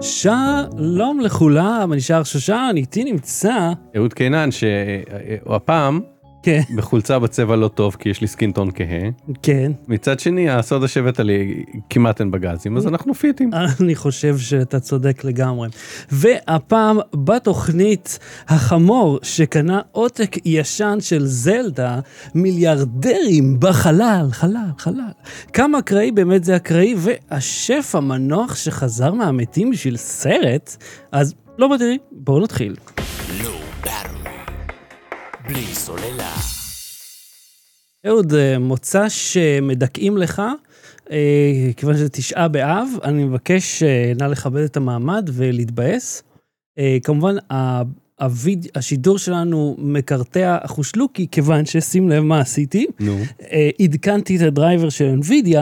שלום 0.00 1.20
לכולם, 1.20 1.92
אני 1.92 2.00
שער 2.00 2.22
שושן, 2.24 2.72
איתי 2.76 3.04
נמצא, 3.04 3.72
אהוד 3.96 4.14
קינן 4.14 4.48
שהפעם 4.50 6.00
כן, 6.42 6.60
בחולצה 6.76 7.18
בצבע 7.18 7.56
לא 7.56 7.68
טוב 7.68 7.96
כי 7.98 8.08
יש 8.08 8.20
לי 8.20 8.26
סקינטון 8.26 8.70
כהה. 8.74 9.34
כן, 9.42 9.72
מצד 9.88 10.20
שני 10.20 10.50
הסוד 10.50 10.84
השבט 10.84 11.20
עלי 11.20 11.64
כמעט 11.90 12.20
אין 12.20 12.30
בגזים 12.30 12.76
אז 12.76 12.86
אנחנו 12.86 13.14
פיטים. 13.14 13.50
אני 13.80 13.94
חושב 13.94 14.38
שאתה 14.38 14.80
צודק 14.80 15.24
לגמרי. 15.24 15.68
והפעם 16.10 16.98
בתוכנית 17.14 18.18
החמור 18.48 19.18
שקנה 19.22 19.80
עותק 19.92 20.36
ישן 20.44 20.98
של 21.00 21.26
זלדה, 21.26 22.00
מיליארדרים 22.34 23.60
בחלל, 23.60 24.26
חלל, 24.32 24.70
חלל. 24.78 25.00
כמה 25.52 25.78
אקראי 25.78 26.10
באמת 26.10 26.44
זה 26.44 26.56
אקראי, 26.56 26.94
והשף 26.98 27.90
המנוח 27.94 28.56
שחזר 28.56 29.12
מהמתים 29.12 29.70
בשביל 29.70 29.96
סרט, 29.96 30.76
אז 31.12 31.34
לא 31.58 31.68
בדירי, 31.68 31.98
בואו 32.12 32.40
נתחיל. 32.40 32.74
בלי 35.48 35.64
סוללה. 35.74 36.34
אהוד, 38.06 38.34
אה, 38.34 38.58
מוצא 38.58 39.08
שמדכאים 39.08 40.16
לך, 40.18 40.42
אה, 41.10 41.16
כיוון 41.76 41.94
שזה 41.96 42.08
תשעה 42.08 42.48
באב, 42.48 42.88
אני 43.04 43.24
מבקש 43.24 43.82
אה, 43.82 44.12
נא 44.20 44.24
לכבד 44.24 44.62
את 44.62 44.76
המעמד 44.76 45.30
ולהתבאס. 45.32 46.22
כמובן, 47.02 47.34
ה- 47.52 47.82
הויד... 48.20 48.66
השידור 48.74 49.18
שלנו 49.18 49.76
מקרטע 49.78 50.56
אחושלוקי, 50.60 51.26
כיוון 51.30 51.66
ששים 51.66 52.08
לב 52.08 52.22
מה 52.22 52.40
עשיתי. 52.40 52.86
נו. 53.00 53.18
אה, 53.52 53.70
עדכנתי 53.82 54.36
את 54.36 54.40
הדרייבר 54.42 54.88
של 54.88 55.14
NVIDIA 55.22 55.56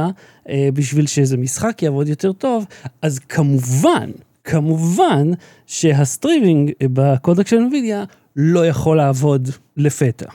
אה, 0.48 0.68
בשביל 0.74 1.06
שאיזה 1.06 1.36
משחק 1.36 1.82
יעבוד 1.82 2.08
יותר 2.08 2.32
טוב, 2.32 2.64
אז 3.02 3.18
כמובן, 3.18 4.10
כמובן 4.44 5.30
שהסטרימינג 5.66 6.72
בקודק 6.82 7.46
של 7.46 7.56
NVIDIA 7.56 8.06
לא 8.36 8.66
יכול 8.66 8.96
לעבוד 8.96 9.48
לפתע. 9.76 10.30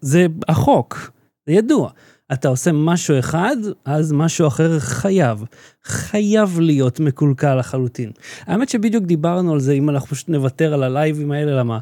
זה 0.00 0.26
החוק, 0.48 1.10
זה 1.46 1.52
ידוע. 1.52 1.90
אתה 2.32 2.48
עושה 2.48 2.72
משהו 2.72 3.18
אחד, 3.18 3.56
אז 3.84 4.12
משהו 4.12 4.46
אחר 4.46 4.78
חייב. 4.78 5.44
חייב 5.84 6.60
להיות 6.60 7.00
מקולקל 7.00 7.54
לחלוטין. 7.54 8.10
האמת 8.40 8.68
שבדיוק 8.68 9.04
דיברנו 9.04 9.52
על 9.52 9.60
זה, 9.60 9.72
אם 9.72 9.90
אנחנו 9.90 10.08
פשוט 10.08 10.28
נוותר 10.28 10.74
על 10.74 10.82
הלייבים 10.82 11.30
האלה, 11.32 11.52
למה 11.52 11.78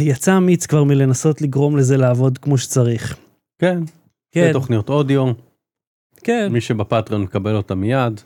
יצא 0.00 0.36
אמיץ 0.36 0.66
כבר 0.66 0.84
מלנסות 0.84 1.42
לגרום 1.42 1.76
לזה 1.76 1.96
לעבוד 1.96 2.38
כמו 2.38 2.58
שצריך. 2.58 3.16
כן. 3.58 3.82
כן, 4.30 4.46
זה 4.46 4.52
תוכניות 4.52 4.88
אודיו 4.88 5.32
כן, 6.24 6.52
מי 6.52 6.60
שבפטריון 6.60 7.22
מקבל 7.22 7.56
אותם 7.56 7.80
מיד. 7.80 8.20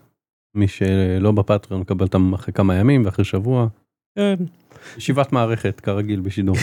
מי 0.55 0.69
שלא 0.69 1.33
בפטריון 1.33 1.81
מקבל 1.81 2.05
אותם 2.05 2.35
אחרי 2.35 2.55
כמה 2.55 2.75
ימים 2.75 3.05
ואחרי 3.05 3.25
שבוע. 3.25 3.69
כן, 4.17 4.35
ישיבת 4.99 5.33
מערכת 5.33 5.81
כרגיל 5.81 6.21
בשידור. 6.21 6.57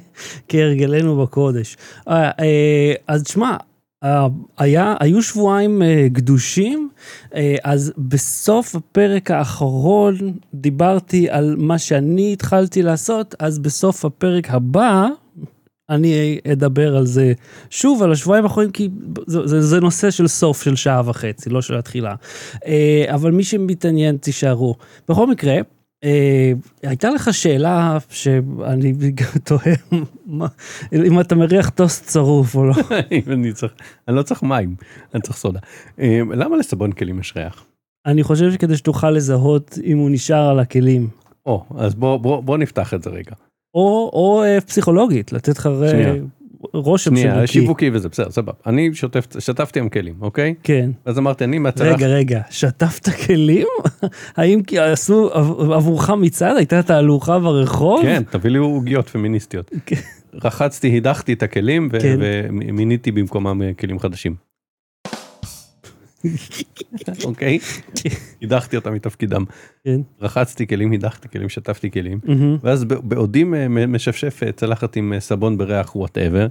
כהרגלנו 0.48 1.22
בקודש. 1.22 1.76
אה, 2.08 2.30
אה, 2.40 2.94
אז 3.08 3.24
שמע, 3.28 3.56
אה, 4.04 4.26
היה, 4.58 4.94
היו 5.00 5.22
שבועיים 5.22 5.82
גדושים, 6.06 6.88
אז 7.64 7.92
בסוף 7.98 8.74
הפרק 8.74 9.30
האחרון 9.30 10.14
דיברתי 10.54 11.30
על 11.30 11.56
מה 11.58 11.78
שאני 11.78 12.32
התחלתי 12.32 12.82
לעשות, 12.82 13.34
אז 13.38 13.58
בסוף 13.58 14.04
הפרק 14.04 14.50
הבא, 14.50 15.06
אני 15.90 16.38
אדבר 16.52 16.96
על 16.96 17.06
זה 17.06 17.32
שוב, 17.70 18.02
על 18.02 18.12
השבועיים 18.12 18.44
האחרונים, 18.44 18.70
כי 18.70 18.88
זה, 19.26 19.46
זה, 19.46 19.62
זה 19.62 19.80
נושא 19.80 20.10
של 20.10 20.28
סוף 20.28 20.62
של 20.62 20.76
שעה 20.76 21.02
וחצי, 21.04 21.50
לא 21.50 21.62
של 21.62 21.76
התחילה. 21.76 22.14
אבל 23.14 23.30
מי 23.30 23.44
שמתעניין, 23.44 24.16
תישארו. 24.16 24.74
בכל 25.08 25.26
מקרה, 25.26 25.60
הייתה 26.82 27.10
לך 27.10 27.34
שאלה 27.34 27.98
שאני 28.10 28.92
תוהה 29.44 29.74
אם 30.92 31.20
אתה 31.20 31.34
מריח 31.34 31.68
טוסט 31.68 32.06
צרוף 32.06 32.56
או 32.56 32.64
לא. 32.64 32.74
אני 33.32 33.52
צריך, 33.52 33.72
אני 34.08 34.16
לא 34.16 34.22
צריך 34.22 34.42
מים, 34.42 34.74
אני 35.14 35.22
צריך 35.22 35.36
סודה. 35.36 35.60
אה, 35.98 36.20
למה 36.30 36.56
לסבון 36.56 36.92
כלים 36.92 37.20
יש 37.20 37.36
ריח? 37.36 37.66
אני 38.06 38.22
חושב 38.22 38.52
שכדי 38.52 38.76
שתוכל 38.76 39.10
לזהות 39.10 39.78
אם 39.84 39.98
הוא 39.98 40.10
נשאר 40.10 40.48
על 40.48 40.58
הכלים. 40.58 41.08
או, 41.46 41.64
אז 41.76 41.94
בוא, 41.94 42.58
נפתח 42.58 42.94
את 42.94 43.02
זה 43.02 43.10
רגע. 43.10 43.32
או, 43.74 44.42
אה, 44.44 44.60
פסיכולוגית, 44.60 45.32
לתת 45.32 45.58
לך. 45.58 45.68
רושם 46.72 47.10
שנייה, 47.10 47.34
שיווקי. 47.34 47.52
שיווקי 47.52 47.90
וזה 47.92 48.08
בסדר, 48.08 48.30
סבבה. 48.30 48.52
אני 48.66 48.90
שוטף, 48.94 49.26
שטפתי 49.38 49.80
עם 49.80 49.88
כלים, 49.88 50.14
אוקיי? 50.20 50.54
כן. 50.62 50.90
אז 51.04 51.18
אמרתי, 51.18 51.44
אני 51.44 51.58
מהצלח, 51.58 51.96
רגע, 51.96 52.06
רגע, 52.06 52.40
שטפת 52.50 53.08
כלים? 53.26 53.66
האם 54.36 54.62
כי 54.62 54.78
עשו 54.78 55.30
עב- 55.32 55.70
עבורך 55.72 56.10
מצעד? 56.10 56.56
הייתה 56.56 56.82
תהלוכה 56.82 57.38
ברחוב? 57.38 58.02
כן, 58.02 58.22
תביא 58.30 58.50
לי 58.50 58.58
עוגיות 58.58 59.08
פמיניסטיות. 59.08 59.70
כן. 59.86 59.96
רחצתי, 60.44 60.96
הדחתי 60.96 61.32
את 61.32 61.42
הכלים 61.42 61.88
ו- 61.92 62.00
כן. 62.00 62.18
ומיניתי 62.20 63.10
במקומם 63.10 63.62
אה, 63.62 63.70
כלים 63.74 63.98
חדשים. 63.98 64.34
אוקיי? 67.24 67.58
הדחתי 68.42 68.76
אותם 68.76 68.94
מתפקידם. 68.94 69.44
כן. 69.84 70.00
רחצתי 70.20 70.66
כלים, 70.66 70.92
הדחתי 70.92 71.28
כלים, 71.28 71.48
שטפתי 71.48 71.90
כלים. 71.90 72.20
ואז 72.62 72.84
בעודי 72.84 73.44
מ- 73.44 73.92
משפשף 73.92 74.42
אה, 74.46 74.52
צלחת 74.52 74.96
עם 74.96 75.12
אה, 75.12 75.20
סבון 75.20 75.58
בריח 75.58 75.96
whatever. 75.96 76.46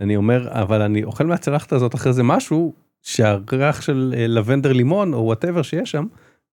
אני 0.00 0.16
אומר, 0.16 0.48
אבל 0.50 0.82
אני 0.82 1.04
אוכל 1.04 1.26
מהצלחת 1.26 1.72
הזאת 1.72 1.94
אחרי 1.94 2.12
זה 2.12 2.22
משהו 2.22 2.72
שהריח 3.02 3.80
של 3.80 4.14
אה, 4.16 4.26
לבנדר 4.26 4.72
לימון 4.72 5.14
או 5.14 5.18
whatever 5.18 5.62
שיש 5.62 5.90
שם, 5.90 6.06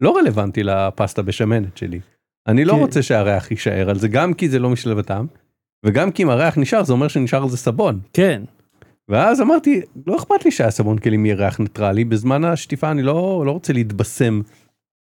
לא 0.00 0.16
רלוונטי 0.16 0.62
לפסטה 0.62 1.22
בשמנת 1.22 1.76
שלי. 1.76 2.00
אני 2.48 2.64
לא 2.64 2.72
כן. 2.72 2.78
רוצה 2.78 3.02
שהריח 3.02 3.50
יישאר 3.50 3.90
על 3.90 3.98
זה, 3.98 4.08
גם 4.08 4.34
כי 4.34 4.48
זה 4.48 4.58
לא 4.58 4.70
משלב 4.70 4.98
הטעם, 4.98 5.26
וגם 5.86 6.10
כי 6.10 6.22
אם 6.22 6.30
הריח 6.30 6.58
נשאר 6.58 6.84
זה 6.84 6.92
אומר 6.92 7.08
שנשאר 7.08 7.42
על 7.42 7.48
זה 7.48 7.56
סבון. 7.56 8.00
כן. 8.12 8.42
ואז 9.08 9.40
אמרתי, 9.40 9.80
לא 10.06 10.16
אכפת 10.16 10.44
לי 10.44 10.50
שהסבון 10.50 10.98
כלים 10.98 11.26
יהיה 11.26 11.36
ריח 11.36 11.60
ניטרלי, 11.60 12.04
בזמן 12.04 12.44
השטיפה 12.44 12.90
אני 12.90 13.02
לא, 13.02 13.42
לא 13.46 13.50
רוצה 13.50 13.72
להתבשם 13.72 14.40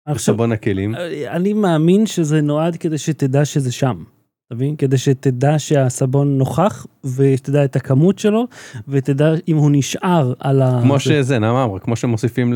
עכשיו, 0.06 0.34
בסבון 0.34 0.52
הכלים. 0.52 0.96
אני 1.28 1.54
מאמין 1.54 2.06
שזה 2.06 2.42
נועד 2.42 2.76
כדי 2.76 2.98
שתדע 2.98 3.46
שזה 3.46 3.72
שם. 3.72 4.04
אתה 4.48 4.56
מבין? 4.56 4.76
כדי 4.76 4.98
שתדע 4.98 5.60
שהסבון 5.60 6.38
נוכח, 6.38 6.86
ותדע 7.16 7.66
את 7.66 7.76
הכמות 7.76 8.20
שלו, 8.20 8.48
ותדע 8.88 9.34
אם 9.48 9.58
הוא 9.58 9.70
נשאר 9.74 10.34
על 10.40 10.62
ה... 10.62 10.80
כמו 10.82 11.00
שזה, 11.00 11.40
נעמה 11.40 11.64
אמרה, 11.64 11.80
כמו 11.80 11.96
שמוסיפים 11.96 12.54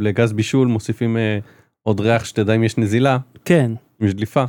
לגז 0.00 0.32
בישול, 0.32 0.68
מוסיפים 0.68 1.16
אה, 1.16 1.38
עוד 1.82 2.00
ריח 2.00 2.24
שתדע 2.24 2.54
אם 2.54 2.64
יש 2.64 2.78
נזילה, 2.78 3.18
כן. 3.44 3.72
אם 4.02 4.06
יש 4.06 4.14
דליפה. 4.14 4.44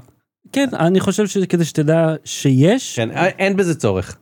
כן, 0.52 0.68
אני 0.74 1.00
חושב 1.00 1.28
שכדי 1.28 1.66
שתדע 1.66 2.16
שיש... 2.26 2.96
כן, 2.96 3.12
אה, 3.12 3.28
אין 3.28 3.58
בזה 3.58 3.76
צורך. 3.76 4.18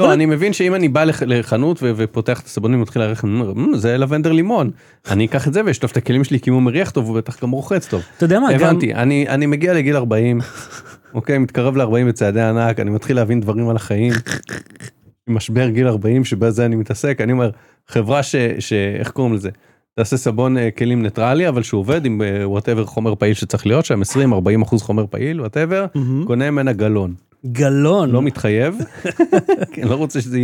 אה, 0.00 0.08
לא, 0.08 0.12
אני 0.12 0.26
מבין 0.26 0.52
שאם 0.52 0.74
אני 0.74 0.88
בא 0.88 1.04
לח- 1.04 1.22
לחנות 1.22 1.78
ופותח 1.82 2.40
את 2.40 2.46
הסבונים 2.46 2.78
ומתחיל 2.78 3.02
להריח, 3.02 3.24
אני 3.24 3.40
אומר, 3.40 3.52
"מ, 3.54 3.76
זה 3.76 3.98
לבנדר 3.98 4.32
לימון. 4.32 4.70
אני 5.10 5.26
אקח 5.26 5.48
את 5.48 5.52
זה 5.52 5.60
ואשטוף 5.66 5.92
את 5.92 5.96
הכלים 5.96 6.24
שלי 6.24 6.40
כי 6.40 6.50
אם 6.50 6.54
הוא 6.54 6.62
מריח 6.62 6.90
טוב 6.90 7.06
הוא 7.08 7.16
בטח 7.16 7.42
גם 7.42 7.50
רוחץ 7.50 7.86
טוב. 7.86 8.02
אתה 8.16 8.24
יודע 8.24 8.40
מה, 8.40 8.52
גם... 8.52 8.60
הבנתי, 8.60 8.94
אני 9.28 9.46
מגיע 9.46 9.74
לגיל 9.74 9.96
40, 9.96 10.40
אוקיי, 11.14 11.38
מתקרב 11.38 11.76
ל-40 11.76 12.08
בצעדי 12.08 12.40
ענק, 12.40 12.80
אני 12.80 12.90
מתחיל 12.90 13.16
להבין 13.16 13.40
דברים 13.40 13.68
על 13.68 13.76
החיים. 13.76 14.12
משבר 15.28 15.68
גיל 15.68 15.86
40 15.88 16.24
שבזה 16.24 16.66
אני 16.66 16.76
מתעסק, 16.76 17.20
אני 17.20 17.32
אומר, 17.32 17.50
חברה 17.88 18.22
ש... 18.22 18.34
איך 18.98 19.10
קוראים 19.10 19.34
לזה? 19.34 19.50
תעשה 19.96 20.16
סבון 20.16 20.58
אה, 20.58 20.70
כלים 20.70 21.02
ניטרלי 21.02 21.48
אבל 21.48 21.62
שהוא 21.62 21.78
עובד 21.80 22.04
עם 22.06 22.20
whatever 22.44 22.84
חומר 22.84 23.14
פעיל 23.14 23.34
שצריך 23.34 23.66
להיות 23.66 23.84
שם 23.84 24.00
20 24.00 24.32
40 24.32 24.62
אחוז 24.62 24.82
חומר 24.82 25.04
פעיל 25.10 25.40
whatever. 25.40 25.86
קונה 26.26 26.50
ממנה 26.50 26.72
גלון 26.72 27.14
גלון. 27.46 28.10
לא 28.10 28.22
מתחייב 28.22 28.78
כן, 29.72 29.88
לא 29.88 29.94
רוצה 29.94 30.20
שזה 30.20 30.38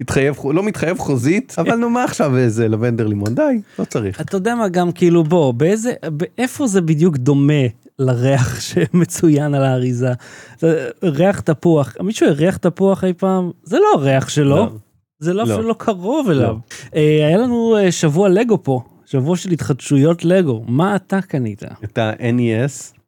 יתחייב 0.00 0.36
לא 0.54 0.62
מתחייב 0.62 0.98
חוזית 0.98 1.54
אבל 1.58 1.74
נו 1.74 1.90
מה 1.90 2.04
עכשיו 2.04 2.36
איזה 2.36 2.68
לבנדר 2.68 3.06
לימון 3.06 3.34
די 3.34 3.60
לא 3.78 3.84
צריך 3.84 4.20
אתה 4.20 4.36
יודע 4.36 4.54
מה, 4.54 4.68
גם 4.68 4.92
כאילו, 4.92 5.24
בוא, 5.24 5.52
באיזה... 5.52 5.92
איפה 6.38 6.66
זה 6.66 6.80
בדיוק 6.80 7.16
דומה 7.16 7.62
לריח 7.98 8.60
שמצוין 8.68 9.54
על 9.54 9.64
האריזה? 9.64 10.12
זה 10.58 10.88
ריח 11.02 11.40
תפוח. 11.40 11.96
מישהו 12.02 12.28
הריח 12.28 12.56
תפוח 12.56 13.04
אי 13.04 13.12
פעם? 13.12 13.50
זה 13.62 13.78
לא 13.78 14.00
הריח 14.00 14.28
שלו. 14.28 14.56
לא. 14.56 14.70
זה 15.18 15.34
לא 15.34 15.46
לא. 15.46 15.54
אפילו 15.54 15.68
לא 15.68 15.74
קרוב 15.78 16.30
אליו. 16.30 16.56
אה, 16.94 17.26
היה 17.26 17.38
לנו 17.38 17.76
אה, 17.76 17.92
שבוע 17.92 18.28
לגו 18.28 18.62
פה, 18.62 18.82
שבוע 19.06 19.36
של 19.36 19.50
התחדשויות 19.50 20.24
לגו. 20.24 20.64
מה 20.68 20.96
אתה 20.96 21.20
קנית? 21.20 21.62
את 21.84 21.98
ה-NES 21.98 22.99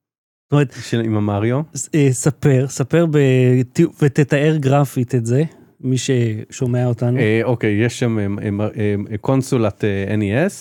זאת 0.52 0.54
אומרת, 0.54 0.74
של 0.82 1.00
עם 1.00 1.16
המריו 1.16 1.60
אה, 1.94 2.08
ספר, 2.10 2.66
ספר 2.68 3.06
ותתאר 4.02 4.56
גרפית 4.60 5.14
את 5.14 5.26
זה, 5.26 5.44
מי 5.80 5.96
ששומע 5.98 6.86
אותנו. 6.86 7.18
אה, 7.18 7.40
אוקיי 7.44 7.84
יש 7.84 7.98
שם 7.98 8.18
אה, 8.18 8.26
אה, 8.60 8.68
אה, 9.12 9.18
קונסולת 9.18 9.84
אה, 9.84 10.14
NES 10.14 10.52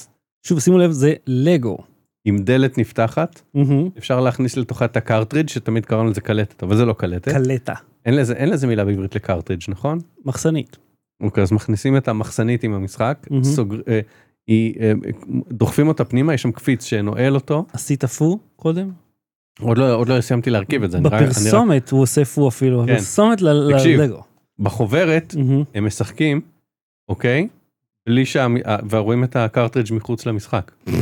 שוב, 0.47 0.59
שימו 0.59 0.77
לב, 0.77 0.91
זה 0.91 1.13
לגו. 1.27 1.77
עם 2.25 2.37
דלת 2.37 2.77
נפתחת 2.77 3.41
מהמם. 3.53 3.89
אפשר 3.97 4.19
להכניס 4.19 4.57
לתוכה 4.57 4.85
את 4.85 4.97
הקרטרידג' 4.97 5.49
שתמיד 5.49 5.85
קראנו 5.85 6.09
לזה 6.09 6.21
קלטת 6.21 6.63
אבל 6.63 6.77
זה 6.77 6.85
לא 6.85 6.93
קלטת 6.93 7.31
קלטה, 7.31 7.73
אין 8.05 8.15
לזה 8.15 8.33
אין 8.33 8.49
לזה 8.49 8.67
מילה 8.67 8.85
בעברית 8.85 9.15
לקרטרידג' 9.15 9.63
נכון? 9.67 9.99
מחסנית. 10.25 10.77
אוקיי 11.23 11.43
אז 11.43 11.51
מכניסים 11.51 11.97
את 11.97 12.07
המחסנית 12.07 12.63
עם 12.63 12.73
המשחק 12.73 13.27
מהמם. 13.29 13.43
סוגר, 13.43 13.77
אה, 13.87 13.99
היא, 14.47 14.73
אה, 14.81 14.91
דוחפים 15.51 15.87
אותה 15.87 16.05
פנימה, 16.05 16.33
יש 16.33 16.41
שם 16.41 16.51
קפיץ 16.51 16.83
שנועל 16.83 17.35
אותו, 17.35 17.65
עשית 17.73 18.05
פו 18.05 18.39
קודם? 18.55 18.91
עוד 19.59 19.77
לא, 19.77 19.95
עוד 19.95 20.09
לא 20.09 20.21
סיימתי 20.21 20.49
להרכיב 20.49 20.83
את 20.83 20.91
זה. 20.91 20.97
אני 20.97 21.07
רק- 21.07 21.13
אני 21.13 21.23
רק- 21.25 21.29
בפרסומת 21.31 21.89
הוא 21.89 22.01
עושה 22.01 22.25
פו 22.25 22.47
אפילו, 22.47 22.83
כן. 22.87 22.93
בפרסומת 22.93 23.41
ל- 23.41 23.71
תקשיב. 23.73 23.99
ללגו. 24.01 24.23
בחוברת 24.59 25.35
מהמם. 25.37 25.63
הם 25.75 25.85
משחקים, 25.85 26.41
אוקיי? 27.09 27.47
בלי 28.09 28.25
שה... 28.25 28.47
ורואים 28.89 29.23
את 29.23 29.35
הקרטריג' 29.35 29.93
מחוץ 29.93 30.25
למשחק. 30.25 30.71
הם 30.87 30.95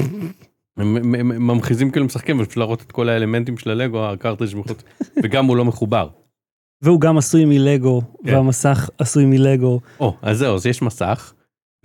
הם- 0.98 1.16
הם 1.16 1.48
ממחיזים 1.48 1.92
כאילו 1.92 2.06
משחקים, 2.06 2.36
אבל 2.36 2.46
פשוט 2.46 2.58
להראות 2.58 2.82
את 2.82 2.92
כל 2.92 3.10
האלמנטים 3.10 3.58
של 3.58 3.70
הלגו, 3.70 4.06
הקרטריג' 4.10 4.56
מחוץ, 4.58 4.84
וגם 5.24 5.46
הוא 5.46 5.58
לא 5.58 5.66
מחובר. 5.66 6.08
והוא 6.82 7.02
גם 7.02 7.18
עשוי 7.18 7.46
מלגו, 7.46 8.02
כן. 8.26 8.34
והמסך 8.36 8.90
עשוי 8.98 9.26
מלגו, 9.26 9.80
או, 10.00 10.16
אז 10.22 10.38
זהו, 10.38 10.56
אז 10.56 10.66
יש 10.66 10.82
מסך. 10.82 11.34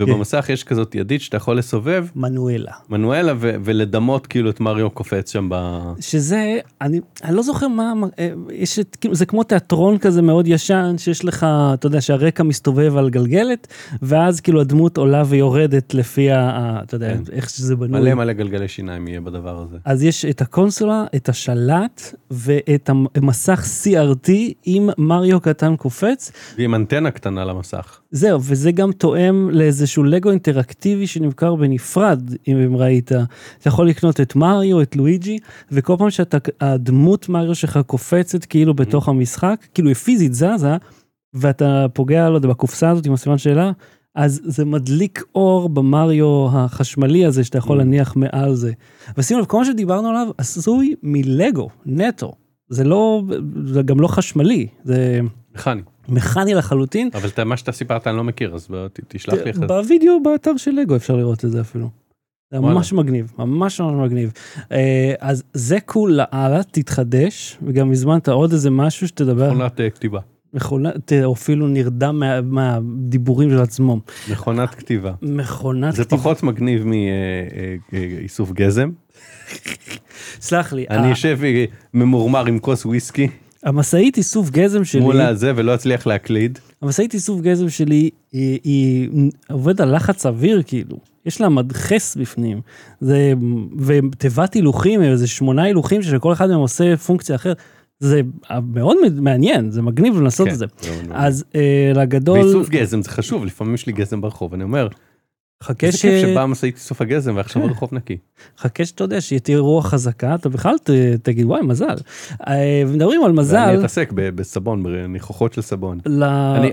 ובמסך 0.01 0.47
יש 0.49 0.65
כזאת 0.65 0.95
ידית 0.95 1.21
שאתה 1.21 1.37
יכול 1.37 1.59
לסובב 1.59 2.07
מנואלה. 2.17 2.73
מנואלה 2.89 3.33
ו- 3.37 3.55
ולדמות 3.65 4.27
כאילו 4.27 4.51
את 4.51 4.61
מריו 4.61 4.91
קופץ 4.91 5.33
שם 5.33 5.49
ב... 5.51 5.81
שזה, 6.01 6.59
אני, 6.81 7.01
אני 7.25 7.37
לא 7.37 7.43
זוכר 7.43 7.69
מה, 7.69 7.93
אה, 8.19 8.31
יש 8.53 8.79
את, 8.79 8.97
כאילו, 9.01 9.15
זה 9.15 9.27
כמו 9.27 9.43
תיאטרון 9.43 9.99
כזה 9.99 10.23
מאוד 10.23 10.49
ישן, 10.49 10.95
שיש 10.99 11.25
לך, 11.25 11.47
אתה 11.75 11.87
יודע, 11.87 12.01
שהרקע 12.01 12.43
מסתובב 12.43 12.97
על 12.97 13.11
גלגלת, 13.11 13.67
ואז 14.03 14.41
כאילו 14.41 14.61
הדמות 14.61 14.97
עולה 14.97 15.23
ויורדת 15.27 15.95
לפי 15.95 16.31
ה... 16.31 16.81
אתה 16.83 16.95
יודע, 16.95 17.15
כן. 17.15 17.23
איך 17.33 17.51
שזה 17.51 17.77
בנוי. 17.77 18.01
מלא 18.01 18.15
מלא 18.15 18.33
גלגלי 18.33 18.69
שיניים 18.69 19.09
יהיה 19.09 19.21
בדבר 19.21 19.63
הזה. 19.63 19.77
אז 19.85 20.03
יש 20.03 20.25
את 20.25 20.41
הקונסולה, 20.41 21.05
את 21.17 21.29
השלט 21.29 22.15
ואת 22.31 22.91
המסך 23.15 23.65
CRT 23.85 24.31
עם 24.65 24.91
מריו 24.99 25.41
קטן 25.41 25.77
קופץ. 25.77 26.33
ועם 26.59 26.75
אנטנה 26.75 27.11
קטנה 27.11 27.45
למסך. 27.45 28.01
זהו, 28.11 28.41
וזה 28.43 28.73
גם 28.73 28.93
תואם 28.93 29.51
לאיזשהו 29.85 30.05
לגו 30.05 30.31
אינטראקטיבי 30.31 31.07
שנמכר 31.07 31.55
בנפרד, 31.55 32.23
אם 32.49 32.77
ראית. 32.77 33.13
אתה 33.13 33.25
יכול 33.69 33.89
לקנות 33.89 34.21
את 34.21 34.37
מריו, 34.37 34.83
את 34.83 34.97
לואיג'י, 34.97 35.39
וכל 35.73 35.95
פעם 35.99 36.11
שאתה, 36.11 36.39
הדמות 36.61 37.29
מריו 37.29 37.55
שלך 37.55 37.79
קופצת 37.87 38.45
כאילו 38.45 38.75
בתוך 38.75 39.09
המשחק, 39.09 39.67
כאילו 39.75 39.89
היא 39.89 39.95
פיזית 39.97 40.35
זזה, 40.35 40.77
ואתה 41.35 41.87
פוגע, 41.93 42.31
לא 42.31 42.35
יודע, 42.35 42.49
בקופסה 42.49 42.91
הזאת 42.91 43.07
עם 43.07 43.13
הסימן 43.13 43.39
שאלה, 43.39 43.73
אז 44.15 44.41
זה 44.45 44.65
מדליק 44.65 45.23
אור 45.35 45.69
במריו 45.69 46.49
החשמלי 46.53 47.27
הזה 47.27 47.45
שאתה 47.45 47.59
יכול 47.59 47.77
Mm. 47.77 47.79
להניח 47.79 48.17
מעל 48.17 48.55
זה. 48.55 48.73
ושימו 49.19 49.41
לב, 49.41 49.47
כל 49.47 49.59
מה 49.59 49.65
שדיברנו 49.65 50.09
עליו 50.09 50.29
עשוי 50.39 50.95
מלגו, 51.03 51.69
נטו. 51.87 52.33
זה 52.69 52.85
לא, 52.85 53.23
זה 53.65 53.83
גם 53.83 54.01
לא 54.01 54.09
חשמלי, 54.09 54.67
זה 54.85 55.21
מכני. 55.55 55.83
מכני 56.09 56.55
לחלוטין. 56.55 57.11
אבל 57.15 57.29
את 57.29 57.41
מה 57.41 57.57
שאתה 57.57 57.73
סיפרת 57.73 58.07
אני 58.07 58.17
לא 58.17 58.25
מכיר, 58.25 58.55
אז 58.55 58.67
בוא, 58.69 58.89
ת- 58.89 59.01
תשלח 59.09 59.35
לי 59.45 59.53
זה. 59.53 59.67
בווידאו 59.67 60.23
באתר 60.23 60.57
של 60.57 60.71
לגו 60.71 60.97
אפשר 60.97 61.17
לראות 61.17 61.45
את 61.45 61.51
זה 61.51 61.61
אפילו. 61.61 61.89
זה. 62.51 62.61
ממש 62.61 62.93
מגניב, 62.93 63.33
ממש 63.39 63.81
ממש 63.81 64.07
מגניב. 64.11 64.33
אה, 64.73 65.15
אז 65.21 65.43
זה 65.53 65.81
קול 65.81 66.13
לאללה, 66.13 66.63
תתחדש, 66.71 67.59
וגם 67.63 67.91
הזמנת 67.93 68.29
עוד 68.29 68.53
איזה 68.53 68.71
משהו 68.71 69.09
שתדבר, 69.09 69.51
מכונת 69.53 69.81
אה, 69.81 69.91
כתיבה. 69.91 70.21
מכונת, 70.55 71.13
אפילו 71.33 71.69
נרדם 71.69 72.19
מה- 72.21 72.41
מהדיבורים 72.41 73.51
של 73.51 73.61
עצמו. 73.61 74.01
מכונת 74.31 74.75
כתיבה. 74.75 75.13
מכונת 75.23 75.95
זה 75.95 76.05
כתיבה. 76.05 76.21
פחות 76.23 76.43
מגניב 76.43 76.85
מאיסוף 77.93 78.53
גזם. 78.53 78.91
סלח 80.41 80.73
לי, 80.73 80.87
אני 80.91 81.13
אשב 81.13 81.39
אה, 81.45 81.65
ממורמר 81.95 82.47
עם 82.47 82.59
כוס 82.59 82.87
וויסקי 82.87 83.29
המשאית 83.65 84.17
איסוף 84.17 84.51
גזם 84.51 84.85
שלי, 84.85 85.01
מול 85.01 85.21
הזה 85.21 85.53
ולא 85.57 85.75
אצליח 85.75 86.07
להקליד. 86.07 86.59
המשאית 86.83 87.15
איסוף 87.15 87.41
גזם 87.41 87.69
שלי 87.69 88.11
היא, 88.33 88.59
היא 88.65 89.09
עובדת 89.51 89.81
על 89.81 89.97
לחץ 89.97 90.27
אוויר 90.27 90.63
כאילו. 90.67 90.97
יש 91.27 91.41
לה 91.41 91.49
מדחס 91.49 92.17
בפנים. 92.17 92.61
זה, 93.01 93.33
ותיבת 93.79 94.55
הילוכים, 94.55 95.03
איזה 95.03 95.27
שמונה 95.27 95.63
הילוכים 95.63 96.03
שלכל 96.03 96.33
אחד 96.33 96.49
מהם 96.49 96.59
עושה 96.59 96.97
פונקציה 96.97 97.37
אחרת. 97.37 97.57
זה 98.01 98.21
מאוד 98.73 98.97
מעניין, 99.15 99.71
זה 99.71 99.83
מגניב 99.83 100.21
לנסות 100.21 100.49
כן, 100.49 100.53
את 100.53 100.59
זה. 100.59 100.67
מאוד 100.67 100.97
מעניין. 100.97 101.27
אז 101.27 101.45
אה, 101.55 101.93
לגדול, 101.95 102.39
ואיסוף 102.39 102.69
גזם 102.69 103.03
זה 103.03 103.11
חשוב, 103.11 103.45
לפעמים 103.45 103.75
יש 103.75 103.87
לי 103.87 103.93
גזם 103.93 104.21
ברחוב, 104.21 104.55
אני 104.55 104.65
אומר, 104.65 104.89
חכה 105.63 105.87
איזה 105.87 105.99
ש... 105.99 106.03
כיף 106.03 106.23
שבאה 106.23 106.47
משאית 106.47 106.75
איסוף 106.75 107.01
הגזם 107.01 107.37
ועכשיו 107.37 107.63
כן. 107.63 107.69
הרחוב 107.69 107.89
נקי. 107.93 108.17
חכה 108.59 108.85
שאתה 108.85 109.05
יודע 109.05 109.21
שתהיה 109.21 109.59
רוח 109.59 109.87
חזקה, 109.87 110.35
אתה 110.35 110.49
בכלל 110.49 110.75
ת, 110.79 110.91
תגיד 111.23 111.47
וואי 111.47 111.63
מזל. 111.63 111.95
אה, 112.49 112.83
ומדברים 112.87 113.21
על 113.21 113.27
ואני 113.27 113.39
מזל, 113.39 113.77
אתעסק 113.79 114.13
ב- 114.15 114.29
בסבון, 114.37 114.83
בניחוחות 114.83 115.53
של 115.53 115.63
סבון. 115.63 115.99
ל... 116.07 116.23
אני, 116.25 116.71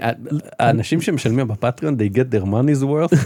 האנשים 0.59 1.01
שמשלמים 1.01 1.47
בפטריון, 1.47 1.95
they 1.95 2.15
get 2.15 2.35
their 2.35 2.45
money's 2.45 2.83
worth, 2.83 3.15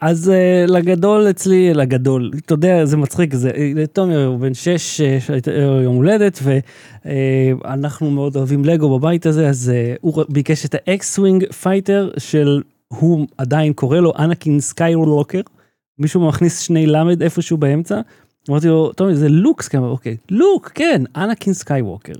אז 0.00 0.32
uh, 0.32 0.70
לגדול 0.70 1.30
אצלי, 1.30 1.74
לגדול, 1.74 2.30
אתה 2.46 2.54
יודע, 2.54 2.84
זה 2.84 2.96
מצחיק, 2.96 3.34
זה, 3.34 3.50
לתומי 3.74 4.14
הוא 4.14 4.38
בן 4.38 4.54
שש, 4.54 5.00
אה, 5.00 5.82
יום 5.82 5.96
הולדת, 5.96 6.40
ואנחנו 7.04 8.10
מאוד 8.10 8.36
אוהבים 8.36 8.64
לגו 8.64 8.98
בבית 8.98 9.26
הזה, 9.26 9.48
אז 9.48 9.72
uh, 9.72 9.98
הוא 10.00 10.24
ביקש 10.28 10.64
את 10.64 10.74
ה 10.74 10.85
X-wing 10.85 11.52
fighter 11.52 12.10
של, 12.18 12.62
הוא 12.92 13.26
עדיין 13.38 13.72
קורא 13.72 13.98
לו 13.98 14.12
אנקין 14.18 14.60
סקייווקר, 14.60 15.40
מישהו 15.98 16.28
מכניס 16.28 16.60
שני 16.60 16.86
למד 16.86 17.22
איפשהו 17.22 17.56
באמצע, 17.56 18.00
אמרתי 18.50 18.68
לו, 18.68 18.92
טומי 18.92 19.14
זה 19.14 19.28
לוק 19.28 19.62
סקייווקר, 19.62 19.90
אוקיי, 19.92 20.16
לוק, 20.30 20.70
כן, 20.74 21.02
אנקין 21.16 21.52
סקייווקר. 21.52 22.12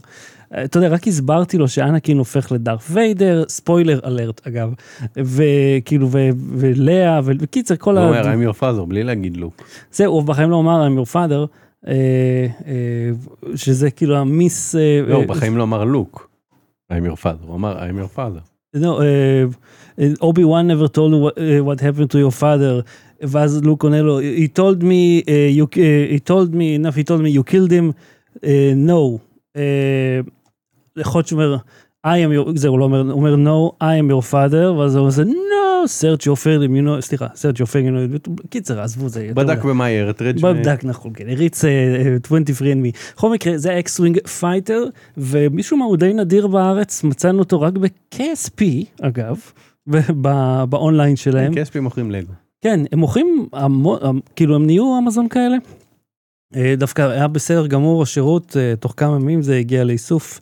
אה, 0.55 0.65
אתה 0.65 0.79
יודע, 0.79 0.89
רק 0.89 1.09
הסברתי 1.09 1.59
לו 1.59 1.69
שאנקין 1.69 2.19
הופך 2.19 2.53
לדארת' 2.53 2.89
ויידר, 2.93 3.45
spoiler 3.49 4.01
alert 4.05 4.47
אגב, 4.47 4.73
וכאילו, 5.17 6.09
ולאה, 6.57 7.21
ובקיצר, 7.25 7.77
כל 7.77 7.99
הוא 7.99 8.05
ה... 8.05 8.09
אומר 8.09 8.23
I'm 8.23 8.55
your 8.55 8.61
father 8.61 8.85
בלי 8.89 9.03
להגיד 9.03 9.37
לוק. 9.37 9.63
זהו, 9.93 10.15
הוא 10.15 10.23
בחיים 10.23 10.51
לא 10.51 10.61
אמר 10.61 10.87
I'm 10.87 11.07
your 11.07 11.13
father, 11.13 11.47
אה, 11.87 11.93
אה, 12.67 13.11
שזה 13.57 13.91
כאילו 13.91 14.17
ה 14.17 14.25
mis... 14.25 14.75
לא, 15.09 15.15
הוא 15.15 15.27
בחיים 15.27 15.57
לא 15.57 15.63
אמר 15.63 15.85
לוק. 15.85 16.31
I'm 16.93 17.07
your 17.13 17.23
father, 17.23 17.47
הוא 17.47 17.55
אמר 17.55 17.79
I'm 17.79 18.05
your 18.05 18.17
father. 18.17 18.77
אובי 20.21 20.45
וואן 20.45 20.71
never 20.71 20.89
told 20.89 21.13
what, 21.13 21.39
uh, 21.39 21.65
what 21.65 21.81
happened 21.81 22.11
to 22.11 22.19
your 22.19 22.41
father, 22.41 22.83
ואז 23.23 23.63
לוק 23.65 23.83
עונה 23.83 24.03
לו, 24.03 24.21
he 24.21 24.49
told 24.59 24.83
me, 24.83 25.23
uh, 25.27 25.59
you, 25.59 25.67
uh, 25.67 26.15
he 26.15 26.19
told 26.31 26.55
me, 26.55 26.75
enough, 26.75 26.97
he 26.97 27.05
told 27.05 27.21
me 27.23 27.31
you 27.31 27.45
killed 27.53 27.71
him, 27.71 27.93
uh, 28.37 28.49
no. 28.75 29.19
יכול 30.97 31.19
להיות 31.19 31.27
שהוא 31.27 31.43
אומר, 31.43 31.57
I 32.07 32.09
am 32.09 32.33
your, 32.33 32.59
זה 32.59 32.69
הוא 32.69 32.79
לא 32.79 32.85
אומר, 32.85 33.01
הוא 33.01 33.13
אומר 33.13 33.35
no, 33.35 33.85
I 33.85 34.03
am 34.03 34.11
your 34.11 34.33
father, 34.33 34.79
ואז 34.79 34.97
הוא 34.97 35.09
אומר, 35.09 35.33
no, 35.33 35.89
search 35.89 36.23
your 36.23 36.37
family, 36.37 36.69
you 36.69 36.83
know, 36.83 37.01
סליחה, 37.01 37.27
search 37.27 37.57
your 37.57 37.67
family, 37.67 38.31
קיצר, 38.51 38.81
עזבו 38.81 39.09
זה. 39.09 39.31
בדק. 39.35 39.65
במאייר 39.65 40.11
את 40.11 40.23
רג' 40.23 40.41
בדק 40.41 40.85
נכון, 40.85 41.13
כן, 41.15 41.29
הריץ 41.29 41.65
אה, 41.65 42.17
23andMe. 42.25 43.15
בכל 43.17 43.33
מקרה, 43.33 43.59
זה 43.59 43.73
ה 43.73 43.80
X-wing 43.80 44.27
fighter, 44.27 44.85
ומשום 45.17 45.79
מה 45.79 45.85
הוא 45.85 45.97
די 45.97 46.13
נדיר 46.13 46.47
בארץ, 46.47 47.05
מצאנו 47.05 47.39
אותו 47.39 47.61
רק 47.61 47.73
ב-KSP, 47.73 48.63
אגב, 49.01 49.39
באונליין 50.69 51.17
שלהם. 51.17 51.55
כספי 51.55 51.81
מוכרים 51.81 52.11
לגו. 52.11 52.33
כן, 52.61 52.81
הם 52.93 52.99
מוכרים, 52.99 53.49
כאילו 54.37 54.55
הם 54.55 54.67
נהיו 54.67 54.99
אמזון 54.99 55.29
כאלה. 55.29 55.57
אה, 56.57 56.75
דווקא 56.77 57.03
היה 57.03 57.29
בסדר 57.29 57.67
גמור 57.67 58.03
השירות, 58.03 58.57
אה, 58.57 58.77
תוך 58.77 58.95
כמה 58.97 59.17
ימים 59.17 59.43
זה 59.43 59.57
הגיע 59.57 59.85
לאיסוף 59.85 60.41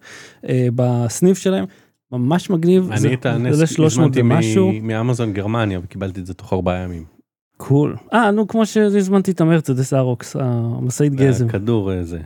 אה, 0.48 0.68
בסניף 0.74 1.38
שלהם, 1.38 1.64
ממש 2.12 2.50
מגניב. 2.50 2.92
אני 2.92 3.14
את 3.14 3.26
הנס 3.26 3.54
עולה 3.54 3.66
300 3.66 4.16
הזמנתי 4.16 4.80
מאמזון 4.82 5.32
גרמניה 5.32 5.80
וקיבלתי 5.84 6.20
את 6.20 6.26
זה 6.26 6.34
תוך 6.34 6.52
ארבעה 6.52 6.78
ימים. 6.78 7.04
קול. 7.56 7.96
אה, 8.12 8.30
נו, 8.30 8.48
כמו 8.48 8.66
שהזמנתי 8.66 9.30
את 9.30 9.40
המרצדס 9.40 9.94
ארוקס, 9.94 10.36
המשאית 10.40 11.14
גזם. 11.14 11.48
כדור 11.48 11.92
אה, 11.92 12.04
זה. 12.04 12.20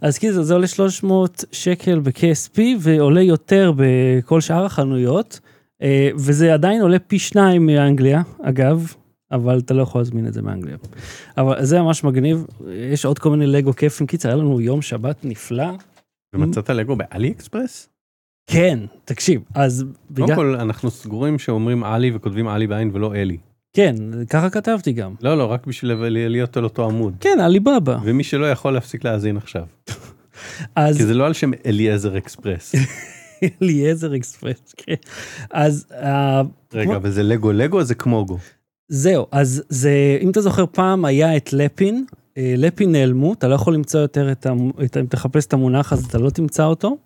אז 0.00 0.18
כאילו 0.18 0.42
זה 0.42 0.54
עולה 0.54 0.66
300 0.66 1.44
שקל 1.52 1.98
ב-KSP 1.98 2.58
ועולה 2.80 3.22
יותר 3.22 3.72
בכל 3.76 4.40
שאר 4.40 4.64
החנויות, 4.64 5.40
וזה 6.16 6.54
עדיין 6.54 6.82
עולה 6.82 6.98
פי 6.98 7.18
שניים 7.18 7.66
מאנגליה, 7.66 8.22
אגב, 8.42 8.94
אבל 9.32 9.58
אתה 9.58 9.74
לא 9.74 9.82
יכול 9.82 10.00
להזמין 10.00 10.26
את 10.26 10.32
זה 10.32 10.42
מאנגליה. 10.42 10.76
אבל 11.38 11.64
זה 11.64 11.82
ממש 11.82 12.04
מגניב, 12.04 12.46
יש 12.70 13.04
עוד 13.04 13.18
כל 13.18 13.30
מיני 13.30 13.46
לגו 13.46 13.72
כיפים, 13.72 14.06
קיצר, 14.06 14.28
היה 14.28 14.36
לנו 14.36 14.60
יום 14.60 14.82
שבת 14.82 15.24
נפלא. 15.24 15.70
ומצאת 16.34 16.70
לגו 16.70 16.96
באלי 16.96 17.30
אקספרס? 17.30 17.88
כן, 18.46 18.78
תקשיב, 19.04 19.42
אז 19.54 19.84
קודם 20.08 20.24
בגלל, 20.24 20.36
כל 20.36 20.54
אנחנו 20.54 20.90
סגורים 20.90 21.38
שאומרים 21.38 21.84
עלי 21.84 22.10
וכותבים 22.14 22.48
עלי 22.48 22.66
בעין 22.66 22.90
ולא 22.92 23.14
אלי. 23.14 23.36
כן, 23.72 23.94
ככה 24.30 24.50
כתבתי 24.50 24.92
גם. 24.92 25.14
לא 25.22 25.38
לא 25.38 25.44
רק 25.44 25.66
בשביל 25.66 25.92
להיות 26.28 26.56
על 26.56 26.64
אותו 26.64 26.84
עמוד. 26.84 27.14
כן, 27.20 27.38
עליבאבא. 27.40 27.98
ומי 28.04 28.24
שלא 28.24 28.50
יכול 28.50 28.72
להפסיק 28.72 29.04
להאזין 29.04 29.36
עכשיו. 29.36 29.62
אז 30.76 30.96
כי 30.96 31.06
זה 31.06 31.14
לא 31.14 31.26
על 31.26 31.32
שם 31.32 31.50
אליעזר 31.66 32.18
אקספרס. 32.18 32.74
אליעזר 33.62 34.16
אקספרס, 34.16 34.74
כן. 34.76 34.94
אז 35.50 35.86
אה, 35.92 36.42
רגע 36.74 36.98
וזה 37.02 37.22
לגו 37.22 37.52
לגו 37.52 37.84
זה 37.84 37.94
כמו 37.94 38.26
גו. 38.26 38.38
זהו, 38.88 39.26
אז 39.32 39.62
זה, 39.68 39.90
אם 40.20 40.30
אתה 40.30 40.40
זוכר 40.40 40.64
פעם 40.72 41.04
היה 41.04 41.36
את 41.36 41.52
לפין, 41.52 42.04
אה, 42.38 42.54
לפין 42.56 42.92
נעלמו, 42.92 43.32
אתה 43.32 43.48
לא 43.48 43.54
יכול 43.54 43.74
למצוא 43.74 44.00
יותר 44.00 44.32
את, 44.32 44.46
המ- 44.46 44.70
את, 44.84 44.96
אם 44.96 45.06
תחפש 45.06 45.46
את 45.46 45.52
המונח 45.52 45.92
אז 45.92 46.04
אתה 46.04 46.18
לא 46.18 46.30
תמצא 46.30 46.64
אותו. 46.64 46.96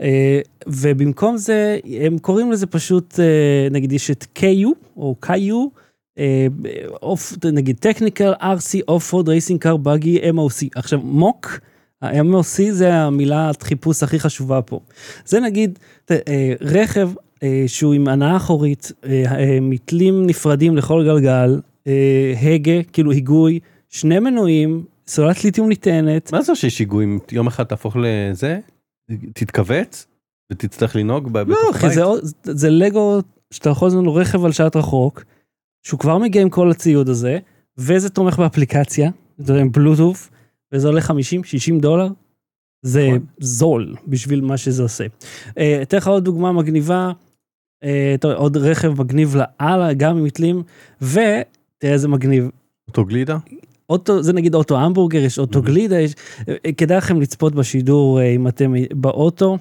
אה, 0.00 0.40
ובמקום 0.66 1.36
זה, 1.36 1.78
הם 2.00 2.18
קוראים 2.18 2.52
לזה 2.52 2.66
פשוט, 2.66 3.18
נגיד 3.70 3.92
יש 3.92 4.10
את 4.10 4.24
קיו, 4.32 4.70
או 4.96 5.14
קיו, 5.20 5.66
אוף, 7.02 7.32
נגיד 7.52 7.76
Technic, 7.80 8.32
RC, 8.40 8.80
off-road, 8.88 9.28
racing 9.28 9.60
car, 9.60 9.76
buggy, 9.76 10.18
MOC. 10.30 10.66
עכשיו, 10.74 10.98
MOC, 11.02 11.58
ה-MOC 12.02 12.70
זה 12.70 12.94
המילת 12.94 13.62
חיפוש 13.62 14.02
הכי 14.02 14.20
חשובה 14.20 14.62
פה. 14.62 14.80
זה 15.24 15.40
נגיד 15.40 15.78
אה, 16.10 16.52
רכב 16.60 17.10
אה, 17.42 17.64
שהוא 17.66 17.94
עם 17.94 18.08
הנעה 18.08 18.36
אחורית, 18.36 18.92
אה, 19.04 19.58
מתלים 19.60 20.26
נפרדים 20.26 20.76
לכל 20.76 21.04
גלגל, 21.04 21.60
הגה, 22.42 22.82
כאילו 22.92 23.10
היגוי, 23.10 23.60
שני 23.88 24.18
מנועים, 24.18 24.84
סוללת 25.06 25.44
ליתיום 25.44 25.68
ניתנת. 25.68 26.32
מה 26.32 26.42
זה 26.42 26.54
שיש 26.54 26.78
היגויים? 26.78 27.18
יום 27.32 27.46
אחד 27.46 27.64
תהפוך 27.64 27.96
לזה? 28.00 28.58
תתכווץ? 29.34 30.06
ותצטרך 30.52 30.96
לנהוג 30.96 31.32
ב- 31.32 31.36
לא, 31.36 31.44
בתוך 31.44 31.76
אחי, 31.76 31.86
בית? 31.86 31.94
זה, 31.94 32.02
זה 32.44 32.70
לגו 32.70 33.20
שאתה 33.50 33.70
יכול 33.70 33.90
לו 33.90 34.14
רכב 34.14 34.44
על 34.44 34.52
שעת 34.52 34.76
רחוק, 34.76 35.24
שהוא 35.86 36.00
כבר 36.00 36.18
מגיע 36.18 36.42
עם 36.42 36.50
כל 36.50 36.70
הציוד 36.70 37.08
הזה, 37.08 37.38
וזה 37.78 38.10
תומך 38.10 38.38
באפליקציה, 38.38 39.10
זה 39.38 39.60
עם 39.60 39.72
בלוטוף, 39.72 40.30
וזה 40.72 40.88
עולה 40.88 41.00
50-60 41.00 41.12
דולר. 41.80 42.08
זה 42.82 43.06
נכון. 43.08 43.26
זול 43.38 43.94
בשביל 44.08 44.40
מה 44.40 44.56
שזה 44.56 44.82
עושה. 44.82 45.04
אה, 45.58 45.82
אתן 45.82 45.96
לך 45.96 46.08
עוד 46.08 46.24
דוגמה 46.24 46.52
מגניבה, 46.52 47.12
אה, 47.84 48.14
עוד 48.34 48.56
רכב 48.56 49.00
מגניב 49.00 49.36
לאללה, 49.36 49.92
גם 49.92 50.16
עם 50.16 50.24
מתלים, 50.24 50.62
ותראה 51.02 51.32
איזה 51.82 52.08
מגניב. 52.08 52.50
אותו 52.88 53.04
גלידה? 53.04 53.38
אוטו, 53.90 54.22
זה 54.22 54.32
נגיד 54.32 54.54
אוטו 54.54 54.78
המבורגר, 54.78 55.18
יש 55.18 55.38
אוטו 55.38 55.58
Mhm. 55.58 55.62
גלידה, 55.62 56.00
יש, 56.00 56.14
אה, 56.48 56.72
כדאי 56.76 56.96
לכם 56.96 57.20
לצפות 57.20 57.54
בשידור 57.54 58.22
אם 58.22 58.48
אתם 58.48 58.72
באוטו. 58.92 59.58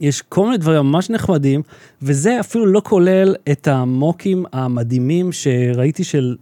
יש 0.00 0.22
כל 0.22 0.44
מיני 0.44 0.56
דברים 0.58 0.82
ממש 0.82 1.10
נחמדים, 1.10 1.62
וזה 2.02 2.40
אפילו 2.40 2.66
לא 2.66 2.82
כולל 2.84 3.34
את 3.50 3.68
המוקים 3.68 4.44
המדהימים 4.52 5.32
שראיתי 5.32 6.04
של 6.04 6.36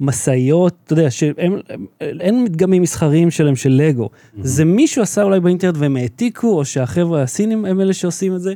משאיות, 0.00 0.74
אתה 0.84 0.92
יודע, 0.92 1.10
שהם, 1.10 1.58
הם- 1.68 1.86
אין 2.00 2.44
מדגמים 2.44 2.82
מסחריים 2.82 3.30
שלהם 3.30 3.56
של 3.56 3.70
לגו. 3.72 4.08
זה 4.42 4.64
מישהו 4.64 5.02
עשה 5.02 5.22
אולי 5.22 5.40
באינטרנט 5.40 5.76
והם 5.78 5.96
העתיקו, 5.96 6.58
או 6.58 6.64
שהחבר'ה 6.64 7.22
הסינים 7.22 7.64
הם 7.64 7.80
אלה 7.80 7.92
שעושים 7.92 8.34
את 8.34 8.40
זה, 8.40 8.54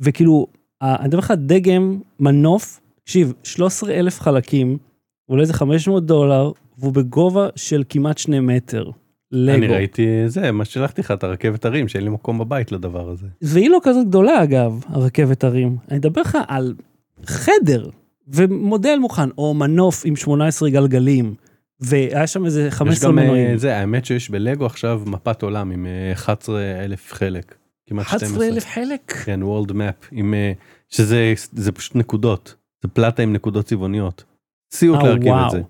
וכאילו, 0.00 0.46
אני 0.82 1.08
מדבר 1.08 1.18
לך 1.18 1.32
דגם, 1.36 1.98
מנוף, 2.20 2.80
תקשיב, 3.04 3.32
13 3.42 3.90
אלף 3.94 4.20
חלקים, 4.20 4.78
עולה 5.26 5.42
איזה 5.42 5.52
500 5.54 6.06
דולר, 6.06 6.50
והוא 6.78 6.92
בגובה 6.92 7.48
של 7.56 7.82
כמעט 7.88 8.18
שני 8.18 8.40
מטר. 8.40 8.90
לגו. 9.32 9.54
אני 9.58 9.66
ראיתי 9.66 10.06
זה, 10.26 10.50
מה 10.52 10.64
ששלחתי 10.64 11.00
לך, 11.00 11.10
את 11.10 11.24
הרכבת 11.24 11.64
הרים, 11.64 11.88
שאין 11.88 12.04
לי 12.04 12.10
מקום 12.10 12.38
בבית 12.38 12.72
לדבר 12.72 13.08
הזה. 13.10 13.26
והיא 13.42 13.70
לא 13.70 13.78
כזאת 13.82 14.06
גדולה 14.08 14.42
אגב, 14.42 14.84
הרכבת 14.88 15.44
הרים. 15.44 15.76
אני 15.90 15.98
מדבר 15.98 16.20
לך 16.20 16.38
על 16.48 16.74
חדר 17.26 17.86
ומודל 18.34 18.98
מוכן, 19.00 19.28
או 19.38 19.54
מנוף 19.54 20.02
עם 20.06 20.16
18 20.16 20.70
גלגלים, 20.70 21.34
והיה 21.80 22.26
שם 22.26 22.44
איזה 22.44 22.66
יש 22.66 22.74
15 22.74 23.10
גם 23.10 23.18
אה, 23.18 23.24
מנועים. 23.24 23.58
זה, 23.58 23.76
האמת 23.76 24.04
שיש 24.04 24.30
בלגו 24.30 24.66
עכשיו 24.66 25.02
מפת 25.06 25.42
עולם 25.42 25.70
עם 25.70 25.86
אה, 25.86 26.12
11 26.12 26.62
אלף 26.84 27.12
חלק. 27.12 27.54
כמעט 27.86 28.06
12. 28.06 28.28
11 28.28 28.46
אלף 28.46 28.66
חלק? 28.66 29.12
כן, 29.24 29.40
World 29.42 29.70
Map, 29.70 30.06
עם, 30.12 30.34
אה, 30.34 30.52
שזה 30.88 31.34
זה 31.52 31.72
פשוט 31.72 31.96
נקודות. 31.96 32.54
זה 32.82 32.88
פלטה 32.88 33.22
עם 33.22 33.32
נקודות 33.32 33.66
צבעוניות. 33.66 34.24
סיוט 34.72 34.98
אה, 34.98 35.04
להרכיב. 35.04 35.32
את 35.32 35.50
זה. 35.50 35.62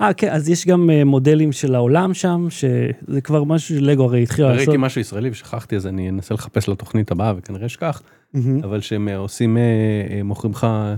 אה, 0.00 0.12
כן, 0.12 0.28
אז 0.32 0.48
יש 0.48 0.66
גם 0.66 0.90
אה, 0.90 1.04
מודלים 1.04 1.52
של 1.52 1.74
העולם 1.74 2.14
שם, 2.14 2.46
שזה 2.50 3.20
כבר 3.20 3.44
משהו 3.44 3.76
שלגו 3.76 4.04
הרי 4.04 4.22
התחילה 4.22 4.48
לעשות. 4.48 4.68
ראיתי 4.68 4.82
משהו 4.82 5.00
ישראלי 5.00 5.30
ושכחתי 5.30 5.76
אז 5.76 5.86
אני 5.86 6.08
אנסה 6.08 6.34
לחפש 6.34 6.68
לתוכנית 6.68 7.10
הבאה 7.10 7.32
וכנראה 7.36 7.66
אשכח 7.66 8.02
מהמם. 8.34 8.64
אבל 8.64 8.80
שהם 8.80 9.08
אה, 9.08 9.16
עושים 9.16 9.56
אה, 9.56 9.62
אה, 10.10 10.22
מוכרים 10.22 10.52
לך 10.52 10.64
אה, 10.64 10.94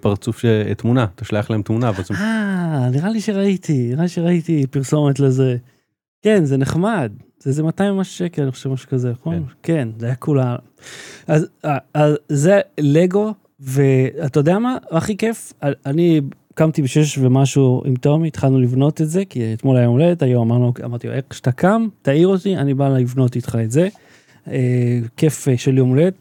פרצוף 0.00 0.38
ש- 0.38 0.44
אה, 0.44 0.74
תמונה 0.74 1.06
אתה 1.14 1.24
שולח 1.24 1.50
להם 1.50 1.62
תמונה 1.62 1.90
אה, 2.20 2.88
נראה 2.92 3.08
לי 3.10 3.20
שראיתי, 3.20 3.88
נראה 3.88 4.02
לי 4.02 4.08
שראיתי 4.08 4.66
פרסומת 4.70 5.20
לזה. 5.20 5.56
כן, 6.22 6.44
זה 6.44 6.56
נחמד. 6.56 7.12
זה 7.42 7.50
איזה 7.50 7.62
200 7.62 7.94
ומשהו 7.94 8.14
שקל, 8.14 8.42
אני 8.42 8.50
חושב, 8.50 8.68
משהו 8.70 8.88
כזה, 8.88 9.10
נכון? 9.10 9.34
כן. 9.34 9.42
כן, 9.62 9.88
זה 9.98 10.06
היה 10.06 10.14
כולה. 10.14 10.56
אז, 11.26 11.46
אה, 11.64 11.78
אז 11.94 12.14
זה 12.28 12.60
לגו, 12.80 13.32
ואתה 13.60 14.40
יודע 14.40 14.58
מה? 14.58 14.76
הכי 14.90 15.16
כיף, 15.16 15.52
אני 15.86 16.20
קמתי 16.54 16.82
בשש 16.82 17.18
ומשהו 17.18 17.82
עם 17.86 17.94
תומי, 17.96 18.28
התחלנו 18.28 18.60
לבנות 18.60 19.00
את 19.00 19.08
זה, 19.10 19.24
כי 19.24 19.54
אתמול 19.54 19.76
היה 19.76 19.84
יום 19.84 19.92
הולדת, 19.92 20.22
היום 20.22 20.52
אמרנו, 20.52 20.72
אמרתי 20.84 21.06
לו, 21.08 21.12
איך 21.14 21.24
שאתה 21.32 21.52
קם, 21.52 21.86
תעיר 22.02 22.28
אותי, 22.28 22.56
אני 22.56 22.74
בא 22.74 22.88
לבנות 22.88 23.36
איתך 23.36 23.58
את 23.64 23.70
זה. 23.70 23.88
אה, 24.50 24.98
כיף 25.16 25.48
אה, 25.48 25.58
של 25.58 25.78
יום 25.78 25.88
הולדת. 25.88 26.14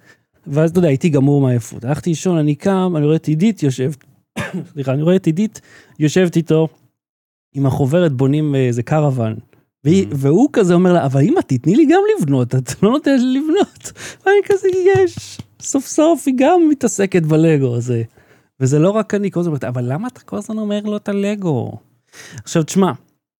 ואז 0.49 0.69
אתה 0.69 0.79
יודע, 0.79 0.87
הייתי 0.87 1.09
גמור 1.09 1.41
מעייפות. 1.41 1.85
הלכתי 1.85 2.09
לישון, 2.09 2.37
אני 2.37 2.55
קם, 2.55 2.93
אני 2.97 3.05
רואה 3.05 3.15
את 3.15 3.25
עידית 3.27 3.63
יושבת, 3.63 4.03
סליחה, 4.73 4.93
אני 4.93 5.01
רואה 5.01 5.15
את 5.15 5.25
עידית 5.25 5.61
יושבת 5.99 6.35
איתו 6.35 6.67
עם 7.55 7.65
החוברת, 7.65 8.13
בונים 8.13 8.55
אה, 8.55 8.67
איזה 8.67 8.83
קרוון. 8.83 9.35
והיא, 9.83 10.07
Mhm. 10.07 10.15
והוא 10.15 10.49
כזה 10.53 10.73
אומר 10.73 10.93
לה, 10.93 11.05
אבל 11.05 11.21
אמא, 11.21 11.41
תתני 11.47 11.75
לי 11.75 11.85
גם 11.85 12.01
לבנות, 12.17 12.55
את 12.55 12.83
לא 12.83 12.91
נותנת 12.91 13.19
לי 13.19 13.39
לבנות. 13.39 13.91
ואני 14.25 14.37
כזה, 14.45 14.67
יש, 14.95 15.37
סוף 15.61 15.85
סוף 15.87 16.23
היא 16.25 16.35
גם 16.37 16.61
מתעסקת 16.69 17.23
בלגו 17.23 17.75
הזה. 17.75 18.03
וזה 18.59 18.79
לא 18.79 18.89
רק 18.89 19.13
אני, 19.13 19.31
כל 19.31 19.39
הזמן 19.39 19.49
אומרת, 19.49 19.63
אבל 19.63 19.93
למה 19.93 20.07
אתה 20.07 20.19
כל 20.19 20.37
הזמן 20.37 20.57
אומר 20.57 20.81
לו 20.81 20.97
את 20.97 21.09
הלגו? 21.09 21.71
עכשיו, 22.43 22.63
תשמע, 22.63 22.91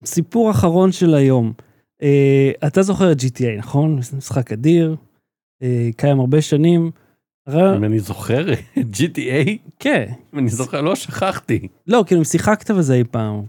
סיפור 0.05 0.51
אחרון 0.51 0.91
של 0.91 1.13
היום. 1.15 1.53
אה, 2.01 2.51
אתה 2.67 2.81
זוכר 2.81 3.11
את 3.11 3.17
GTA, 3.19 3.57
נכון? 3.57 3.99
משחק 4.17 4.51
אדיר, 4.51 4.95
קיים 5.97 6.19
הרבה 6.19 6.41
שנים. 6.41 6.91
אם 7.49 7.83
אני 7.83 7.99
זוכר 7.99 8.45
GTA 8.93 9.51
כן. 9.79 10.05
אני 10.37 10.49
זוכר 10.49 10.81
לא 10.81 10.95
שכחתי 10.95 11.67
לא, 11.87 12.03
כאילו, 12.07 12.19
אם 12.21 12.25
שיחקת 12.25 12.71
בזה 12.71 12.93
אי 12.93 13.03
פעם. 13.11 13.41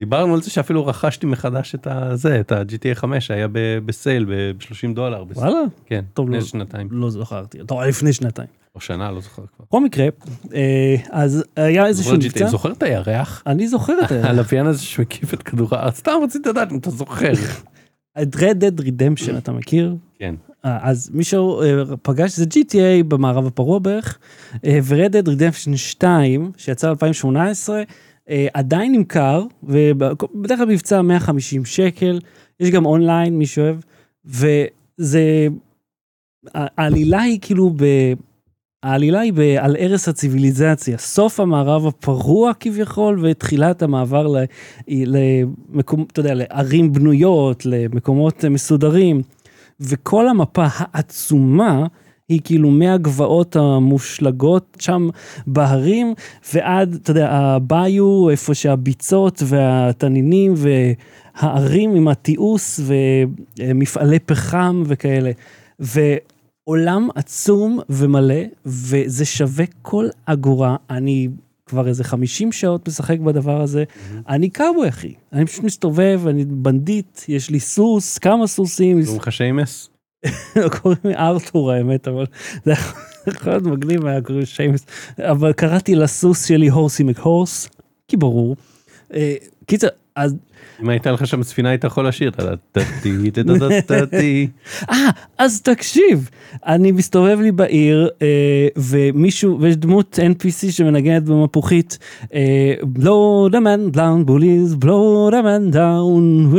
דיברנו 0.00 0.34
על 0.34 0.42
זה 0.42 0.50
שאפילו 0.50 0.86
רכשתי 0.86 1.26
מחדש 1.26 1.74
את 1.74 1.86
הזה 1.90 2.40
את 2.40 2.52
ה-GTA 2.52 2.94
5 2.94 3.26
שהיה 3.26 3.48
ב- 3.48 3.78
בסייל 3.86 4.24
ב-30 4.24 4.94
דולר. 4.94 5.24
וואלה? 5.34 5.58
כן 5.86 6.04
טוב, 6.14 6.26
לפני 6.28 6.38
לא. 6.38 6.44
שנתיים 6.44 6.88
לא 6.90 7.10
זכרתי. 7.10 7.58
טוב, 7.66 7.80
לפני 7.80 8.12
שנתיים. 8.12 8.48
או 8.74 8.80
שנה 8.80 9.10
לא 9.10 9.20
זוכר 9.20 9.42
כבר. 9.56 9.64
בכל 9.68 9.84
מקרה, 9.84 10.06
אה, 10.54 10.96
אז 11.10 11.44
היה 11.56 11.86
איזשהו 11.86 12.14
מבצע. 12.16 12.46
זוכר 12.46 12.72
את 12.72 12.82
הירח? 12.82 13.42
אני 13.46 13.68
זוכר 13.68 13.94
את 14.04 14.12
ה... 14.12 14.28
הלוויין 14.30 14.66
הזה 14.66 14.82
שמקיף 14.82 15.34
את 15.34 15.42
כדור 15.42 15.68
הארץ 15.74 15.96
סתם 15.98 16.12
רציתי 16.24 16.48
לדעת 16.48 16.72
אם 16.72 16.78
אתה 16.78 16.90
זוכר. 16.90 17.32
את 18.22 18.34
Red 18.36 18.38
Dead 18.62 18.80
Redemption, 18.80 19.38
אתה 19.38 19.52
מכיר? 19.52 19.96
כן. 20.18 20.34
אה, 20.64 20.78
אז 20.82 21.10
מישהו 21.14 21.62
אה, 21.62 21.82
פגש, 22.02 22.36
זה 22.36 22.44
GTA 22.44 23.04
במערב 23.08 23.46
הפרוע 23.46 23.78
בערך, 23.78 24.18
אה, 24.64 24.78
ו-Red 24.82 25.12
Dead 25.12 25.26
Redemption 25.28 25.76
2, 25.76 26.50
שיצא 26.56 26.92
ב-2018, 26.94 27.70
אה, 28.30 28.46
עדיין 28.54 28.92
נמכר, 28.92 29.44
ובדרך 29.62 30.58
כלל 30.58 30.66
מבצע 30.68 31.02
150 31.02 31.64
שקל, 31.64 32.18
יש 32.60 32.70
גם 32.70 32.86
אונליין, 32.86 33.38
מי 33.38 33.46
שאוהב, 33.46 33.76
וזה, 34.24 35.48
העלילה 36.54 37.20
היא 37.20 37.38
כאילו 37.42 37.70
ב... 37.76 37.84
העלילה 38.82 39.20
היא 39.20 39.32
ב- 39.32 39.56
על 39.58 39.76
ערש 39.78 40.08
הציוויליזציה, 40.08 40.98
סוף 40.98 41.40
המערב 41.40 41.86
הפרוע 41.86 42.52
כביכול 42.60 43.18
ותחילת 43.22 43.82
המעבר 43.82 44.26
ל- 44.26 44.44
למקום, 44.88 46.04
אתה 46.12 46.20
יודע, 46.20 46.34
לערים 46.34 46.92
בנויות, 46.92 47.66
למקומות 47.66 48.44
מסודרים, 48.44 49.22
וכל 49.80 50.28
המפה 50.28 50.66
העצומה 50.70 51.86
היא 52.28 52.40
כאילו 52.44 52.70
מהגבעות 52.70 53.56
המושלגות 53.56 54.76
שם 54.80 55.08
בהרים 55.46 56.14
ועד, 56.54 56.98
אתה 57.02 57.10
יודע, 57.10 57.30
הביו, 57.30 58.30
איפה 58.30 58.54
שהביצות 58.54 59.42
והתנינים 59.46 60.54
והערים 60.56 61.94
עם 61.94 62.08
התיעוש 62.08 62.80
ומפעלי 63.58 64.18
פחם 64.18 64.82
וכאלה. 64.86 65.30
ועולם 65.78 67.08
עצום 67.14 67.78
ומלא, 67.90 68.42
וזה 68.66 69.24
שווה 69.24 69.64
כל 69.82 70.08
אגורה. 70.26 70.76
אני 70.90 71.28
כבר 71.70 71.88
איזה 71.88 72.04
50 72.04 72.52
שעות 72.52 72.88
משחק 72.88 73.18
בדבר 73.18 73.60
הזה. 73.60 73.84
אני 74.28 74.50
קאובוי, 74.50 74.88
אחי. 74.88 75.14
אני 75.32 75.46
פשוט 75.46 75.64
מסתובב, 75.64 76.20
אני 76.26 76.44
בנדיט, 76.44 77.20
יש 77.28 77.50
לי 77.50 77.60
סוס, 77.60 78.18
כמה 78.18 78.46
סוסים. 78.46 79.02
קוראים 79.02 79.20
לך 79.20 79.32
שיימס? 79.32 79.90
קוראים 80.80 80.98
לי 81.04 81.16
ארתור 81.16 81.72
האמת, 81.72 82.08
אבל 82.08 82.24
זה 82.64 82.72
יכול 83.26 83.52
להיות 83.52 83.62
מגניב, 83.62 84.06
היה 84.06 84.22
קוראים 84.22 84.44
שיימס. 84.44 84.86
אבל 85.18 85.52
קראתי 85.52 85.94
לסוס 85.94 86.46
שלי 86.46 86.68
Horsey 86.68 87.02
McHorse, 87.02 87.68
כי 88.08 88.16
ברור. 88.16 88.56
אה, 89.14 89.34
קיצר, 89.66 89.88
אז 90.16 90.36
אם 90.82 90.88
הייתה 90.88 91.12
לך 91.12 91.26
שם 91.26 91.42
ספינה 91.42 91.68
היית 91.68 91.84
יכול 91.84 92.08
לשיר. 92.08 92.30
אה, 94.90 95.10
אז 95.38 95.62
תקשיב, 95.62 96.30
אני 96.66 96.92
מסתובב 96.92 97.40
לי 97.40 97.52
בעיר, 97.52 98.08
אה, 98.22 98.68
ומישהו, 98.76 99.60
ויש 99.60 99.76
דמות 99.76 100.18
NPC 100.18 100.72
שמנגנת 100.72 101.22
במפוחית, 101.24 101.98
אה, 102.34 102.74
blow 102.98 103.50
the 103.50 103.60
man 103.60 103.96
down, 103.96 104.28
bullies, 104.28 104.84
blow 104.84 105.32
the 105.32 105.42
man 105.42 105.74
down, 105.74 106.56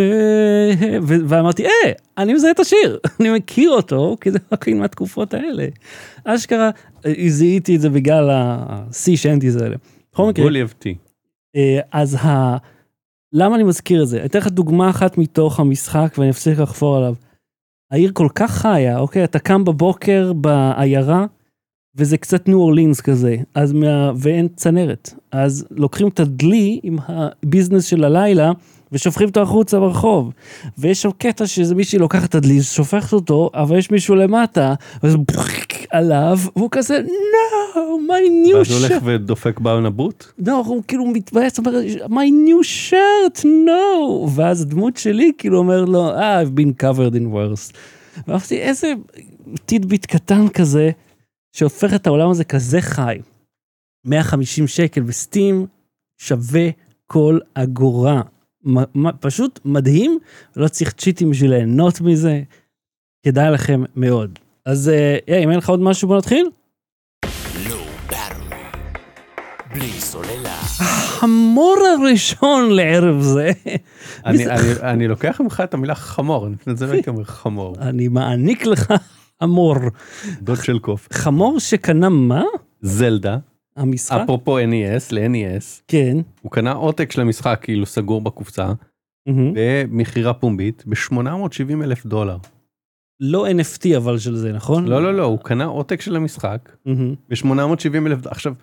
ואמרתי, 1.02 1.66
אה, 1.66 1.92
אני 2.18 2.34
מזהה 2.34 2.52
את 2.52 2.60
השיר, 2.60 3.00
אני 3.20 3.30
מכיר 3.30 3.72
אותו, 3.72 4.18
כי 4.22 4.32
זה 4.32 4.40
רק 4.52 4.68
מהתקופות 4.68 5.34
האלה. 5.34 5.66
אשכרה, 6.26 6.70
זיהיתי 7.28 7.76
את 7.76 7.82
זה 7.82 7.90
בגלל 7.90 8.30
ה-C 8.30 9.08
shanties 9.24 9.64
האלה. 9.64 9.76
בכל 10.14 10.30
מקרה, 10.30 10.62
אבטי. 10.62 10.96
אה, 11.56 11.80
אז 11.92 12.16
ה... 12.16 12.58
למה 13.34 13.56
אני 13.56 13.64
מזכיר 13.64 14.04
את 14.04 14.08
זה? 14.08 14.26
אתן 14.26 14.40
לך 14.40 14.48
דוגמה 14.48 14.90
אחת 14.90 15.18
מתוך 15.18 15.60
המשחק 15.60 16.16
ואני 16.18 16.30
אפסיק 16.30 16.60
לחפור 16.60 16.98
עליו. 16.98 17.16
העיר 17.92 18.12
כל 18.14 18.28
כך 18.36 18.52
חיה, 18.52 19.00
אוקיי? 19.00 19.24
אתה 19.24 19.40
קם 19.40 19.64
בבוקר 19.64 20.34
בעיירה, 20.34 21.26
וזה 21.96 22.18
קצת 22.18 22.48
ניו 22.48 22.58
אורלינס 22.58 23.02
כזה, 23.02 23.36
אז 23.56 23.74
מה... 23.74 24.12
ואין 24.16 24.48
צנרת. 24.56 25.14
אז 25.32 25.68
לוקחים 25.72 26.08
את 26.08 26.20
הדלי 26.20 26.80
עם 26.84 26.98
הביזנס 27.08 27.86
של 27.86 28.04
הלילה, 28.04 28.52
ושופכים 28.92 29.28
אותו 29.28 29.42
החוצה 29.42 29.80
ברחוב. 29.80 30.32
ויש 30.78 31.02
שם 31.02 31.10
קטע 31.18 31.48
שזה 31.48 31.76
מישהי 31.76 32.00
לוקחת 32.00 32.30
את 32.30 32.36
הדלי, 32.36 32.62
שופכת 32.62 33.14
אותו, 33.14 33.50
אבל 33.54 33.78
יש 33.78 33.92
מישהו 33.92 34.16
למטה, 34.16 34.74
וזה 35.04 35.18
עליו, 35.92 36.40
והוא 36.56 36.70
כזה, 36.72 37.00
no, 37.00 37.78
my 37.78 38.48
new 38.48 38.56
ואז 38.56 38.72
הוא 38.72 38.80
הולך 38.80 38.92
shirt. 38.92 39.06
ודופק 39.06 39.60
בענבות? 39.60 40.34
לא, 40.48 40.64
הוא 40.66 40.84
כאילו 40.88 41.06
מתבאס, 41.06 41.60
אומר, 41.60 41.72
my 42.06 42.30
new 42.50 42.92
shirt, 42.92 43.44
no. 43.44 44.30
ואז 44.36 44.62
הדמות 44.62 44.98
שלי 44.98 45.32
כאילו 45.38 45.58
אומר 45.58 45.86
לו, 45.86 46.18
ah, 46.18 46.22
I've 46.22 46.60
been 46.60 46.84
covered 46.84 47.14
in 47.14 47.34
worse. 47.34 47.78
ואמרתי, 48.28 48.58
איזה 48.58 48.94
טידביט 49.66 50.06
קטן 50.06 50.48
כזה, 50.48 50.92
שהופך 51.56 51.94
את 51.94 52.08
העולם 52.08 52.30
הזה 52.30 52.44
כזה 52.44 52.82
חי. 52.82 53.18
150 54.06 54.68
שקל 54.68 55.02
בסטים, 55.02 55.66
שווה 56.18 56.70
כל 57.08 57.40
אגורה. 57.54 58.22
פשוט 59.20 59.60
מדהים, 59.66 60.20
לא 60.56 60.68
צריך 60.68 60.92
צ'יטים 60.92 61.30
בשביל 61.32 61.50
ליהנות 61.52 62.02
מזה. 62.02 62.42
כדאי 63.26 63.52
לכם 63.52 63.84
מאוד. 63.96 64.40
אז 64.66 64.90
אה, 64.90 65.18
היי, 65.28 65.44
אם 65.44 65.50
אין 65.50 65.58
לך 65.58 65.70
עוד 65.70 65.80
משהו, 65.82 66.08
בוא 66.08 66.18
נתחיל. 66.18 66.46
לא. 67.70 67.76
בלי 69.74 69.92
סוללה. 69.92 70.58
המור 71.22 71.78
הראשון 72.00 72.72
לערב 72.72 73.22
זה, 73.22 73.52
אני- 74.26 74.48
אני- 74.48 74.60
אני 74.82 75.08
לוקח 75.08 75.42
ממך 75.42 75.62
את 75.64 75.74
המילה 75.74 75.96
חמור, 75.96 76.48
אני 76.48 76.56
זה 76.76 76.88
לא 76.88 76.92
הייתי 76.92 77.10
אומר 77.10 77.24
חמור. 77.24 77.76
אני 77.90 78.08
מעניק 78.08 78.66
לך 78.66 78.94
המור. 79.42 79.76
דוד 80.42 80.64
של 80.64 80.80
קוף. 80.80 81.08
חמור 81.14 81.60
שקנה 81.60 82.10
מה? 82.10 82.44
זלדה, 82.82 83.38
המשחק? 83.76 84.20
אפרופו 84.24 84.60
NES 84.60 85.04
ל-NES, 85.12 85.82
כן. 85.88 86.18
הוא 86.42 86.52
קנה 86.52 86.72
עותק 86.72 87.12
של 87.12 87.22
המשחק 87.22 87.60
כאילו 87.62 87.86
סגור 87.86 88.22
בקופסה. 88.22 88.72
במכירה 89.28 90.34
פומבית 90.34 90.84
ב-870 90.88 91.84
אלף 91.84 92.06
דולר. 92.06 92.38
לא 93.20 93.48
NFT 93.48 93.98
אבל 93.98 94.18
של 94.18 94.36
זה, 94.36 94.52
נכון? 94.52 94.86
לא 94.86 95.04
לא 95.04 95.14
לא, 95.14 95.24
הוא 95.24 95.40
קנה 95.40 95.66
עותק 95.66 96.02
של 96.02 96.16
המשחק 96.16 96.70
מהמם. 96.86 97.16
ב-870 97.30 98.08
אלף, 98.08 98.28
עכשיו, 98.28 98.54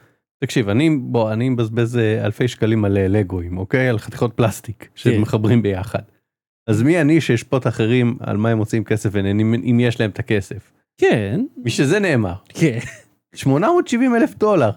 תקשיב, 0.45 0.69
אני, 0.69 0.91
בוא, 1.00 1.33
אני 1.33 1.49
מבזבז 1.49 1.99
אה, 1.99 2.25
אלפי 2.25 2.49
שקלים 2.49 2.85
על 2.85 2.97
אה, 2.97 3.09
לגואים, 3.09 3.59
אוקיי? 3.59 3.88
על 3.88 3.99
חתיכות 3.99 4.33
פלסטיק 4.33 4.83
כן. 4.83 4.88
שמחברים 4.95 5.62
ביחד. 5.62 6.03
אז 6.67 6.83
מי 6.83 7.00
אני 7.00 7.21
שאשפוט 7.21 7.67
אחרים 7.67 8.17
על 8.21 8.37
מה 8.37 8.49
הם 8.49 8.59
מוצאים 8.59 8.85
כסף 8.85 9.11
ונהנים 9.12 9.55
אם 9.55 9.81
יש 9.81 10.00
להם 10.00 10.11
את 10.11 10.19
הכסף? 10.19 10.73
כן. 11.00 11.45
משזה 11.65 11.99
נאמר, 11.99 12.35
כן. 12.49 12.79
870 13.35 14.17
אלף 14.17 14.35
דולר. 14.35 14.71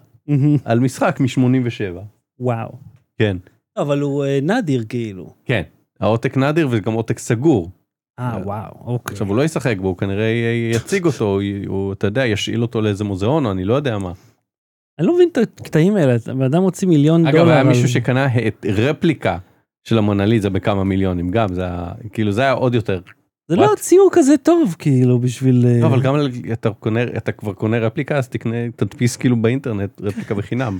על 0.65 0.79
משחק 0.79 1.19
מ-87. 1.19 1.97
וואו. 2.39 2.71
כן. 3.17 3.37
אבל 3.77 4.01
הוא 4.01 4.25
אה, 4.25 4.39
נדיר 4.41 4.83
כאילו. 4.89 5.33
כן. 5.45 5.61
העותק 5.99 6.37
נדיר 6.37 6.67
וזה 6.67 6.79
גם 6.79 6.93
עותק 6.93 7.19
סגור. 7.19 7.69
אה, 8.19 8.37
וואו, 8.43 8.71
אוקיי. 8.85 9.13
עכשיו 9.13 9.27
הוא 9.27 9.35
לא 9.35 9.43
ישחק 9.43 9.77
בו, 9.77 9.87
הוא 9.87 9.97
כנראה 9.97 10.27
יציג 10.75 11.05
אותו, 11.05 11.39
הוא- 11.67 11.93
אתה 11.93 12.07
יודע, 12.07 12.25
ישאיל 12.25 12.61
אותו 12.61 12.81
לאיזה 12.81 13.03
מוזיאון 13.03 13.45
או 13.45 13.51
אני 13.51 13.63
לא 13.63 13.73
יודע 13.73 13.97
מה. 13.97 14.11
אני 14.99 15.07
לא 15.07 15.15
מבין 15.15 15.29
את 15.31 15.37
הקטעים 15.37 15.95
האלה, 15.95 16.15
בן 16.27 16.41
אדם 16.41 16.61
מוציא 16.61 16.87
מיליון 16.87 17.21
דולר. 17.25 17.35
אגב, 17.41 17.47
היה 17.47 17.59
על- 17.59 17.67
מישהו 17.67 17.87
שקנה 17.87 18.27
את 18.47 18.65
רפליקה 18.69 19.37
של 19.83 19.97
המונליזה 19.97 20.49
בכמה 20.49 20.83
מיליונים, 20.83 21.31
גם 21.31 21.53
זה 21.53 21.61
היה, 21.65 21.91
כאילו 22.13 22.31
זה 22.31 22.41
היה 22.41 22.51
עוד 22.51 22.75
יותר. 22.75 23.01
זה 23.47 23.55
לא 23.55 23.73
ציור 23.79 24.09
כזה 24.11 24.37
טוב 24.37 24.75
כאילו 24.79 25.19
בשביל... 25.19 25.65
אה, 25.67 25.79
לא, 25.81 25.85
אבל 25.85 26.01
גם 26.01 26.15
אתה 26.53 26.69
קונה, 26.69 27.03
אתה 27.03 27.31
כבר 27.31 27.53
קונה 27.53 27.79
רפליקה, 27.79 28.17
אז 28.17 28.29
תקנה, 28.29 28.71
תדפיס 28.75 29.17
כאילו 29.17 29.41
באינטרנט 29.41 30.01
רפליקה 30.01 30.35
בחינם. 30.35 30.77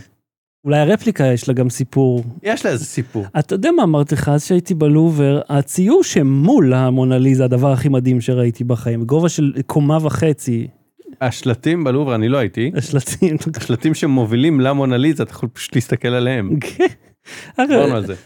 אולי 0.65 0.79
הרפליקה 0.79 1.25
יש 1.25 1.47
לה 1.47 1.53
גם 1.53 1.69
סיפור. 1.69 2.23
יש 2.43 2.65
לה 2.65 2.71
איזה 2.71 2.85
סיפור. 2.85 3.25
אתה 3.39 3.55
יודע 3.55 3.71
מה 3.71 3.83
אמרתי 3.83 4.15
לך, 4.15 4.29
אז 4.29 4.45
שהייתי 4.45 4.73
בלובר, 4.73 5.41
הציור 5.49 6.03
שמול 6.03 6.73
המונליזה, 6.73 7.45
הדבר 7.45 7.71
הכי 7.71 7.89
מדהים 7.89 8.21
שראיתי 8.21 8.63
בחיים, 8.63 9.03
גובה 9.03 9.29
של 9.29 9.53
קומה 9.65 9.97
וחצי, 10.01 10.67
השלטים 11.21 11.83
בלובר, 11.83 12.15
אני 12.15 12.29
לא 12.29 12.37
הייתי, 12.37 12.71
השלטים. 12.75 13.35
השלטים 13.55 13.93
שמובילים 13.93 14.59
למונליזה, 14.59 15.23
אתה 15.23 15.31
יכול 15.31 15.49
פשוט 15.53 15.75
להסתכל 15.75 16.07
עליהם. 16.07 16.59
כן. 16.59 16.85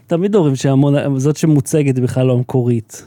תמיד 0.08 0.36
אומרים 0.36 0.56
שזאת 0.56 1.38
שמוצגת 1.38 2.00
בכלל 2.00 2.26
לא 2.26 2.34
המקורית. 2.34 3.06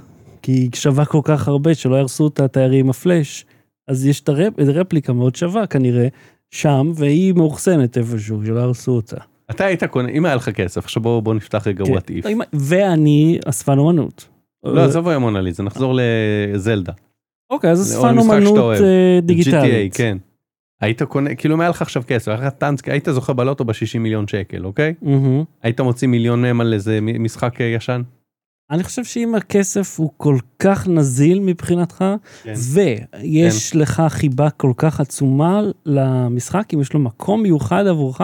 כי 0.49 0.53
היא 0.53 0.71
שווה 0.75 1.05
כל 1.05 1.21
כך 1.25 1.49
הרבה 1.49 1.75
שלא 1.75 1.97
יהרסו 1.97 2.25
אותה 2.25 2.45
התיירים 2.45 2.85
עם 2.85 2.91
הפלאש. 2.91 3.47
אז 3.89 4.07
יש 4.07 4.21
את 4.21 4.29
הרפ- 4.29 4.61
רפליקה 4.75 5.13
מאוד 5.13 5.37
שווה 5.37 5.67
כנראה 5.67 6.09
שם, 6.51 6.93
והיא 6.95 7.33
מאוחסנת 7.35 7.99
איפשהו, 7.99 8.47
שלא 8.47 8.59
יהרסו 8.61 8.93
אותה. 8.93 9.17
אתה 9.51 9.65
היית 9.65 9.85
קונה, 9.85 10.09
אם 10.09 10.25
היה 10.27 10.35
לך 10.35 10.49
כסף, 10.49 10.85
עכשיו 10.85 11.03
בוא 11.03 11.21
בוא 11.21 11.35
נפתח 11.35 11.67
רגע 11.67 11.85
כן. 11.85 11.93
וואט 11.93 12.11
איף. 12.11 12.27
אם- 12.27 12.41
ואני 12.53 13.39
אספן 13.45 13.79
אומנות. 13.79 14.29
לא, 14.65 14.85
עזוב 14.85 15.09
היום 15.09 15.23
מונליזה, 15.23 15.63
נחזור 15.63 15.99
לזלדה. 16.55 16.93
אוקיי, 17.51 17.71
אז 17.71 17.97
או 17.97 18.01
אספן 18.01 18.19
אומנות. 18.19 18.59
אה, 18.59 19.19
GTA, 19.19 19.23
דיגיטלית. 19.27 19.97
כן. 19.97 20.19
היית 20.81 21.03
קונה, 21.03 21.35
כאילו 21.35 21.55
אם 21.55 21.61
היה 21.61 21.71
לך 21.71 21.83
עכשיו 21.83 22.03
כסף, 22.07 22.29
היה 22.29 22.37
לך 22.47 22.53
טאנסק, 22.53 22.89
היית 22.89 23.09
זוכה 23.11 23.33
בלוטו 23.33 23.65
ב-60 23.65 23.99
מיליון 23.99 24.29
שקל, 24.29 24.65
אוקיי? 24.65 24.95
מהמם. 25.03 25.45
היית 25.63 25.81
מוציא 25.81 26.09
מיליון 26.09 26.43
מהם 26.43 26.61
על 26.61 26.75
איזה 26.75 26.99
משחק 27.03 27.61
אה, 27.61 27.67
ישן? 27.67 28.03
אני 28.70 28.83
חושב 28.83 29.04
שאם 29.04 29.35
הכסף 29.35 30.00
הוא 30.00 30.11
כל 30.16 30.38
כך 30.59 30.88
נזיל 30.88 31.40
מבחינתך, 31.40 32.04
כן. 32.42 32.52
ויש 32.72 33.76
לך 33.76 34.02
חיבה 34.09 34.50
כל 34.50 34.72
כך 34.76 35.00
עצומה 35.00 35.61
למשחק, 35.87 36.74
אם 36.74 36.81
יש 36.81 36.92
לו 36.92 37.00
מקום 37.00 37.42
מיוחד 37.42 37.87
עבורך, 37.87 38.20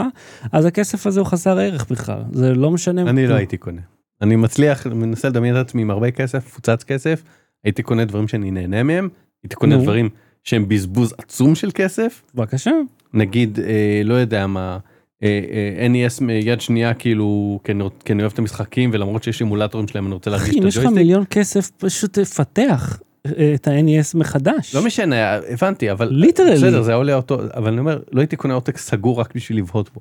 אז 0.52 0.64
הכסף 0.64 1.06
הזה 1.06 1.20
הוא 1.20 1.26
חסר 1.26 1.58
ערך 1.58 1.90
בכלל, 1.90 2.22
זה 2.32 2.54
לא 2.54 2.70
משנה. 2.70 3.02
אני 3.02 3.26
לא 3.26 3.34
הייתי 3.34 3.56
קונה. 3.56 3.80
אני 4.22 4.36
מצליח, 4.36 4.86
מנסה 4.86 5.28
לדמיין 5.28 5.60
את 5.60 5.66
עצמי 5.66 5.82
עם 5.82 5.90
הרבה 5.90 6.10
כסף, 6.10 6.46
מפוצץ 6.46 6.84
כסף, 6.84 7.22
הייתי 7.64 7.82
קונה 7.82 8.04
דברים 8.04 8.28
שאני 8.28 8.50
נהנה 8.50 8.82
מהם, 8.82 9.08
הייתי 9.42 9.56
קונה 9.56 9.76
נו. 9.76 9.82
דברים 9.82 10.08
שהם 10.44 10.68
בזבוז 10.68 11.14
עצום 11.18 11.54
של 11.54 11.70
כסף, 11.74 12.22
בבקשה. 12.34 12.70
נגיד, 13.14 13.60
אה, 13.60 14.00
לא 14.04 14.14
יודע 14.14 14.46
מה, 14.46 14.78
NES 15.90 16.24
מיד 16.24 16.60
שנייה 16.60 16.94
כאילו, 16.94 17.60
כי 17.64 17.72
אני, 17.72 17.84
כי 18.04 18.12
אני 18.12 18.22
אוהב 18.22 18.32
את 18.32 18.38
המשחקים 18.38 18.90
ולמרות 18.92 19.22
שיש 19.22 19.40
אימולטורים 19.40 19.88
שלהם 19.88 20.06
אני 20.06 20.14
רוצה 20.14 20.30
להרגיש 20.30 20.48
אחי, 20.48 20.58
את 20.58 20.62
אם 20.62 20.68
יש 20.68 20.76
לך 20.76 20.82
הג'ויסטיק. 20.82 21.02
מיליון 21.02 21.24
כסף, 21.30 21.70
פשוט 21.70 22.18
תפתח 22.18 23.00
אה, 23.26 23.54
את 23.54 23.68
ה-NES 23.68 24.18
מחדש. 24.18 24.74
לא 24.74 24.84
משנה, 24.84 25.34
הבנתי, 25.34 25.92
אבל 25.92 26.08
ליטרלי. 26.08 26.56
בסדר, 26.56 26.82
זה 26.82 26.94
עולה 26.94 27.14
אותו, 27.14 27.38
אבל 27.54 27.68
אני 27.68 27.78
אומר, 27.78 27.98
לא 28.12 28.20
הייתי 28.20 28.36
קונה 28.36 28.54
עותק 28.54 28.78
סגור 28.78 29.20
רק 29.20 29.34
בשביל 29.34 29.58
לבהות 29.58 29.90
בו. 29.94 30.00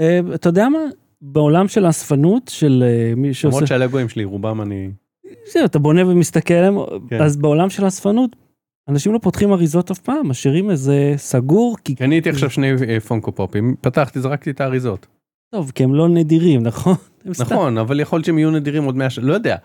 אה, 0.00 0.20
אתה 0.34 0.48
יודע 0.48 0.68
מה? 0.68 0.78
בעולם 1.20 1.68
של 1.68 1.84
האספנות, 1.84 2.48
של 2.48 2.84
אה, 2.86 3.14
מי 3.16 3.34
שעושה... 3.34 3.56
למרות 3.56 3.68
שהלגויים 3.68 4.08
שלי, 4.08 4.24
רובם 4.24 4.62
אני... 4.62 4.90
אתה 5.64 5.78
בונה 5.78 6.08
ומסתכל 6.08 6.54
כן. 7.10 7.22
אז 7.22 7.36
בעולם 7.36 7.70
של 7.70 7.84
האספנות, 7.84 8.36
אנשים 8.88 9.12
לא 9.12 9.18
פותחים 9.18 9.52
אריזות 9.52 9.90
אף 9.90 9.98
פעם, 9.98 10.28
משאירים 10.28 10.70
איזה 10.70 11.14
סגור, 11.16 11.76
כי 11.84 11.94
קניתי 11.94 12.30
עכשיו 12.30 12.50
שני 12.50 12.72
אה, 12.88 13.00
פונקו 13.00 13.32
פופים, 13.32 13.74
פתחתי, 13.80 14.20
זרקתי 14.20 14.50
את 14.50 14.60
האריזות. 14.60 15.06
טוב, 15.54 15.72
כי 15.74 15.84
הם 15.84 15.94
לא 15.94 16.08
נדירים, 16.08 16.62
נכון? 16.62 16.94
נכון, 17.40 17.78
אבל 17.78 18.00
יכול 18.00 18.16
להיות 18.16 18.26
שהם 18.26 18.38
יהיו 18.38 18.50
נדירים 18.50 18.84
עוד 18.84 18.96
100 18.96 19.10
שנה, 19.10 19.26
לא 19.26 19.34
יודע. 19.34 19.56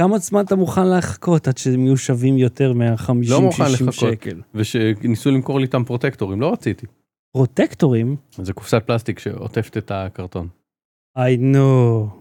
כמה 0.00 0.18
זמן 0.18 0.44
אתה 0.44 0.56
מוכן 0.56 0.90
לחכות 0.90 1.48
עד 1.48 1.58
שהם 1.58 1.86
יהיו 1.86 1.96
שווים 1.96 2.38
יותר 2.38 2.72
לא 2.72 3.40
מוכן 3.40 3.62
מה-50-60 3.62 3.72
לחכות. 3.72 3.94
שקל? 3.94 4.40
ושניסו 4.54 5.30
למכור 5.30 5.58
לי 5.58 5.64
איתם 5.64 5.84
protectorים, 5.84 6.40
לא 6.40 6.52
רציתי. 6.52 6.86
protectorים? 7.32 8.16
זה 8.42 8.52
קופסת 8.52 8.82
פלסטיק 8.86 9.18
שעוטפת 9.18 9.76
את 9.76 9.90
הקרטון. 9.94 10.48
I 11.18 11.40
know. 11.40 12.20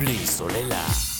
בלי 0.00 0.16
סוללה. 0.16 1.13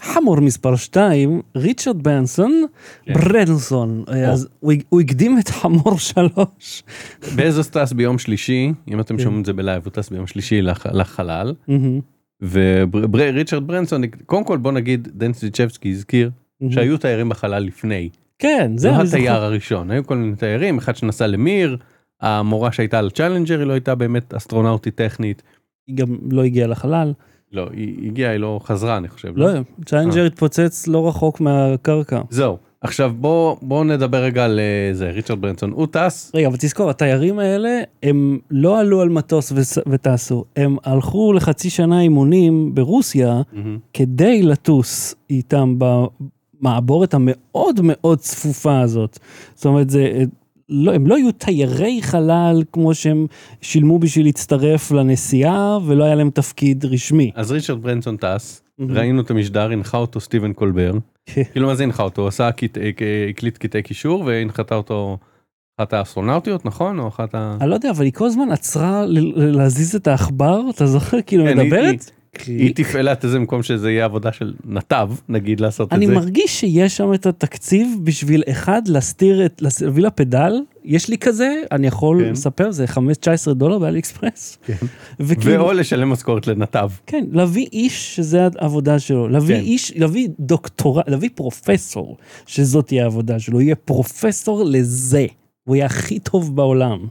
חמור 0.00 0.40
מספר 0.40 0.76
2, 0.76 1.40
ריצ'רד 1.56 2.02
ברנסון, 2.02 2.64
כן. 3.04 3.12
ברנסון. 3.14 4.04
אז 4.26 4.48
הוא 4.60 4.72
הוא 4.88 5.00
הקדים 5.00 5.38
את 5.38 5.48
חמור 5.48 5.98
3. 6.08 6.82
בזוס 7.36 7.70
טס 7.70 7.92
ביום 7.92 8.18
שלישי, 8.18 8.72
אם 8.88 9.00
אתם 9.00 9.16
כן. 9.16 9.22
שומעים 9.22 9.40
את 9.40 9.46
זה 9.46 9.52
בלייב, 9.52 9.82
הוא 9.84 9.90
טס 9.92 10.08
ביום 10.10 10.26
שלישי 10.26 10.62
לח- 10.62 10.86
לחלל. 10.86 11.54
וריצ'רד 13.12 13.66
ברנסון, 13.66 14.02
קודם 14.26 14.44
כל 14.44 14.58
בוא 14.58 14.72
נגיד, 14.72 15.08
דנס 15.14 15.40
זיצ'בסקי 15.40 15.90
הזכיר 15.90 16.30
שהיו 16.70 16.98
תיירים 16.98 17.28
בחלל 17.28 17.62
לפני. 17.62 18.08
כן, 18.38 18.72
זה 18.76 18.88
אני 18.90 18.96
התייר 18.96 19.06
זוכר. 19.32 19.44
הראשון, 19.44 19.90
היו 19.90 20.06
כל 20.06 20.16
מיני 20.16 20.36
תיירים, 20.36 20.78
אחד 20.78 20.96
שנסע 20.96 21.26
למיר, 21.26 21.76
המורה 22.20 22.72
שהייתה 22.72 22.98
על 22.98 23.10
צ'אלנג'ר 23.10 23.58
היא 23.58 23.66
לא 23.66 23.72
הייתה 23.72 23.94
באמת 23.94 24.34
אסטרונאוטית 24.34 24.94
טכנית. 24.94 25.42
היא 25.86 25.96
גם 25.96 26.16
לא 26.30 26.44
הגיעה 26.44 26.68
לחלל. 26.68 27.12
לא, 27.52 27.66
היא 27.72 28.06
הגיעה, 28.08 28.30
היא 28.32 28.40
לא 28.40 28.60
חזרה 28.64 28.96
אני 28.96 29.08
חושב. 29.08 29.32
לא, 29.36 29.48
אה. 29.48 29.60
צ'אלנג'ר 29.86 30.24
התפוצץ 30.26 30.86
לא 30.86 31.08
רחוק 31.08 31.40
מהקרקע. 31.40 32.20
זהו, 32.30 32.56
עכשיו 32.80 33.12
בוא 33.18 33.56
בוא 33.62 33.84
נדבר 33.84 34.18
רגע 34.22 34.44
על 34.44 34.60
אה, 34.60 34.94
זה 34.94 35.10
ריצ'רד 35.10 35.40
ברנסון 35.40 35.70
הוא 35.72 35.86
טס 35.90 36.32
רגע, 36.34 36.46
אבל 36.48 36.56
תזכור, 36.56 36.90
התיירים 36.90 37.38
האלה, 37.38 37.80
הם 38.02 38.38
לא 38.50 38.78
עלו 38.80 39.00
על 39.00 39.08
מטוס 39.08 39.52
וס- 39.56 39.78
וטסו, 39.88 40.44
הם 40.56 40.76
הלכו 40.84 41.32
לחצי 41.32 41.70
שנה 41.70 42.00
אימונים 42.00 42.74
ברוסיה 42.74 43.42
כדי 43.94 44.42
לטוס 44.42 45.14
איתם 45.30 45.74
במעבורת 45.78 47.14
המאוד 47.14 47.80
מאוד 47.82 48.18
צפופה 48.18 48.80
הזאת. 48.80 49.18
זאת 49.54 49.66
אומרת, 49.66 49.90
זה, 49.90 50.22
לא, 50.70 50.94
הם 50.94 51.06
לא 51.06 51.16
היו 51.16 51.32
תיירי 51.32 51.98
חלל 52.02 52.62
כמו 52.72 52.94
שהם 52.94 53.26
שילמו 53.60 53.98
בשביל 53.98 54.26
להצטרף 54.26 54.90
לנסיעה, 54.92 55.78
ולא 55.86 56.04
היה 56.04 56.14
להם 56.14 56.30
תפקיד 56.30 56.84
רשמי. 56.84 57.30
אז 57.34 57.52
ריצ'רד 57.52 57.82
ברנסון 57.82 58.16
טס 58.16 58.62
מהמם. 58.78 58.92
ראינו 58.96 59.20
את 59.22 59.30
המשדר 59.30 59.72
הנחה 59.72 59.98
אותו 59.98 60.20
סטיבן 60.20 60.52
קולבר 60.52 60.92
כן. 61.26 61.42
כאילו 61.52 61.66
מה 61.66 61.74
זה 61.74 61.82
הנחה 61.84 62.02
אותו 62.02 62.22
הוא 62.22 62.28
עשה 62.28 62.50
קט- 62.52 62.78
אה, 62.78 62.90
הקליט 63.30 63.58
קטעי 63.58 63.82
קישור 63.82 64.22
והנחתה 64.26 64.74
אותו 64.74 65.18
אחת 65.80 65.92
האסטרונאוטיות 65.92 66.64
נכון 66.66 66.98
או 66.98 67.08
אחת 67.08 67.34
ה... 67.34 67.56
אני 67.60 67.70
לא 67.70 67.74
יודע, 67.74 67.90
אבל 67.90 68.04
היא 68.04 68.12
כל 68.12 68.26
הזמן 68.26 68.50
עצרה 68.52 69.04
להזיז 69.36 69.94
את 69.96 70.06
העכבר, 70.08 70.60
אתה 70.74 70.86
זוכר? 70.86 71.22
כאילו 71.26 71.44
כן, 71.44 71.96
מדברת? 72.38 72.48
היא 72.60 72.74
תפעלה 72.74 73.12
את 73.12 73.24
איזה 73.24 73.38
מקום 73.38 73.62
שזה 73.62 73.90
יהיה 73.90 74.04
עבודה 74.04 74.32
של 74.32 74.54
נתב 74.64 75.10
נגיד 75.28 75.60
לעשות 75.60 75.88
את 75.88 75.92
אני 75.92 76.06
זה. 76.06 76.14
מרגיש 76.14 76.60
שיש 76.60 76.96
שם 76.96 77.14
את 77.14 77.26
התקציב 77.26 77.96
בשביל 78.02 78.42
אחד 78.50 78.88
להסתיר 78.88 79.46
את, 79.46 79.62
להביא 79.82 80.02
לפדל, 80.02 80.52
יש 80.84 81.08
לי 81.08 81.18
כזה, 81.18 81.62
אני 81.72 81.86
יכול 81.86 82.24
כן. 82.24 82.30
לספר, 82.32 82.70
זה 82.70 82.84
5-19 83.50 83.52
דולר 83.54 83.78
באלי 83.78 83.98
אקספרס. 83.98 84.58
כן. 84.66 84.74
וכאילו, 85.20 85.64
ואו 85.64 85.72
לשלם 85.72 86.10
משכורת 86.10 86.46
לנתב. 86.46 86.90
כן, 87.06 87.24
להביא 87.32 87.66
איש 87.72 88.16
שזה 88.16 88.48
העבודה 88.58 88.98
שלו, 88.98 89.28
להביא 89.28 89.56
כן. 89.56 89.62
איש, 89.62 89.92
להביא 89.96 90.28
דוקטורט, 90.40 91.08
להביא 91.08 91.28
פרופסור, 91.34 92.16
שזאת 92.46 92.86
תהיה 92.86 93.02
העבודה 93.04 93.38
שלו, 93.38 93.60
יהיה 93.60 93.74
פרופסור 93.74 94.64
לזה, 94.66 95.26
הוא 95.64 95.76
יהיה 95.76 95.86
הכי 95.86 96.18
טוב 96.18 96.56
בעולם. 96.56 97.06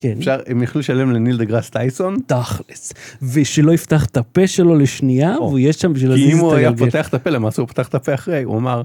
כן. 0.00 0.14
אפשר 0.18 0.40
הם 0.46 0.62
יכלו 0.62 0.78
לשלם 0.78 1.12
לניל 1.12 1.36
דה 1.36 1.44
גראס 1.44 1.70
טייסון 1.70 2.16
תכלס, 2.26 2.92
ושלא 3.34 3.72
יפתח 3.72 4.04
את 4.04 4.16
הפה 4.16 4.46
שלו 4.46 4.74
לשנייה, 4.74 5.36
או, 5.36 5.42
והוא 5.42 5.58
יהיה 5.58 5.72
שם 5.72 5.92
בשביל 5.92 6.14
כי 6.14 6.20
להזיז 6.20 6.34
אם 6.34 6.38
את 6.38 6.44
הוא 6.44 6.54
היה 6.54 6.68
הגלגל. 6.68 6.90
פותח 6.90 7.08
את 7.08 7.14
הפה 7.14 7.30
למעשה 7.30 7.62
הוא 7.62 7.68
פתח 7.68 7.88
את 7.88 7.94
הפה 7.94 8.14
אחרי 8.14 8.42
הוא 8.42 8.58
אמר 8.58 8.82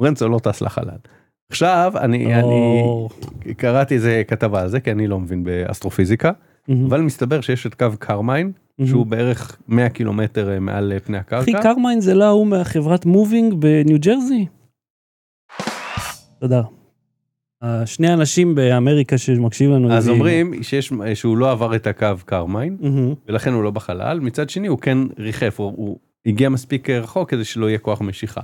ברנסון 0.00 0.30
לא 0.30 0.38
טס 0.38 0.60
לחלל. 0.60 0.98
עכשיו 1.50 1.92
אני 1.96 2.34
אני 2.34 2.80
או, 2.82 3.08
קראתי 3.56 3.94
איזה 3.94 4.22
כתבה 4.28 4.62
על 4.62 4.68
זה 4.68 4.80
כי 4.80 4.90
אני 4.90 5.06
לא 5.06 5.20
מבין 5.20 5.44
באסטרופיזיקה 5.44 6.30
מהמם, 6.68 6.86
אבל 6.86 7.00
מסתבר 7.00 7.40
שיש 7.40 7.66
את 7.66 7.74
קו 7.74 7.86
קרמיין 7.98 8.52
מהמם. 8.78 8.90
שהוא 8.90 9.06
בערך 9.06 9.56
100 9.68 9.88
קילומטר 9.88 10.52
אה, 10.52 10.60
מעל 10.60 10.92
אה, 10.92 11.00
פני 11.00 11.18
אחי 11.18 11.36
הקרקע. 11.36 11.62
קרמיין 11.62 12.00
זה 12.00 12.14
לא 12.14 12.24
ההוא 12.24 12.46
מהחברת 12.46 13.06
מובינג 13.06 13.54
בניו 13.54 14.00
ג'רזי? 14.00 14.46
תודה. 16.40 16.62
שני 17.84 18.12
אנשים 18.12 18.54
באמריקה 18.54 19.18
שמקשיבים 19.18 19.74
לנו. 19.74 19.92
אז. 19.92 20.08
אומרים 20.08 20.62
שיש 20.62 20.92
שהוא 21.14 21.36
לא 21.36 21.50
עבר 21.50 21.76
את 21.76 21.86
הקו 21.86 22.06
קרמיין 22.24 22.76
מהמם. 22.80 23.14
ולכן 23.28 23.52
הוא 23.52 23.62
לא 23.62 23.70
בחלל 23.70 24.20
מצד 24.20 24.50
שני 24.50 24.66
הוא 24.66 24.78
כן 24.78 24.98
ריחף 25.18 25.60
הוא, 25.60 25.72
הוא 25.76 25.98
הגיע 26.26 26.48
מספיק 26.48 26.90
רחוק 26.90 27.30
כדי 27.30 27.44
שלא 27.44 27.68
יהיה 27.68 27.78
כוח 27.78 28.00
משיכה. 28.00 28.40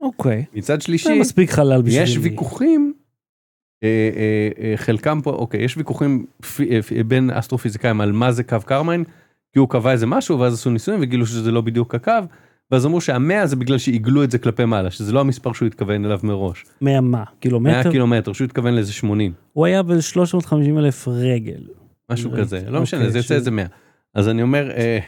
אוקיי. 0.00 0.44
מצד 0.54 0.80
זה 0.80 0.84
שלישי 0.84 1.20
מספיק 1.20 1.50
חלל 1.50 1.82
בשבילי. 1.82 2.04
יש 2.04 2.18
ויכוחים 2.20 2.92
אה, 3.82 4.10
אה, 4.16 4.70
אה, 4.70 4.76
חלקם 4.76 5.20
פה 5.20 5.30
אוקיי 5.30 5.64
יש 5.64 5.76
ויכוחים 5.76 6.26
אה, 6.60 7.02
בין 7.06 7.30
אסטרופיזיקאים 7.30 8.00
על 8.00 8.12
מה 8.12 8.32
זה 8.32 8.44
קו 8.44 8.56
קרמיין 8.66 9.04
כי 9.52 9.58
הוא 9.58 9.68
קבע 9.68 9.92
איזה 9.92 10.06
משהו 10.06 10.38
ואז 10.38 10.54
עשו 10.54 10.70
ניסויים 10.70 11.00
וגילו 11.02 11.26
שזה 11.26 11.52
לא 11.52 11.60
בדיוק 11.60 11.94
הקו 11.94 12.12
ואז 12.70 12.86
אמרו 12.86 13.00
שהמאה 13.00 13.46
זה 13.46 13.56
בגלל 13.56 13.78
שעיגלו 13.78 14.24
את 14.24 14.30
זה 14.30 14.38
כלפי 14.38 14.64
מעלה 14.64 14.90
שזה 14.90 15.12
לא 15.12 15.20
המספר 15.20 15.52
שהוא 15.52 15.66
התכוון 15.66 16.04
אליו 16.04 16.20
מראש. 16.22 16.64
מאה 16.80 17.00
מה? 17.00 17.18
100 17.18 17.24
קילומטר? 17.40 17.90
קילומטר 17.90 18.32
שהוא 18.32 18.44
התכוון 18.44 18.74
לאיזה 18.74 18.92
80 18.92 19.32
הוא 19.52 19.66
היה 19.66 19.82
ב-350 19.82 20.54
אלף 20.78 21.08
רגל. 21.08 21.60
משהו 22.10 22.30
אוקיי, 22.30 22.44
כזה 22.44 22.62
לא 22.68 22.80
משנה 22.80 23.10
זה 23.10 23.18
יוצא 23.18 23.34
איזה 23.34 23.50
100. 23.50 23.66
אז 24.14 24.28
אני 24.28 24.42
אומר 24.42 24.70
אה, 24.70 24.98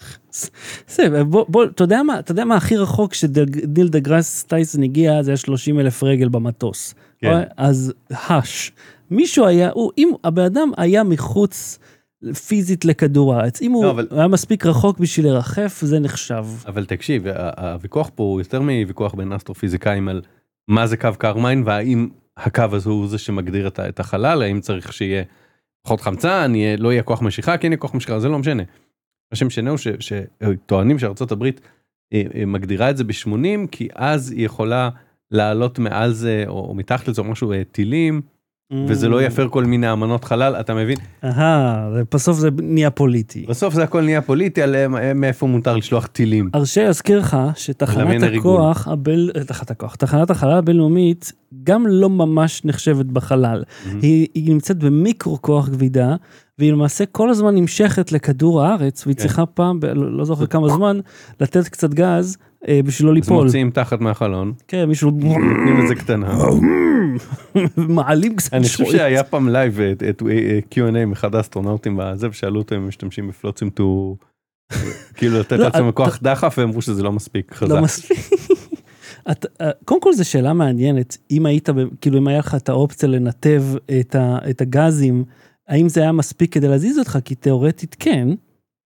בסדר, 0.86 1.24
בוא, 1.24 1.44
בוא, 1.48 1.64
אתה 1.64 1.84
יודע 1.84 2.02
מה, 2.02 2.18
אתה 2.18 2.32
יודע 2.32 2.44
מה 2.44 2.56
הכי 2.56 2.76
רחוק 2.76 3.14
שניל 3.14 3.88
דה 3.88 3.98
גראס 3.98 4.42
טייסון 4.42 4.82
הגיע, 4.82 5.22
זה 5.22 5.30
היה 5.30 5.36
30 5.36 5.80
אלף 5.80 6.02
רגל 6.02 6.28
במטוס. 6.28 6.94
כן. 7.18 7.26
אוקיי? 7.26 7.44
אז 7.56 7.92
הש. 8.10 8.72
מישהו 9.10 9.46
היה, 9.46 9.70
הוא, 9.74 9.92
אם 9.98 10.10
הבן 10.24 10.44
אדם 10.44 10.70
היה 10.76 11.04
מחוץ 11.04 11.78
פיזית 12.46 12.84
לכדור 12.84 13.34
הארץ, 13.34 13.62
אם 13.62 13.72
הוא 13.72 13.84
לא, 13.84 13.90
אבל- 13.90 14.08
היה 14.10 14.28
מספיק 14.28 14.66
רחוק 14.66 14.98
בשביל 14.98 15.26
לרחף, 15.26 15.80
זה 15.84 15.98
נחשב. 15.98 16.44
אבל 16.66 16.84
תקשיב 16.84 17.26
הוויכוח 17.56 18.10
פה 18.14 18.22
הוא 18.22 18.40
יותר 18.40 18.60
מוויכוח 18.62 19.14
בין 19.14 19.32
אסטרופיזיקאים 19.32 20.08
על 20.08 20.22
מה 20.68 20.86
זה 20.86 20.96
קו 20.96 21.08
קרמיין 21.18 21.62
והאם 21.66 22.08
הקו 22.36 22.64
הזה 22.72 22.90
הוא 22.90 23.08
זה 23.08 23.18
שמגדיר 23.18 23.68
את 23.68 24.00
החלל 24.00 24.42
האם 24.42 24.60
צריך 24.60 24.92
שיהיה 24.92 25.22
פחות 25.82 26.00
חמצן 26.00 26.52
יהיה 26.54 26.76
לא 26.76 26.92
יהיה 26.92 27.02
כוח 27.02 27.22
משיכה 27.22 27.56
כן 27.56 27.68
יהיה 27.68 27.76
כוח 27.76 27.94
משיכה 27.94 28.20
זה 28.20 28.28
לא 28.28 28.38
משנה. 28.38 28.62
מה 29.32 29.36
שמשנה 29.36 29.70
הוא 29.70 29.78
ש- 29.78 29.88
שטוענים 30.00 30.98
שארצות 30.98 31.32
הברית 31.32 31.60
אה, 32.12 32.22
אה, 32.34 32.46
מגדירה 32.46 32.90
את 32.90 32.96
זה 32.96 33.04
ב-80 33.04 33.66
כי 33.70 33.88
אז 33.94 34.30
היא 34.30 34.46
יכולה 34.46 34.88
לעלות 35.30 35.78
מעל 35.78 36.12
זה 36.12 36.44
או, 36.46 36.64
או 36.68 36.74
מתחת 36.74 37.08
לזה 37.08 37.22
או 37.22 37.26
משהו 37.26 37.52
אה, 37.52 37.62
טילים 37.72 38.20
וזה 38.86 39.08
לא 39.08 39.22
יפר 39.22 39.48
כל 39.48 39.64
מיני 39.64 39.92
אמנות 39.92 40.24
חלל 40.24 40.56
אתה 40.60 40.74
מבין 40.74 40.98
אהה, 41.24 41.88
בסוף 42.14 42.38
זה 42.38 42.48
נהיה 42.62 42.90
פוליטי. 42.90 43.46
בסוף 43.48 43.74
זה 43.74 43.82
הכל 43.82 44.02
נהיה 44.02 44.22
פוליטי 44.22 44.62
על 44.62 44.74
אה, 44.74 45.14
מאיפה 45.14 45.46
מותר 45.46 45.76
לשלוח 45.76 46.06
טילים. 46.06 46.50
הרשה 46.54 46.84
להזכיר 46.84 47.18
לך 47.18 47.36
שתחנת. 47.56 48.22
הכוח, 48.22 48.88
הבל... 48.88 49.30
תחנת 49.46 49.70
הכוח, 49.70 49.94
תחנת 49.94 50.30
החלל 50.30 50.58
הבינלאומית 50.58 51.32
גם 51.64 51.86
לא 51.86 52.10
ממש 52.10 52.64
נחשבת 52.64 53.06
בחלל. 53.06 53.62
היא, 54.02 54.26
היא 54.34 54.52
נמצאת 54.52 54.78
במיקרו 54.78 55.42
כוח 55.42 55.68
כבידה, 55.68 56.16
והיא 56.58 56.72
למעשה 56.72 57.06
כל 57.06 57.30
הזמן 57.30 57.54
נמשכת 57.54 58.12
לכדור 58.12 58.62
הארץ, 58.62 59.06
והיא 59.06 59.16
כן. 59.16 59.22
צריכה 59.22 59.46
פעם, 59.46 59.80
ב... 59.80 59.84
לא 59.86 60.12
לא 60.12 60.24
זוכר 60.24 60.46
כמה 60.46 60.68
זמן, 60.68 61.00
לתת 61.40 61.68
קצת 61.68 61.94
גז 61.94 62.36
אה, 62.40 62.49
בשביל 62.68 63.06
לא 63.06 63.12
אז 63.12 63.16
ליפול. 63.16 63.44
מוציאים 63.44 63.70
תחת 63.70 64.00
מהחלון 64.00 64.52
כן, 64.68 64.84
מישהו 64.84 65.10
נותנים 65.10 65.84
לזה 65.84 65.94
קטנה. 65.94 66.38
מעלים 67.76 68.36
קצת 68.36 68.54
אני 68.54 68.62
חושב. 68.62 68.84
שהיה 68.84 69.24
פעם 69.24 69.48
לייב 69.48 69.80
את, 69.80 70.02
את 70.02 70.22
אה, 70.22 70.58
Q&A 70.74 70.98
עם 70.98 71.12
אחד 71.12 71.34
האסטרונאוטים 71.34 71.96
בזה 71.96 72.28
ושאלו 72.28 72.58
אותו 72.58 72.76
אם 72.76 72.88
משתמשים 72.88 73.28
בפלוצים 73.28 73.70
to 73.70 74.16
כאילו 75.16 75.40
לתת 75.40 75.52
לא, 75.52 75.64
לעצמם 75.64 75.92
כוח 75.92 76.18
דחף 76.22 76.54
והם 76.58 76.68
אמרו 76.68 76.82
שזה 76.82 77.02
לא 77.02 77.12
מספיק 77.12 77.54
חזק. 77.54 77.74
לא 77.74 77.82
מספיק. 77.82 78.18
את, 79.30 79.46
אה, 79.60 79.70
קודם 79.84 80.00
כל 80.00 80.12
זו 80.12 80.28
שאלה 80.28 80.52
מעניינת, 80.52 81.16
אם 81.30 81.46
היית, 81.46 81.68
כאילו 82.00 82.18
אם 82.18 82.28
היה 82.28 82.38
לך 82.38 82.54
את 82.54 82.68
האופציה 82.68 83.08
לנתב 83.08 83.62
את, 84.00 84.14
ה, 84.14 84.38
את 84.50 84.60
הגזים, 84.60 85.24
האם 85.68 85.88
זה 85.88 86.00
היה 86.00 86.12
מספיק 86.12 86.54
כדי 86.54 86.68
להזיז 86.68 86.98
אותך? 86.98 87.18
כי 87.24 87.34
תאורטית 87.34 87.96
כן. 87.98 88.28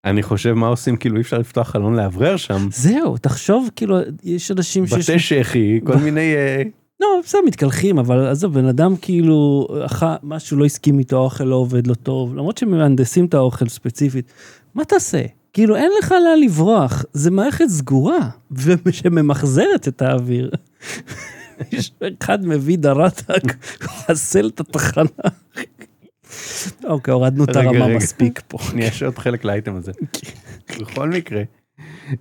אני 0.04 0.22
חושב 0.22 0.52
מה 0.52 0.66
עושים 0.66 0.96
כאילו 0.96 1.16
אי 1.16 1.20
אפשר 1.20 1.38
לפתוח 1.38 1.68
חלון 1.68 1.96
לאוורר 1.96 2.36
שם. 2.36 2.68
זהו, 2.70 3.16
תחשוב, 3.18 3.70
כאילו, 3.76 3.98
יש 4.24 4.50
אנשים 4.50 4.86
שיש... 4.86 5.10
בתי 5.10 5.18
שחי 5.18 5.80
כל 5.84 5.96
מיני 5.96 6.34
אה, 6.34 6.62
לא, 7.00 7.06
בסדר, 7.24 7.40
מתקלחים, 7.46 7.98
אבל 7.98 8.26
עזוב, 8.26 8.54
בן 8.54 8.66
אדם 8.66 8.96
כאילו, 8.96 9.68
משהו 10.22 10.56
לא 10.56 10.64
הסכים 10.64 10.98
איתו, 10.98 11.16
האוכל 11.16 11.44
לא 11.44 11.54
עובד 11.54 11.86
לו 11.86 11.94
טוב, 11.94 12.34
למרות 12.34 12.58
שמהנדסים 12.58 13.24
את 13.24 13.34
האוכל 13.34 13.68
ספציפית, 13.68 14.32
מה 14.74 14.84
תעשה? 14.84 15.22
כאילו, 15.52 15.76
אין 15.76 15.90
לך 15.98 16.12
לאן 16.12 16.40
לברוח, 16.40 17.04
זה 17.12 17.30
מערכת 17.30 17.68
סגורה, 17.68 18.28
ושממחזרת 18.84 19.88
את 19.88 20.02
האוויר. 20.02 20.50
אחד 22.22 22.46
מביא 22.46 22.78
דרטק, 22.78 23.42
חסל 23.88 24.48
את 24.54 24.60
התחנה. 24.60 25.28
אוקיי, 26.84 27.14
הורדנו 27.14 27.44
את 27.44 27.56
הרמה. 27.56 27.88
מספיק 27.88 28.42
פה. 28.48 28.58
אני 28.72 28.84
יש 28.84 29.02
עוד 29.02 29.18
חלק 29.18 29.44
לאייטם 29.44 29.76
הזה. 29.76 29.92
בכל 30.80 31.08
מקרה. 31.08 31.42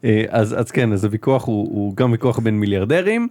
אה, 0.03 0.23
אז 0.29 0.59
אז 0.59 0.71
כן 0.71 0.93
אז 0.93 1.03
הוויכוח 1.05 1.45
הוא 1.45 1.67
הוא 1.75 1.95
גם 1.95 2.11
ויכוח 2.11 2.39
בין 2.39 2.59
מיליארדרים. 2.59 3.27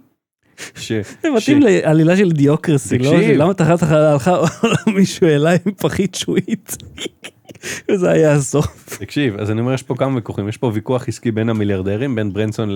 ש- 0.75 0.91
זה 1.23 1.29
מתאים 1.35 1.61
לעלילה 1.61 2.17
של 2.17 2.31
דיוקרסי, 2.31 2.97
לא? 2.97 3.11
למה 3.21 3.53
תחת 3.53 3.83
החלל 3.83 3.97
הלכה 4.05 4.37
מישהו 4.95 5.27
אליי 5.27 5.57
עם 5.65 5.71
פחית 5.73 6.15
שועית? 6.15 6.77
וזה 7.91 8.11
היה 8.11 8.31
הסוף. 8.31 8.97
תקשיב 8.99 9.35
אז 9.37 9.51
אני 9.51 9.61
אומר 9.61 9.73
יש 9.73 9.83
פה 9.83 9.95
כמה 9.97 10.15
ויכוחים 10.15 10.49
יש 10.49 10.57
פה 10.57 10.71
ויכוח 10.73 11.07
עסקי 11.07 11.31
בין 11.31 11.49
המיליארדרים 11.49 12.15
בין 12.15 12.33
ברנסון 12.33 12.69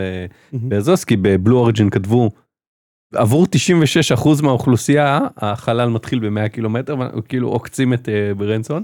לבזוס 0.54 1.04
כי 1.04 1.16
בבלו 1.18 1.58
אוריג'ין 1.58 1.90
כתבו 1.90 2.30
עבור 3.16 3.46
96% 4.16 4.42
מהאוכלוסייה 4.44 5.20
החלל 5.38 5.90
מתחיל 5.90 6.30
ב-100 6.30 6.48
קילומטר 6.50 6.96
כאילו 7.28 7.50
עוקצים 7.50 7.94
את 7.94 8.10
אה, 8.10 8.34
ברנסון 8.34 8.84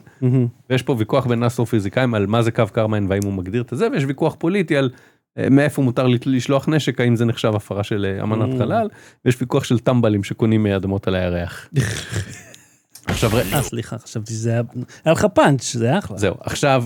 ויש 0.70 0.82
פה 0.82 0.96
ויכוח 1.00 1.26
בין 1.28 1.44
אסטרופיזיקאים 1.44 2.14
על 2.14 2.26
מה 2.28 2.42
זה 2.42 2.52
קו 2.52 2.64
קרמיין 2.72 3.06
והאם 3.10 3.24
הוא 3.24 3.34
מגדיר 3.34 3.62
את 3.62 3.74
זה 3.78 3.88
ויש 3.92 4.04
ויכוח 4.08 4.36
פוליטי 4.40 4.78
על 4.78 4.90
אה, 5.38 5.48
מאיפה 5.50 5.82
מותר 5.82 6.08
לשלוח 6.26 6.70
נשק 6.70 7.02
האם 7.02 7.16
זה 7.16 7.26
נחשב 7.26 7.52
הפרה 7.56 7.84
של 7.84 8.06
אה, 8.18 8.24
אמנת 8.24 8.56
Mm. 8.56 8.60
חלל 8.60 8.88
ויש 9.26 9.42
ויכוח 9.42 9.64
של 9.64 9.80
טמבלים 9.80 10.24
שקונים 10.24 10.64
מאדמות 10.64 11.08
על 11.08 11.16
הירח. 11.16 11.70
עכשיו 13.06 13.30
ר- 13.34 13.54
אה, 13.54 13.62
סליחה, 13.62 13.98
חשבתי 13.98 14.34
שזה 14.34 14.50
היה... 14.52 14.62
היה 15.06 15.14
לך 15.14 15.26
פאנץ', 15.34 15.74
זה 15.74 15.86
היה 15.90 16.00
אחלה. 16.00 16.18
זהו 16.18 16.36
עכשיו 16.42 16.86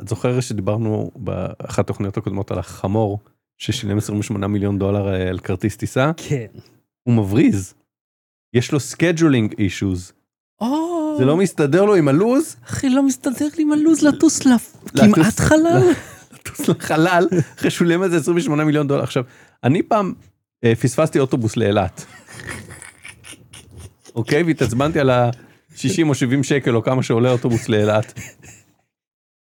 את 0.00 0.08
זוכר 0.08 0.40
שדיברנו 0.40 1.10
באחת 1.16 1.78
התוכניות 1.78 2.16
הקודמות 2.16 2.50
על 2.50 2.58
החמור 2.58 3.18
ששילם 3.58 3.98
28 3.98 4.46
מיליון 4.46 4.78
דולר 4.78 5.14
אה, 5.14 5.28
על 5.28 5.38
כרטיס 5.38 5.76
טיסה 5.76 6.10
כן. 6.16 6.46
הוא 7.02 7.14
מבריז. 7.14 7.74
יש 8.54 8.72
לו 8.72 8.78
scheduling 8.78 9.52
issues. 9.52 10.12
או, 10.60 11.14
זה 11.18 11.24
לא 11.24 11.36
מסתדר 11.36 11.84
לו 11.84 11.94
עם 11.94 12.08
הלוז, 12.08 12.56
אחי, 12.64 12.88
לא 12.88 13.02
מסתדר 13.02 13.46
לי 13.56 13.62
עם 13.62 13.72
הלו"ז 13.72 14.02
לטוס 14.02 14.46
לפ... 14.46 14.76
כמעט 14.96 15.40
חלל. 15.40 15.82
לטוס 16.34 16.68
לחלל, 16.68 17.26
אחרי 17.58 17.70
שהוא 17.70 17.88
על 18.04 18.10
זה 18.10 18.16
28 18.16 18.64
מיליון 18.64 18.88
דולר. 18.88 19.02
עכשיו, 19.02 19.24
אני 19.64 19.82
פעם 19.82 20.12
אה, 20.64 20.74
פספסתי 20.74 21.18
אוטובוס 21.18 21.56
לאילת. 21.56 22.06
אוקיי? 24.14 24.42
והתעצבנתי 24.42 25.00
על 25.00 25.10
ה-60 25.10 26.08
או 26.08 26.14
70 26.14 26.44
שקל 26.44 26.76
או 26.76 26.82
כמה 26.82 27.02
שעולה 27.02 27.30
אוטובוס 27.30 27.68
לאילת. 27.68 28.20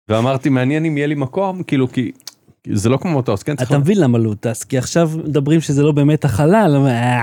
ואמרתי, 0.09 0.49
מעניין 0.49 0.85
אם 0.85 0.97
יהיה 0.97 1.07
לי 1.07 1.14
מקום, 1.14 1.62
כאילו, 1.62 1.92
כי 1.92 2.12
זה 2.73 2.89
לא 2.89 2.97
כמו 2.97 3.19
מטוס, 3.19 3.43
כן? 3.43 3.53
אתה 3.53 3.79
מבין 3.79 4.01
למה 4.01 4.19
לא 4.19 4.35
טס, 4.41 4.65
כי 4.65 4.79
עכשיו 4.79 5.11
מדברים 5.25 5.61
שזה 5.61 5.83
לא 5.83 5.93
באמת 5.93 6.25
החלל, 6.25 6.77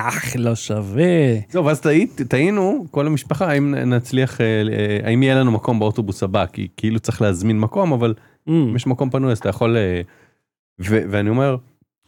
אך, 0.07 0.35
לא 0.39 0.55
שווה. 0.55 1.03
זהו, 1.51 1.65
ואז 1.65 1.81
טעית- 1.81 2.21
טעינו, 2.27 2.85
כל 2.91 3.07
המשפחה, 3.07 3.47
האם 3.51 3.75
נצליח, 3.75 4.41
אה, 4.41 4.45
אה, 4.45 5.07
האם 5.07 5.23
יהיה 5.23 5.35
לנו 5.35 5.51
מקום 5.51 5.79
באוטובוס 5.79 6.23
הבא, 6.23 6.45
כי 6.45 6.67
כאילו 6.77 6.99
צריך 6.99 7.21
להזמין 7.21 7.59
מקום, 7.59 7.93
אבל 7.93 8.13
Mm. 8.47 8.51
אם 8.51 8.75
יש 8.75 8.87
מקום 8.87 9.09
פנוי 9.09 9.31
אז 9.31 9.37
אתה 9.37 9.49
יכול, 9.49 9.77
אה, 9.77 10.01
ואני 10.79 11.29
אומר, 11.29 11.55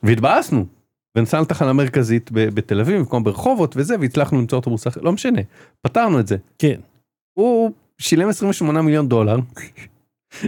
והתבאסנו, 0.04 0.66
ונסענו 1.18 1.44
לתחנה 1.44 1.74
מרכזית 1.74 2.30
בתל 2.34 2.80
אביב, 2.80 2.98
במקום 2.98 3.24
ברחובות 3.24 3.74
וזה, 3.78 3.96
והצלחנו 4.02 4.38
למצוא 4.40 4.58
אוטובוס 4.58 4.88
אחר, 4.88 5.02
לא 5.02 5.12
משנה, 5.12 5.42
פתרנו 5.82 6.20
את 6.20 6.28
זה. 6.28 6.38
כן, 6.60 6.80
הוא 7.34 7.72
שילם 7.98 8.30
28 8.30 8.82
מיליון 8.82 9.08
דולר, 9.10 9.38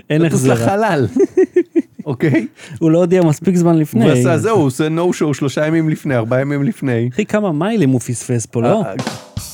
אין 0.09 0.25
החזרה. 0.25 0.53
לחלל, 0.55 1.07
אוקיי? 2.07 2.47
הוא 2.79 2.91
לא 2.91 2.97
הודיע 2.97 3.23
מספיק 3.23 3.55
זמן 3.55 3.77
לפני. 3.77 4.03
הוא 4.03 4.11
עשה 4.11 4.37
זהו, 4.37 4.57
הוא 4.57 4.65
עושה 4.65 4.89
נו 4.89 5.13
שואו 5.13 5.33
שלושה 5.33 5.67
ימים 5.67 5.89
לפני, 5.89 6.15
ארבעה 6.15 6.41
ימים 6.41 6.63
לפני. 6.63 7.09
אחי, 7.13 7.25
כמה 7.25 7.51
מיילים 7.51 7.89
הוא 7.89 7.99
פספס 7.99 8.45
פה, 8.45 8.61
לא? 8.61 8.83
אה, 8.85 8.93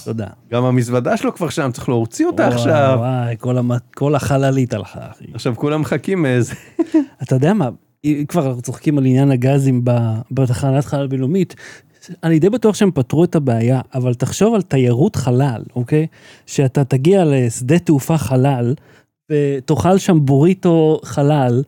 תודה. 0.06 0.28
גם 0.52 0.66
המזוודה 0.66 1.18
שלו 1.18 1.34
כבר 1.34 1.50
שם, 1.50 1.70
צריך 1.74 1.90
להוציא 1.90 2.26
אותה 2.26 2.48
עכשיו. 2.48 2.96
וואי, 3.00 3.36
כל 3.96 4.16
החללית 4.16 4.74
הלכה, 4.74 5.00
אחי. 5.12 5.26
עכשיו 5.34 5.56
כולם 5.56 5.82
מחכים 5.82 6.26
איזה... 6.26 6.54
אתה 7.24 7.36
יודע 7.36 7.54
מה, 7.54 7.70
אם 8.04 8.24
כבר 8.28 8.48
אנחנו 8.48 8.62
צוחקים 8.62 8.98
על 8.98 9.06
עניין 9.06 9.32
הגזים 9.32 9.82
בתחנת 10.32 10.86
חלל 10.86 11.08
בינלאומית, 11.08 11.56
אני 12.24 12.40
די 12.40 12.50
בטוח 12.50 12.76
שהם 12.76 12.92
פתרו 12.92 13.24
את 13.24 13.36
הבעיה, 13.36 13.82
אבל 13.94 14.14
תחשוב 14.14 14.56
על 14.56 14.62
תיירות 14.62 15.16
חלל, 15.16 15.64
אוקיי? 15.76 16.08
שאתה 16.46 16.84
תגיע 16.84 17.24
לשדה 17.26 17.80
תעופה 17.80 18.18
חלל, 18.18 18.74
ותאכל 19.32 19.98
שם 19.98 20.26
בוריטו 20.26 21.00
חלל, 21.04 21.64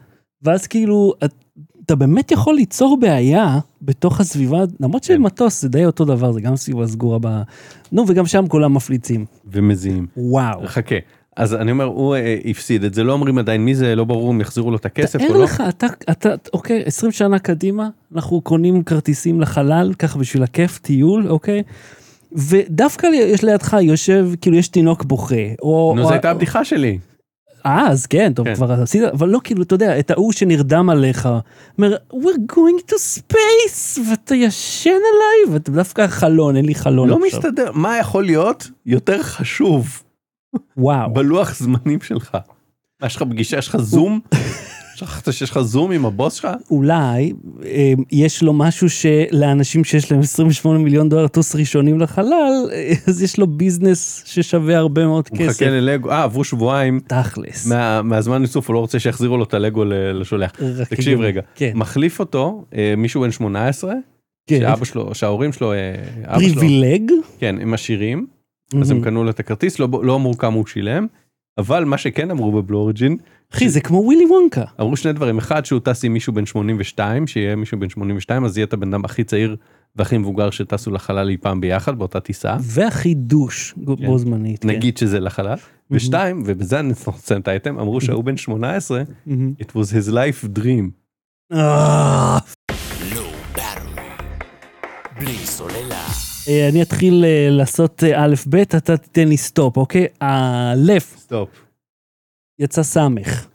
ואז 0.46 0.68
כאילו, 0.68 1.14
את- 1.26 1.34
אתה 1.86 1.96
באמת 1.96 2.32
יכול 2.32 2.56
ליצור 2.56 2.98
בעיה 3.00 3.60
בתוך 3.82 4.20
הסביבה, 4.20 4.64
למרות 4.80 5.06
כן. 5.06 5.14
שמטוס 5.16 5.62
זה 5.62 5.70
די 5.70 5.86
אותו 5.86 6.06
דבר, 6.06 6.32
זה 6.32 6.42
גם 6.42 6.56
סביבה 6.56 6.88
סגורה 6.88 7.18
ב... 7.22 7.42
נו, 7.92 8.04
וגם 8.08 8.26
שם 8.26 8.48
כולם 8.48 8.74
מפליצים. 8.74 9.26
ומזיעים. 9.52 10.08
וואו. 10.18 10.68
חכה. 10.68 10.96
אז 11.38 11.54
אני 11.56 11.72
אומר, 11.72 11.84
הוא 11.84 12.16
אה, 12.16 12.38
הפסיד 12.46 12.84
את 12.84 12.94
זה, 12.94 13.04
לא 13.04 13.14
אומרים 13.14 13.38
עדיין 13.38 13.66
מי 13.66 13.76
זה, 13.76 13.96
לא 13.96 14.04
ברור 14.04 14.32
אם 14.32 14.42
יחזירו 14.42 14.72
לו 14.72 14.78
את 14.78 14.86
הכסף 14.86 15.22
או 15.22 15.28
תאר 15.28 15.38
לא. 15.38 15.44
לך, 15.44 15.64
אתה, 15.70 15.88
אתה, 16.12 16.30
אוקיי, 16.54 16.84
20 16.86 17.12
שנה 17.12 17.40
קדימה, 17.40 17.90
אנחנו 18.16 18.42
קונים 18.42 18.84
כרטיסים 18.84 19.42
לחלל, 19.42 19.94
ככה 20.00 20.20
בשביל 20.20 20.44
הכיף, 20.44 20.80
טיול, 20.80 21.28
אוקיי? 21.30 21.64
ודווקא 22.32 23.08
יש 23.14 23.44
לידך 23.44 23.78
יושב, 23.82 24.30
כאילו 24.42 24.58
יש 24.58 24.68
תינוק 24.68 25.04
בוכה, 25.04 25.36
או... 25.62 25.94
נו, 25.98 26.04
זו 26.04 26.12
הייתה 26.12 26.32
הבדיחה 26.32 26.66
שלי. 26.66 26.98
אה, 27.66 27.88
אז 27.90 28.06
כן, 28.06 28.34
טוב, 28.34 28.46
כן. 28.46 28.56
כבר 28.56 28.72
עשית, 28.72 29.04
אבל 29.04 29.30
לא, 29.30 29.40
כאילו, 29.44 29.64
אתה 29.64 29.76
יודע, 29.76 30.00
את 30.00 30.12
ההוא 30.12 30.32
שנרדם 30.32 30.90
עליך, 30.90 31.30
אומר, 31.78 31.96
we're 32.14 32.54
going 32.54 32.92
to 32.92 32.96
space, 33.20 34.00
ואתה 34.10 34.36
ישן 34.36 34.90
עליי, 34.90 35.54
ואתה 35.54 35.72
דווקא 35.72 36.08
חלון, 36.08 36.58
אין 36.58 36.66
לי 36.66 36.76
חלון 36.76 37.10
לא 37.10 37.20
עכשיו. 37.26 37.40
מסתדר, 37.40 37.72
מה 37.74 37.98
יכול 37.98 38.24
להיות 38.26 38.70
יותר 38.86 39.24
חשוב 39.24 40.04
וואו. 40.78 41.14
בלוח 41.14 41.56
זמנים 41.56 42.02
שלך? 42.02 42.38
יש 43.06 43.16
לך 43.16 43.24
פגישה, 43.24 43.58
יש 43.58 43.68
לך 43.68 43.78
זום? 43.78 44.20
שכחת 44.96 45.34
שיש 45.34 45.50
לך 45.52 45.60
זום 45.62 45.92
עם 45.92 46.06
הבוס 46.06 46.34
שלך? 46.34 46.48
אולי 46.72 47.32
אה, 47.66 47.94
יש 48.12 48.44
לו 48.44 48.54
משהו 48.54 48.88
שלאנשים 48.90 49.84
שיש 49.84 50.12
להם 50.12 50.22
28 50.22 50.80
מיליון 50.80 51.10
דולר 51.10 51.28
טוס 51.28 51.56
ראשונים 51.56 52.00
לחלל, 52.00 52.70
אז 53.08 53.24
יש 53.24 53.40
לו 53.40 53.48
ביזנס 53.48 54.24
ששווה 54.26 54.78
הרבה 54.78 55.06
מאוד 55.06 55.28
הוא 55.32 55.38
כסף. 55.38 55.50
מחכה 55.50 55.70
ללגו, 55.70 56.12
אה, 56.12 56.24
עברו 56.24 56.44
שבועיים, 56.44 57.00
תכלס. 57.08 57.68
מה- 57.68 58.02
מהזמן 58.02 58.42
איסוף 58.42 58.68
הוא 58.68 58.74
לא 58.74 58.80
רוצה 58.80 59.00
שיחזירו 59.00 59.38
לו 59.38 59.44
את 59.44 59.54
הלגו 59.54 59.84
לשולח. 60.14 60.52
תקשיב. 60.90 61.20
רגע, 61.22 61.42
כן, 61.56 61.72
מחליף 61.76 62.20
אותו 62.20 62.66
אה, 62.76 62.94
מישהו 62.98 63.22
בן 63.22 63.32
18, 63.32 63.94
כן. 64.50 64.60
שאבא 64.60 64.86
שלו, 64.86 65.16
שההורים 65.16 65.54
שלו, 65.54 65.74
אה, 65.74 65.78
אבא 66.26 66.40
שלו, 66.44 66.54
פריבילג. 66.54 67.12
כן, 67.40 67.56
הם 67.62 67.74
עשירים, 67.74 68.28
אז 68.82 68.92
הם. 68.92 69.02
קנו 69.04 69.24
לו 69.24 69.30
את 69.30 69.40
הכרטיס, 69.40 69.80
לא 69.80 69.88
לא 70.04 70.16
אמרו 70.16 70.38
כמה 70.38 70.56
הוא 70.56 70.66
שילם, 70.68 71.08
אבל 71.58 71.86
מה 71.86 71.98
שכן 71.98 72.32
אמרו 72.32 72.52
בבלו 72.52 72.78
אוריג'ין, 72.80 73.18
אחי, 73.56 73.70
זה 73.70 73.82
כמו 73.82 73.98
ווילי 73.98 74.26
וונקה. 74.26 74.64
אמרו 74.82 74.98
שני 74.98 75.14
דברים, 75.14 75.38
אחד 75.38 75.66
שהוא 75.66 75.80
טס 75.84 76.06
עם 76.06 76.14
מישהו 76.14 76.34
בן 76.34 76.46
82, 76.46 77.28
שיהיה 77.28 77.56
מישהו 77.56 77.80
בן 77.80 77.90
82, 77.90 78.46
אז 78.46 78.58
יהיה 78.58 78.66
את 78.66 78.74
הבן 78.74 78.94
אדם 78.94 79.06
הכי 79.06 79.24
צעיר 79.24 79.56
והכי 79.96 80.18
מבוגר 80.18 80.50
שטסו 80.50 80.92
לחלל 80.92 81.30
אי 81.30 81.38
פעם 81.38 81.62
ביחד 81.62 81.98
באותה 81.98 82.20
טיסה, 82.20 82.56
והכי 82.62 83.14
דוש 83.14 83.74
בו 83.78 84.18
זמנית. 84.18 84.62
כן. 84.62 84.70
נגיד 84.70 84.98
שזה 84.98 85.20
לחלל, 85.20 85.56
ושתיים, 85.92 86.44
ובזה 86.46 86.80
אני 86.80 86.94
נותן 87.08 87.42
את 87.42 87.48
האייטם, 87.48 87.80
אמרו 87.80 88.02
שההוא 88.02 88.24
בן 88.24 88.38
18, 88.38 89.02
מהמם. 89.26 89.54
it 89.62 89.72
was 89.72 89.92
his 89.92 90.12
life 90.12 90.60
dream. 90.60 90.90
אה. 91.54 92.38
בלי 95.20 95.36
סוללה. 95.36 96.06
אה, 96.48 96.70
אני 96.70 96.82
אתחיל 96.82 97.26
אה, 97.26 97.48
לעשות 97.50 98.04
אה, 98.04 98.26
א' 98.26 98.34
ב', 98.50 98.56
אתה 98.56 98.98
תיתן 98.98 99.28
לי 99.28 99.38
סטופ, 99.38 99.78
אוקיי? 99.78 100.06
אלף 100.22 101.16
סטופ. 101.18 101.65
יצא 102.60 102.84
סמך. 102.84 103.48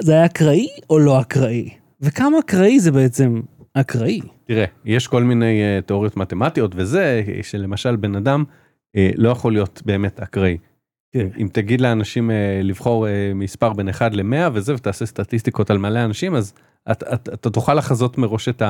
זה 0.00 0.12
היה 0.12 0.24
אקראי 0.24 0.68
או 0.90 0.98
לא 0.98 1.20
אקראי? 1.20 1.70
וכמה 2.00 2.38
אקראי 2.38 2.80
זה 2.80 2.92
בעצם 2.92 3.40
אקראי? 3.74 4.20
תראה, 4.44 4.64
יש 4.84 5.06
כל 5.06 5.22
מיני 5.22 5.60
אה, 5.62 5.82
תיאוריות 5.82 6.16
מתמטיות 6.16 6.72
וזה, 6.76 7.22
שלמשל 7.42 7.96
בן 7.96 8.14
אדם 8.14 8.44
אה, 8.96 9.00
לא 9.16 9.28
יכול 9.28 9.52
להיות 9.52 9.82
באמת 9.84 10.20
אקראי. 10.20 10.58
כן. 11.12 11.28
אם 11.38 11.48
תגיד 11.52 11.80
לאנשים 11.80 12.30
אה, 12.30 12.32
לבחור 12.64 13.06
uh, 13.06 13.10
מספר 13.34 13.72
בין 13.72 13.88
1 13.88 14.14
ל-100 14.14 14.50
וזה, 14.52 14.74
ותעשה 14.74 15.06
סטטיסטיקות 15.06 15.70
על 15.70 15.78
מלא 15.78 16.04
אנשים, 16.04 16.34
אז 16.34 16.54
אתה 16.90 17.14
את, 17.14 17.28
אתה 17.28 17.50
תוכל 17.50 17.74
לחזות 17.74 18.18
מראש 18.18 18.48
את 18.48 18.62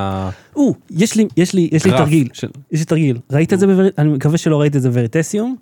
או, 0.56 0.74
יש 0.90 1.16
לי, 1.16 1.28
יש 1.36 1.54
לי, 1.54 1.68
יש 1.72 1.84
לי 1.84 1.90
תרגיל, 1.90 2.28
של... 2.32 2.48
יש 2.72 2.80
לי 2.80 2.86
תרגיל. 2.86 3.18
ראית 3.30 3.52
את 3.52 3.58
זה 3.58 3.66
בווריטסיום? 3.66 3.94
אני 3.98 4.16
מקווה 4.16 4.38
שלא 4.38 4.60
ראית 4.60 4.76
את 4.76 4.82
זה 4.82 4.88
בווריטסיום. 4.88 5.56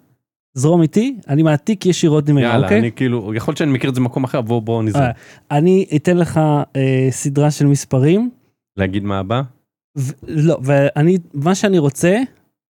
זרום 0.55 0.83
איתי, 0.83 1.17
אני 1.29 1.43
מעתיק 1.43 1.87
ישירות 1.87 2.29
ממנו, 2.29 2.41
יאללה, 2.41 2.67
אוקיי? 2.67 2.79
אני 2.79 2.93
כאילו, 2.93 3.35
יכול 3.35 3.53
להיות 3.53 3.59
שאני 3.59 3.73
מכיר 3.73 3.91
את 3.91 3.95
זה 3.95 4.01
במקום 4.01 4.25
אחר, 4.25 4.41
בוא 4.41 4.63
בוא 4.63 4.83
נזרום. 4.83 5.05
אה, 5.05 5.11
אני 5.51 5.87
אתן 5.97 6.17
לך 6.17 6.41
אה, 6.77 7.07
סדרה 7.11 7.51
של 7.51 7.67
מספרים, 7.67 8.31
להגיד 8.77 9.05
מה 9.05 9.19
הבא? 9.19 9.43
ו- 9.99 10.13
לא, 10.23 10.59
ואני, 10.63 11.19
מה 11.35 11.55
שאני 11.55 11.79
רוצה 11.79 12.19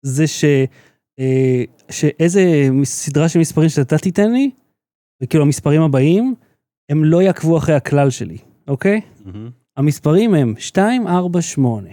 זה 0.01 0.27
ש... 0.27 0.45
אה, 1.19 1.63
שאיזה 1.91 2.69
סדרה 2.83 3.29
של 3.29 3.39
מספרים 3.39 3.69
שאתה 3.69 3.97
תיתן 3.97 4.31
לי, 4.31 4.51
וכאילו 5.23 5.43
המספרים 5.43 5.81
הבאים, 5.81 6.35
הם 6.91 7.03
לא 7.03 7.21
יעקבו 7.21 7.57
אחרי 7.57 7.75
הכלל 7.75 8.09
שלי, 8.09 8.37
אוקיי? 8.67 9.01
המספרים 9.77 10.33
הם 10.33 10.53
2, 10.57 11.07
4, 11.07 11.41
8. 11.41 11.89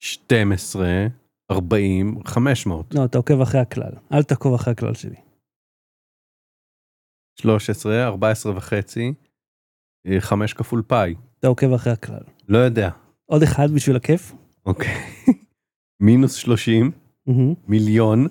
12, 0.00 1.06
40, 1.52 2.24
500, 2.24 2.94
לא, 2.94 3.04
אתה 3.04 3.18
עוקב 3.18 3.40
אחרי 3.40 3.60
הכלל. 3.60 3.92
אל 4.12 4.22
תעקוב 4.22 4.54
אחרי 4.54 4.72
הכלל 4.72 4.94
שלי. 4.94 5.16
13, 7.40 8.04
14 8.06 8.56
וחצי, 8.56 9.14
5 10.18 10.54
כפול 10.54 10.82
פאי. 10.86 11.14
אתה 11.38 11.48
עוקב 11.48 11.72
אחרי 11.72 11.92
הכלל. 11.92 12.22
לא 12.48 12.58
יודע. 12.58 12.90
עוד 13.26 13.42
אחד 13.42 13.66
בשביל 13.74 13.96
הכיף. 13.96 14.32
אוקיי. 14.66 14.94
מינוס 16.06 16.34
30, 16.34 16.90
מהמם. 17.26 17.54
מיליון, 17.68 18.26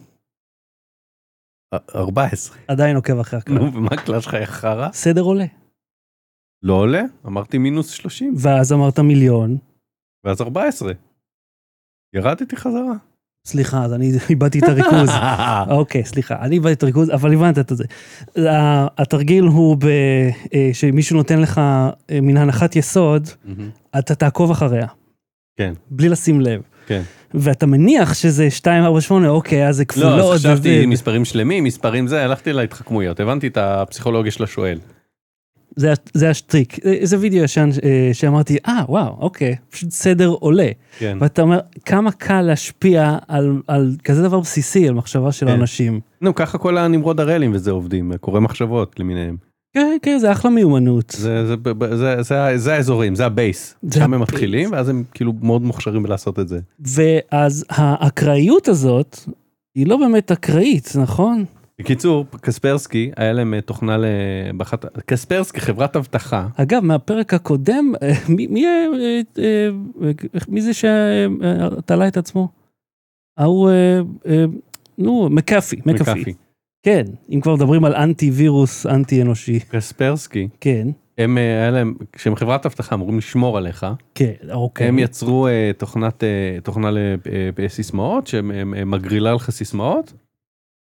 א- 1.74 1.78
14. 1.96 2.58
עדיין 2.68 2.96
עוקב 2.96 3.20
אחרי 3.20 3.40
הכלל. 3.40 3.56
נו, 3.56 3.74
ומה 3.74 3.88
הכלל 3.92 4.22
שלך 4.22 4.34
יא 4.34 4.46
חרא? 4.46 4.92
סדר 4.92 5.22
עולה. 5.22 5.46
לא 6.64 6.74
עולה? 6.74 7.02
אמרתי 7.26 7.58
מינוס 7.58 7.90
30, 7.90 8.34
ואז 8.44 8.74
אמרת 8.74 9.00
מיליון. 9.00 9.58
ואז 10.24 10.42
14. 10.42 10.92
ירדתי 12.16 12.56
חזרה. 12.56 12.94
סליחה, 13.46 13.84
אז 13.84 13.94
אני 13.94 14.12
איבדתי 14.30 14.60
את 14.60 14.64
הריכוז. 14.64 15.10
אוקיי, 15.80 16.06
סליחה, 16.06 16.36
אני 16.42 16.56
איבדתי 16.56 16.74
את 16.74 16.84
הריכוז, 16.84 17.10
אבל 17.10 17.34
הבנת 17.34 17.60
את 17.60 17.72
זה. 17.74 17.84
התרגיל 18.98 19.44
הוא 19.44 19.78
ב... 19.80 19.86
אה, 20.54 20.70
שמישהו 20.74 21.18
נותן 21.18 21.42
לך 21.42 21.58
אה, 21.58 22.22
מין 22.22 22.38
הנחת 22.38 22.76
יסוד. 22.76 23.28
אתה 24.00 24.16
תעקוב 24.16 24.52
אחריה. 24.52 24.88
כן. 25.58 25.74
בלי 25.90 26.10
לשים 26.10 26.42
לב. 26.42 26.62
כן. 26.88 27.02
ואתה 27.34 27.66
מניח 27.66 28.14
שזה 28.14 28.44
248, 28.44 29.30
אוקיי, 29.30 29.68
אז 29.68 29.76
זה 29.76 29.86
כפולות. 29.86 30.18
לא, 30.18 30.34
אז 30.34 30.40
חשבתי 30.40 30.86
מספרים 30.86 31.26
שלמים, 31.26 31.64
מספרים 31.64 32.08
זה, 32.08 32.24
הלכתי 32.24 32.54
להתחכמויות, 32.54 33.20
הבנתי 33.20 33.48
את 33.48 33.58
הפסיכולוגיה 33.58 34.32
של 34.32 34.44
השואל. 34.44 34.80
זה, 35.76 35.94
זה 36.14 36.30
השטריק. 36.30 36.78
זה 37.04 37.20
וידאו 37.20 37.44
ישן 37.44 37.70
אה, 37.84 38.10
שאמרתי, 38.14 38.58
אה, 38.68 38.84
וואו, 38.90 39.16
אוקיי, 39.20 39.56
פשוט 39.70 39.90
סדר 39.90 40.28
עולה. 40.28 40.70
כן. 40.98 41.18
ואתה 41.22 41.42
אומר, 41.42 41.60
כמה 41.86 42.12
קל 42.12 42.42
להשפיע 42.42 43.18
על, 43.28 43.62
על 43.68 43.96
כזה 44.04 44.24
דבר 44.24 44.40
בסיסי, 44.40 44.88
על 44.88 44.94
מחשבה 44.94 45.32
של 45.32 45.46
כן. 45.46 45.52
אנשים. 45.52 46.00
נו, 46.22 46.36
ככה 46.36 46.58
כל 46.58 46.78
הנמרוד 46.78 47.20
הראלים 47.20 47.52
וזה 47.54 47.72
עובדים, 47.72 48.12
קורא 48.18 48.40
מחשבות 48.40 49.00
למיניהם. 49.00 49.38
כן, 49.74 49.98
כן, 50.02 50.18
זה 50.20 50.32
אחלה 50.32 50.52
מיומנות. 50.52 51.10
זה, 51.10 51.46
זה, 51.46 51.56
זה, 51.80 51.98
זה, 51.98 52.22
זה, 52.24 52.58
זה 52.58 52.74
האזורים, 52.74 53.16
זה 53.16 53.26
ה 53.26 53.34
base. 53.34 53.76
זה 53.82 54.00
שם 54.00 54.14
הם. 54.14 54.22
מתחילים, 54.22 54.72
ואז 54.72 54.90
הם 54.90 55.04
כאילו 55.14 55.34
מאוד 55.42 55.62
מוכשרים 55.62 56.04
בלעשות 56.04 56.40
את 56.40 56.48
זה. 56.48 56.60
ואז 56.80 57.66
האקראיות 57.70 58.68
הזאת, 58.68 59.20
היא 59.76 59.88
לא 59.88 59.98
באמת 59.98 60.32
אקראית, 60.32 60.94
נכון? 60.96 61.46
בקיצור, 61.84 62.26
קספרסקי, 62.42 63.12
היה 63.18 63.34
להם 63.34 63.54
אה, 63.54 63.62
תוכנה 63.62 63.98
ל... 63.98 64.06
באחת... 64.58 64.86
קספרסקי, 65.06 65.60
חברת 65.60 65.96
אבטחה, 65.96 66.48
אגב, 66.56 66.84
מהפרק 66.84 67.34
הקודם, 67.34 67.94
אה, 68.02 68.12
מי, 68.30 68.48
מי, 68.48 68.66
אה, 68.66 69.70
מי 70.48 70.62
זה 70.62 70.74
שתלה 70.74 72.08
את 72.08 72.18
עצמו? 72.18 72.48
ההוא, 73.38 73.70
נו, 74.98 75.30
מקאפי, 75.30 75.76
מקאפי. 75.86 76.34
כן, 76.84 77.04
אם 77.30 77.42
כבר 77.42 77.56
מדברים 77.56 77.86
על 77.86 77.96
אנטי 77.96 78.32
וירוס 78.32 78.86
אנטי 78.86 79.22
אנושי, 79.22 79.60
קספרסקי, 79.60 80.48
כן, 80.60 80.88
הם, 81.18 81.38
היה 81.38 81.72
להם, 81.72 81.94
כשהם 82.12 82.36
חברת 82.36 82.66
אבטחה, 82.66 82.96
אמורים 82.96 83.18
לשמור 83.18 83.58
עליך, 83.58 83.86
כן, 84.16 84.34
אוקיי. 84.52 84.88
הם 84.88 85.00
יצרו 85.00 85.48
תוכנת, 85.78 86.24
תוכנה 86.64 86.90
לסיסמאות, 87.58 88.28
שמגרילה 88.28 89.34
לך 89.34 89.50
סיסמאות, 89.50 90.14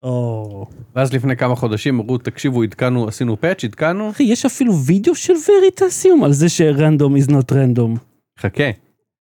או... 0.03 0.67
ואז 0.97 1.13
לפני 1.13 1.37
כמה 1.37 1.57
חודשים 1.57 2.01
אמרו, 2.01 2.19
תקשיבו, 2.19 2.63
עדכנו, 2.63 3.09
עשינו 3.09 3.41
פאץ', 3.41 3.65
עדכנו, 3.65 4.11
אחי, 4.11 4.23
יש 4.23 4.47
אפילו 4.47 4.79
וידאו 4.79 5.15
של 5.15 5.33
וריטסיום 5.49 6.25
על 6.25 6.33
זה 6.33 6.49
שרנדום 6.49 7.17
is 7.17 7.31
not 7.31 7.53
random, 7.53 7.99
חכה, 8.39 8.71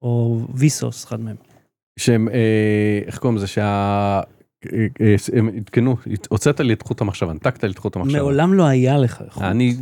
או 0.02 0.42
ויסוס, 0.54 1.06
אחד 1.06 1.20
מהם. 1.20 1.36
שהם, 2.00 2.30
אה, 2.30 3.00
איך 3.06 3.18
קוראים 3.18 3.38
לזה, 3.38 3.48
שה... 3.48 4.22
אה, 4.74 4.88
אה, 5.02 5.16
הם 5.34 5.50
עדכנו, 5.58 5.96
הוצאת 6.30 6.60
לי 6.60 6.74
את 6.74 6.82
חוט 6.82 7.02
המחשבה, 7.02 7.34
נתקת 7.34 7.64
לי 7.64 7.72
את 7.72 7.78
חוט 7.78 7.96
המחשבה. 7.96 8.20
מעולם 8.20 8.54
לא 8.54 8.64
היה 8.64 8.98
לך. 8.98 9.24
חוט. 9.30 9.44
אני, 9.44 9.76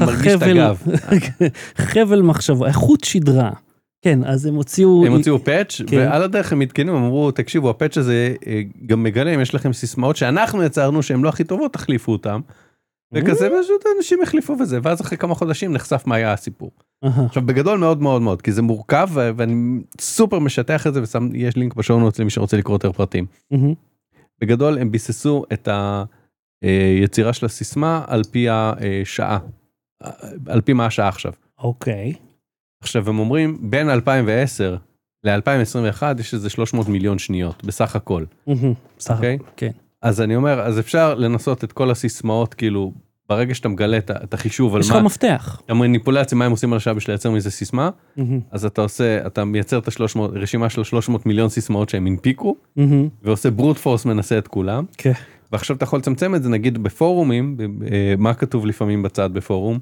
מרגיש 0.00 0.32
את 0.34 0.42
הגב. 0.42 0.82
חבל 1.92 2.22
מחשבה, 2.22 2.72
חוט 2.72 3.04
שדרה. 3.04 3.50
כן, 4.04 4.24
אז 4.24 4.46
הם 4.46 4.54
הוציאו... 4.54 5.06
הם 5.06 5.12
הוציאו 5.12 5.44
פאץ' 5.44 5.80
כן. 5.86 5.96
ועל 5.96 6.22
הדרך 6.22 6.52
הם 6.52 6.60
עדכנו, 6.60 6.96
הם 6.96 7.04
אמרו, 7.04 7.30
תקשיבו, 7.30 7.70
הפאץ' 7.70 7.98
הזה 7.98 8.34
אה, 8.46 8.62
גם 8.86 9.02
מגלה 9.02 9.34
אם 9.34 9.40
יש 9.40 9.54
לכם 9.54 9.72
סיסמאות 9.72 10.16
שאנחנו 10.16 10.62
יצרנו 10.62 11.02
שהן 11.02 11.22
לא 11.22 11.28
הכי 11.28 11.44
טובות, 11.44 11.72
תחליפו 11.72 12.12
אותם. 12.12 12.40
וכזה 13.12 13.48
פשוט 13.62 13.84
אנשים 13.96 14.22
החליפו 14.22 14.56
בזה, 14.56 14.78
ואז 14.82 15.00
אחרי 15.00 15.18
כמה 15.18 15.34
חודשים 15.34 15.72
נחשף 15.72 16.02
מה 16.06 16.14
היה 16.14 16.32
הסיפור. 16.32 16.70
עכשיו 17.02 17.42
בגדול 17.42 17.78
מאוד 17.78 18.02
מאוד 18.02 18.22
מאוד, 18.22 18.42
כי 18.42 18.52
זה 18.52 18.62
מורכב 18.62 19.08
ואני 19.14 19.80
סופר 20.00 20.38
משטח 20.38 20.86
את 20.86 20.94
זה 20.94 21.02
ושם, 21.02 21.28
יש 21.34 21.56
לינק 21.56 21.74
בשואו 21.74 22.00
נוטס 22.00 22.18
למי 22.18 22.30
שרוצה 22.30 22.56
לקרוא 22.56 22.74
יותר 22.74 22.92
פרטים. 22.92 23.26
בגדול 24.40 24.78
הם 24.78 24.90
ביססו 24.90 25.44
את 25.52 25.68
היצירה 26.62 27.32
של 27.32 27.46
הסיסמה 27.46 28.04
על 28.06 28.22
פי 28.30 28.46
השעה, 28.50 29.38
על 30.46 30.60
פי 30.60 30.72
מה 30.72 30.86
השעה 30.86 31.08
עכשיו. 31.08 31.32
אוקיי. 31.58 32.14
עכשיו 32.84 33.08
הם 33.08 33.18
אומרים 33.18 33.58
בין 33.60 33.90
2010 33.90 34.76
ל-2021 35.24 36.02
יש 36.20 36.34
איזה 36.34 36.50
300 36.50 36.88
מיליון 36.88 37.18
שניות 37.18 37.64
בסך 37.64 37.96
הכל. 37.96 38.24
מהמם. 38.46 38.72
סך 39.00 39.14
אוקיי. 39.14 39.34
הכל, 39.34 39.44
כן. 39.56 39.70
אז 40.02 40.20
אני 40.20 40.36
אומר 40.36 40.60
אז 40.60 40.78
אפשר 40.78 41.14
לנסות 41.14 41.64
את 41.64 41.72
כל 41.72 41.90
הסיסמאות 41.90 42.54
כאילו 42.54 42.92
ברגע 43.28 43.54
שאתה 43.54 43.68
מגלה 43.68 43.98
את 43.98 44.34
החישוב 44.34 44.74
על 44.74 44.80
יש 44.80 44.90
לך 44.90 44.96
מה, 44.96 45.02
מפתח. 45.02 45.60
המניפולציה 45.68 46.38
מה 46.38 46.44
הם 46.44 46.50
עושים 46.50 46.72
על 46.72 46.76
השעה 46.76 46.94
בשביל 46.94 47.12
לייצר 47.12 47.30
מזה 47.30 47.50
סיסמה. 47.50 47.90
אז 48.50 48.64
אתה 48.64 48.80
עושה 48.80 49.26
אתה 49.26 49.44
מייצר 49.44 49.78
את 49.78 49.88
ה-300 49.88 50.20
רשימה 50.32 50.70
של 50.70 50.84
300 50.84 51.26
מיליון 51.26 51.48
סיסמאות 51.48 51.88
שהם 51.88 52.06
הנפיקו. 52.06 52.56
ועושה 53.22 53.50
ברוט 53.50 53.76
פורס 53.78 54.04
מנסה 54.04 54.38
את 54.38 54.48
כולם 54.48 54.84
כן. 54.98 55.12
ועכשיו 55.52 55.76
אתה 55.76 55.84
יכול 55.84 55.98
לצמצם 55.98 56.34
את 56.34 56.42
זה 56.42 56.48
נגיד 56.48 56.82
בפורומים 56.82 57.56
אה, 57.60 58.14
מה 58.18 58.34
כתוב 58.34 58.66
לפעמים 58.66 59.02
בצד 59.02 59.32
בפורום 59.32 59.78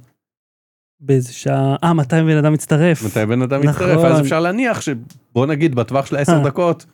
באיזה 1.03 1.33
שעה... 1.33 1.77
אה, 1.85 1.93
מתי 1.93 2.17
בן 2.17 2.37
אדם 2.37 2.53
מצטרף? 2.53 3.03
מתי 3.03 3.27
בן 3.27 3.43
אדם 3.43 3.63
נכון. 3.63 3.87
מצטרף 3.87 4.05
אז 4.05 4.21
אפשר 4.21 4.41
להניח 4.41 4.81
שבוא 4.81 5.47
נגיד 5.47 5.75
בטווח 5.75 6.07
של 6.07 6.17
10 6.17 6.33
אה. 6.33 6.45
דקות 6.45 6.87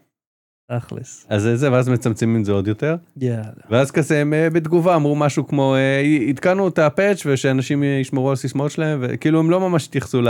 תכלס. 0.72 1.26
אז 1.28 1.42
זה 1.42 1.56
זה 1.56 1.72
ואז 1.72 1.88
מצמצמים 1.88 2.40
את 2.40 2.44
זה 2.44 2.52
עוד 2.52 2.68
יותר 2.68 2.96
יאללה. 3.16 3.42
ואז 3.70 3.90
כזה 3.90 4.20
הם 4.20 4.34
אה, 4.34 4.50
בתגובה 4.50 4.96
אמרו 4.96 5.16
משהו 5.16 5.46
כמו 5.46 5.74
אה, 5.74 6.02
עדכנו 6.28 6.68
את 6.68 6.78
הפאץ' 6.78 7.22
ושאנשים 7.26 7.82
ישמרו 7.82 8.30
על 8.30 8.36
סיסמאות 8.36 8.70
שלהם 8.70 8.98
וכאילו 9.02 9.40
הם 9.40 9.50
לא 9.50 9.60
ממש 9.60 9.86
התייחסו 9.86 10.22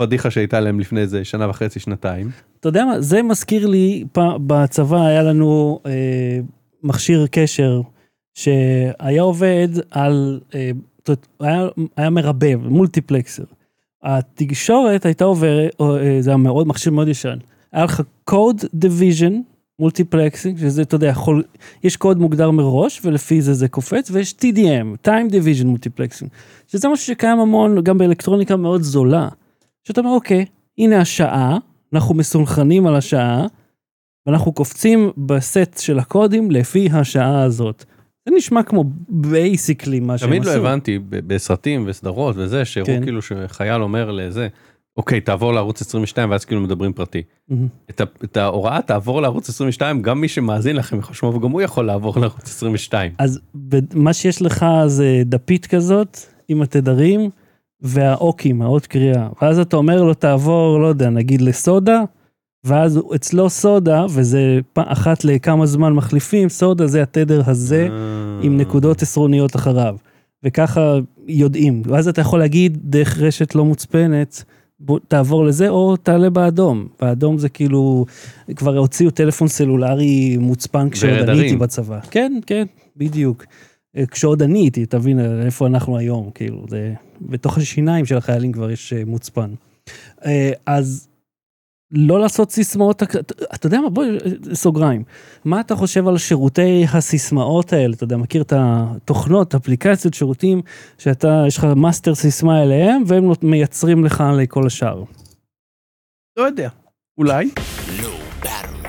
לפדיחה 0.00 0.30
שהייתה 0.30 0.60
להם 0.60 0.80
לפני 0.80 1.00
איזה 1.00 1.24
שנה 1.24 1.48
וחצי 1.48 1.80
שנתיים. 1.80 2.30
אתה 2.60 2.68
יודע 2.68 2.84
מה, 2.84 3.00
זה 3.00 3.22
מזכיר 3.22 3.66
לי, 3.66 4.04
בצבא 4.46 5.06
היה 5.06 5.22
לנו 5.22 5.80
אה, 5.86 6.38
מכשיר 6.82 7.26
קשר 7.30 7.80
שהיה 8.34 9.22
עובד 9.22 9.68
על, 9.90 10.40
אה, 10.54 10.70
זאת 11.08 11.26
אומרת, 11.40 11.54
היה, 11.54 11.86
היה 11.96 12.10
מרבב, 12.10 12.60
מולטיפלקסר. 12.68 13.44
התקשורת 14.02 15.04
הייתה 15.06 15.24
עוברת, 15.24 15.70
אה, 15.80 16.16
זה 16.20 16.30
היה 16.30 16.36
מאוד, 16.36 16.66
מכשיר 16.66 16.92
מאוד 16.92 17.08
ישן. 17.08 17.38
היה 17.72 17.84
לך 17.84 18.02
code 18.24 18.64
division, 18.74 19.40
multiplexing, 19.78 20.58
שזה, 20.58 20.82
אתה 20.82 20.94
יודע, 20.94 21.06
יכול, 21.06 21.42
יש 21.84 21.96
קוד 21.96 22.18
מוגדר 22.18 22.50
מראש, 22.50 23.00
ולפי 23.04 23.42
זה 23.42 23.54
זה 23.54 23.68
קופץ, 23.68 24.10
ויש 24.10 24.34
TDM, 24.40 25.06
time 25.08 25.30
division 25.32 25.66
multiplexing, 25.66 26.28
שזה 26.66 26.88
משהו 26.88 27.06
שקיים 27.06 27.38
המון, 27.38 27.82
גם 27.82 27.98
באלקטרוניקה 27.98 28.56
מאוד 28.56 28.82
זולה. 28.82 29.28
שאתה 29.84 30.00
אומר, 30.00 30.12
אוקיי, 30.12 30.44
הנה 30.78 31.00
השעה, 31.00 31.58
אנחנו 31.92 32.14
מסונכרנים 32.14 32.86
על 32.86 32.96
השעה, 32.96 33.46
ואנחנו 34.26 34.52
קופצים 34.52 35.10
בסט 35.16 35.78
של 35.78 35.98
הקודים 35.98 36.50
לפי 36.50 36.88
השעה 36.92 37.42
הזאת. 37.42 37.84
זה 38.28 38.34
נשמע 38.36 38.62
כמו 38.62 38.84
basically 39.08 40.00
מה 40.00 40.18
שהם 40.18 40.28
תמיד 40.28 40.42
עשו. 40.42 40.50
לא 40.50 40.56
הבנתי 40.56 40.98
בסרטים 41.08 41.84
וסדרות 41.86 42.36
וזה 42.38 42.64
שהראו 42.64 42.86
כן. 42.86 43.02
כאילו 43.02 43.22
שחייל 43.22 43.82
אומר 43.82 44.10
לזה 44.10 44.48
אוקיי 44.96 45.20
תעבור 45.20 45.52
לערוץ 45.52 45.80
22 45.80 46.30
ואז 46.30 46.44
כאילו 46.44 46.60
מדברים 46.60 46.92
פרטי. 46.92 47.22
מהמם. 47.48 47.68
את, 47.90 48.00
ה, 48.00 48.04
את 48.24 48.36
ההוראה 48.36 48.82
תעבור 48.82 49.22
לערוץ 49.22 49.48
22 49.48 50.02
גם 50.02 50.20
מי 50.20 50.28
שמאזין 50.28 50.76
לכם 50.76 50.98
יכול 50.98 51.12
לשמוע 51.12 51.36
וגם 51.36 51.50
הוא 51.50 51.62
יכול 51.62 51.86
לעבור 51.86 52.18
לערוץ 52.20 52.42
22. 52.44 53.12
אז 53.18 53.40
מה 53.94 54.12
שיש 54.12 54.42
לך 54.42 54.66
זה 54.86 55.22
דפית 55.24 55.66
כזאת 55.66 56.18
עם 56.48 56.62
התדרים 56.62 57.30
והאוקים, 57.80 58.62
האות 58.62 58.86
קריאה. 58.86 59.28
ואז 59.42 59.58
אתה 59.58 59.76
אומר 59.76 60.02
לו 60.02 60.14
תעבור, 60.14 60.80
לא 60.80 60.86
יודע, 60.86 61.10
נגיד 61.10 61.40
לסודה, 61.40 62.02
ואז 62.64 63.00
אצלו 63.14 63.50
סודה, 63.50 64.06
וזה 64.10 64.60
אחת 64.74 65.24
לכמה 65.24 65.66
זמן 65.66 65.92
מחליפים, 65.92 66.48
סודה 66.48 66.86
זה 66.86 67.02
התדר 67.02 67.42
הזה. 67.46 67.88
אה. 67.90 68.18
עם 68.42 68.56
נקודות 68.56 69.02
עשרוניות 69.02 69.56
אחריו. 69.56 69.96
וככה 70.44 70.98
יודעים. 71.28 71.82
ואז 71.86 72.08
אתה 72.08 72.20
יכול 72.20 72.38
להגיד 72.38 72.78
דרך 72.82 73.18
רשת 73.18 73.54
לא 73.54 73.64
מוצפנת, 73.64 74.44
בוא 74.80 74.98
תעבור 75.08 75.44
לזה 75.44 75.68
או 75.68 75.96
תעלה 75.96 76.30
באדום. 76.30 76.88
באדום 77.00 77.38
זה 77.38 77.48
כאילו, 77.48 78.04
כבר 78.56 78.76
הוציאו 78.76 79.10
טלפון 79.10 79.48
סלולרי 79.48 80.36
מוצפן 80.36 80.90
כשעוד 80.90 81.28
אני. 81.28 81.40
הייתי 81.40 81.56
בצבא. 81.56 82.00
כן, 82.10 82.32
כן, 82.46 82.64
בדיוק. 82.96 83.44
אה, 83.96 84.06
כשעוד 84.06 84.42
אני 84.42 84.58
הייתי, 84.58 84.86
תבין 84.86 85.20
איפה 85.44 85.66
אנחנו 85.66 85.98
היום, 85.98 86.30
כאילו, 86.34 86.64
זה, 86.68 86.94
בתוך 87.20 87.58
השיניים 87.58 88.06
של 88.06 88.16
החיילים 88.16 88.52
כבר 88.52 88.70
יש 88.70 88.92
אה, 88.92 89.02
מוצפן. 89.06 89.50
אה, 90.24 90.50
אז 90.66 91.07
לא 91.92 92.20
לעשות 92.20 92.50
סיסמאות, 92.50 93.02
אתה 93.02 93.18
אתה 93.54 93.66
יודע 93.66 93.80
מה, 93.80 93.90
בוא, 93.90 94.04
אה, 94.04 94.54
סוגריים. 94.54 95.04
מה 95.44 95.60
אתה 95.60 95.76
חושב 95.76 96.08
על 96.08 96.18
שירותי 96.18 96.84
הסיסמאות 96.92 97.72
האלה? 97.72 97.94
אתה 97.94 98.04
יודע, 98.04 98.16
מכיר 98.16 98.42
את 98.42 98.52
התוכנות, 98.56 99.54
אפליקציות, 99.54 100.14
שירותים, 100.14 100.62
שאתה, 100.98 101.44
יש 101.46 101.58
לך 101.58 101.64
master 101.64 102.14
סיסמה 102.14 102.62
אליהם, 102.62 103.02
והם 103.06 103.32
מייצרים 103.42 104.04
לך 104.04 104.24
לכל 104.38 104.66
השאר. 104.66 105.04
לא 106.36 106.42
יודע. 106.42 106.68
אולי. 107.18 107.50
לא 108.02 108.08
ברור. 108.42 108.88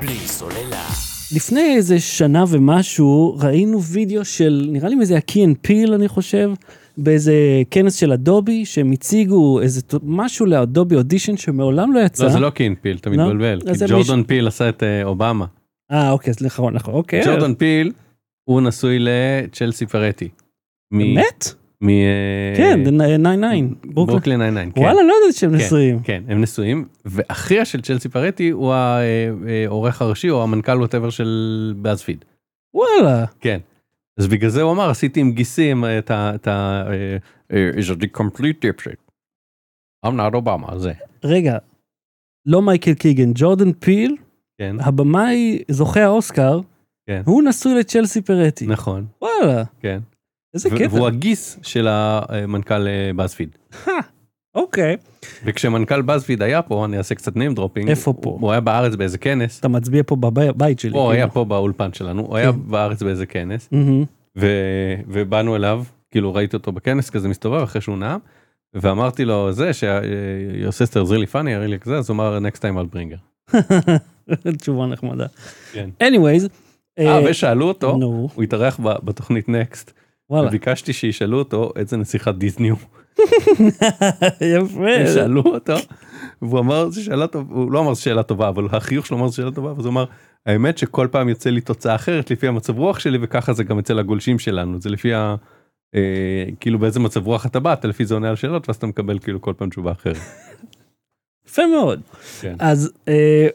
בלי 0.00 0.18
סוללה. 0.18 0.86
לפני 1.34 1.74
איזה 1.76 2.00
שנה 2.00 2.44
ומשהו, 2.48 3.36
ראינו 3.40 3.82
וידאו 3.82 4.24
של, 4.24 4.68
נראה 4.72 4.88
לי 4.88 4.96
and 4.96 5.68
peel, 5.68 5.94
אני 5.94 6.08
חושב, 6.08 6.50
באיזה 6.96 7.34
כנס 7.70 7.94
של 7.94 8.12
Adobe, 8.12 8.64
שהם 8.64 8.92
הציגו 8.92 9.60
איזה 9.60 9.80
משהו 10.02 10.46
ל 10.46 10.54
Adobe 10.54 10.96
Audition 10.96 11.36
שמעולם 11.36 11.92
לא 11.92 12.00
יצא. 12.00 12.24
לא 12.24 12.30
זה 12.30 12.40
לא 12.40 12.50
Key 12.50 12.62
and 12.62 12.74
Peele 12.80 12.96
אתה 12.96 13.10
לא? 13.10 13.16
מתבלבל. 13.26 13.60
כי 13.60 13.94
מישהו- 13.94 14.14
Peele 14.26 14.46
עשה 14.46 14.68
את 14.68 14.82
אה, 14.82 15.04
אובמה. 15.04 15.44
אה, 15.92 16.10
אוקיי, 16.10 16.30
אז 16.30 16.42
נכון, 16.42 16.74
נכון, 16.74 16.94
אוקיי. 16.94 17.22
ג'ורדון 17.24 17.54
פיל 17.54 17.92
הוא 18.44 18.60
נשוי 18.60 18.98
לצ'לסי 19.00 19.86
פרטי. 19.86 20.28
באמת? 20.92 21.48
מ... 21.80 21.88
אה, 21.88 22.54
כן, 22.56 22.80
99, 22.84 23.74
ברוקלין. 23.84 23.84
ברוקלין 23.94 24.40
99. 24.40 24.70
כן. 24.74 24.80
וואלה, 24.80 25.02
לא 25.02 25.14
ידעתי 25.22 25.38
שהם 25.38 25.50
כן, 25.50 25.56
נשואים. 25.56 25.98
כן, 26.02 26.22
הם 26.28 26.40
נשואים, 26.40 26.84
ואחיה 27.04 27.64
של 27.64 27.80
צ'לסי 27.80 28.08
פרטי 28.08 28.48
הוא 28.50 28.72
העורך 28.74 30.02
הראשי 30.02 30.30
או 30.30 30.42
המנכ"ל 30.42 30.78
ווטאבר 30.80 31.10
של 31.10 31.74
באזפיד. 31.76 32.24
וואלה. 32.74 33.24
כן. 33.40 33.58
אז 34.18 34.26
בגלל 34.26 34.50
זה 34.50 34.62
הוא 34.62 34.72
אמר, 34.72 34.90
עשיתי 34.90 35.20
עם 35.20 35.32
גיסים 35.32 35.84
את 35.98 36.10
ה... 36.10 36.32
את 36.34 36.46
ה... 36.46 36.84
אה, 36.90 37.16
אה, 37.52 37.70
is 37.70 37.96
the 38.02 38.20
complete 38.20 38.64
dipshit. 38.64 39.12
I'm 40.06 40.14
not 40.14 40.34
Obama, 40.34 40.76
זה. 40.78 40.92
רגע, 41.24 41.58
לא 42.46 42.62
מייקל 42.62 42.94
קיגן, 42.94 43.30
ג'ורדן 43.34 43.72
פיל, 43.72 44.16
כן, 44.58 44.76
הבמאי 44.80 45.62
זוכה 45.70 46.04
האוסקר, 46.04 46.60
כן. 47.06 47.22
הוא 47.26 47.42
נשוי 47.42 47.74
לצ'לסי 47.74 48.22
פרטי. 48.22 48.66
נכון, 48.66 49.06
וואלה, 49.22 49.62
כן. 49.80 50.00
איזה 50.54 50.70
קטע. 50.70 50.94
והוא 50.94 51.06
הגיס 51.06 51.58
של 51.62 51.88
המנכ"ל 51.88 52.86
באזפיד. 53.16 53.56
אוקיי. 54.54 54.96
וכשמנכ"ל 55.44 56.02
באזפיד 56.02 56.42
היה 56.42 56.62
פה, 56.62 56.84
אני 56.84 56.98
אעשה 56.98 57.14
קצת 57.14 57.36
name 57.36 57.56
dropping. 57.56 57.88
איפה 57.88 58.12
פה? 58.12 58.38
הוא 58.40 58.50
היה 58.50 58.60
בארץ 58.60 58.94
באיזה 58.94 59.18
כנס. 59.18 59.60
אתה 59.60 59.68
מצביע 59.68 60.02
פה 60.06 60.16
בבית 60.16 60.78
שלי. 60.78 60.90
הוא 60.90 61.10
היה 61.10 61.20
כאילו. 61.20 61.34
פה 61.34 61.44
באולפן 61.44 61.92
שלנו, 61.92 62.22
הוא 62.22 62.36
היה 62.36 62.52
כן. 62.52 62.58
בארץ 62.66 63.02
באיזה 63.02 63.26
כנס. 63.26 63.68
ובאנו 65.06 65.56
אליו, 65.56 65.84
כאילו 66.10 66.34
ראיתי 66.34 66.56
אותו 66.56 66.72
בכנס 66.72 67.10
כזה 67.10 67.28
מסתובב 67.28 67.62
אחרי 67.62 67.80
שהוא 67.80 67.98
נאם, 67.98 68.18
ואמרתי 68.74 69.24
לו 69.24 69.52
זה 69.52 69.72
ש-your 69.72 70.70
sister 70.70 71.06
is 71.06 71.08
really 71.08 71.32
funny, 71.32 71.34
I 71.34 71.84
really 71.84 71.84
זה, 71.88 71.98
אז 71.98 72.10
הוא 72.10 72.14
אמר 72.14 72.38
next 72.38 72.58
time 72.58 72.76
I'll 72.76 72.94
bring 72.94 73.12
her. 73.14 73.58
תשובה 74.58 74.86
נחמדה. 74.86 75.26
כן. 75.72 75.90
anyways. 76.00 76.48
אה, 76.98 77.20
ושאלו 77.30 77.68
אותו, 77.68 77.90
הוא 78.34 78.42
התארח 78.42 78.80
בתוכנית 78.80 79.48
נקסט. 79.48 79.92
וביקשתי 80.30 80.92
שישאלו 80.92 81.38
אותו 81.38 81.72
איזה 81.76 81.96
נסיכת 81.96 82.34
דיסני 82.34 82.68
הוא. 82.68 82.78
יפה. 84.54 85.06
שאלו 85.14 85.42
אותו, 85.46 85.74
והוא 86.42 86.60
אמר 86.60 86.90
זו 86.90 87.04
שאלה 87.04 87.26
טובה, 87.26 87.54
הוא 87.54 87.72
לא 87.72 87.80
אמר 87.80 87.94
זו 87.94 88.02
שאלה 88.02 88.22
טובה, 88.22 88.48
אבל 88.48 88.66
החיוך 88.72 89.06
שלו 89.06 89.18
אמר 89.18 89.28
זו 89.28 89.36
שאלה 89.36 89.50
טובה, 89.50 89.70
אז 89.70 89.84
הוא 89.84 89.92
אמר, 89.92 90.04
האמת 90.46 90.78
שכל 90.78 91.08
פעם 91.10 91.28
יוצא 91.28 91.50
לי 91.50 91.60
תוצאה 91.60 91.94
אחרת 91.94 92.30
לפי 92.30 92.48
המצב 92.48 92.78
רוח 92.78 92.98
שלי, 92.98 93.18
וככה 93.22 93.52
זה 93.52 93.64
גם 93.64 93.78
אצל 93.78 93.98
הגולשים 93.98 94.38
שלנו, 94.38 94.80
זה 94.80 94.90
לפי 94.90 95.14
ה... 95.14 95.34
אה, 95.94 96.44
כאילו 96.60 96.78
באיזה 96.78 97.00
מצב 97.00 97.26
רוח 97.26 97.46
אתה 97.46 97.60
בא, 97.60 97.72
אתה 97.72 97.88
לפי 97.88 98.04
זה 98.04 98.14
עונה 98.14 98.30
על 98.30 98.36
שאלות, 98.36 98.68
ואז 98.68 98.76
אתה 98.76 98.86
מקבל 98.86 99.18
כאילו 99.18 99.40
כל 99.40 99.54
פעם 99.56 99.70
תשובה 99.70 99.92
אחרת. 99.92 100.16
יפה 101.46 101.62
מאוד. 101.66 102.00
כן. 102.40 102.56
אז 102.58 102.92
אה, 103.08 103.48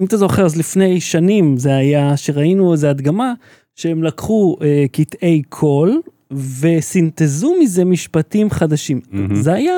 אם 0.00 0.06
אתה 0.06 0.16
זוכר, 0.16 0.44
אז 0.44 0.56
לפני 0.56 1.00
שנים 1.00 1.56
זה 1.56 1.76
היה 1.76 2.16
שראינו 2.16 2.72
איזה 2.72 2.90
הדגמה 2.90 3.32
שהם 3.74 4.02
לקחו 4.02 4.56
אה, 4.62 4.84
קטעי 4.92 5.42
קול 5.48 6.00
וסינתזו 6.32 7.54
מזה 7.62 7.84
משפטים 7.84 8.50
חדשים. 8.50 9.00
מהמם. 9.10 9.34
זה 9.34 9.52
היה 9.52 9.74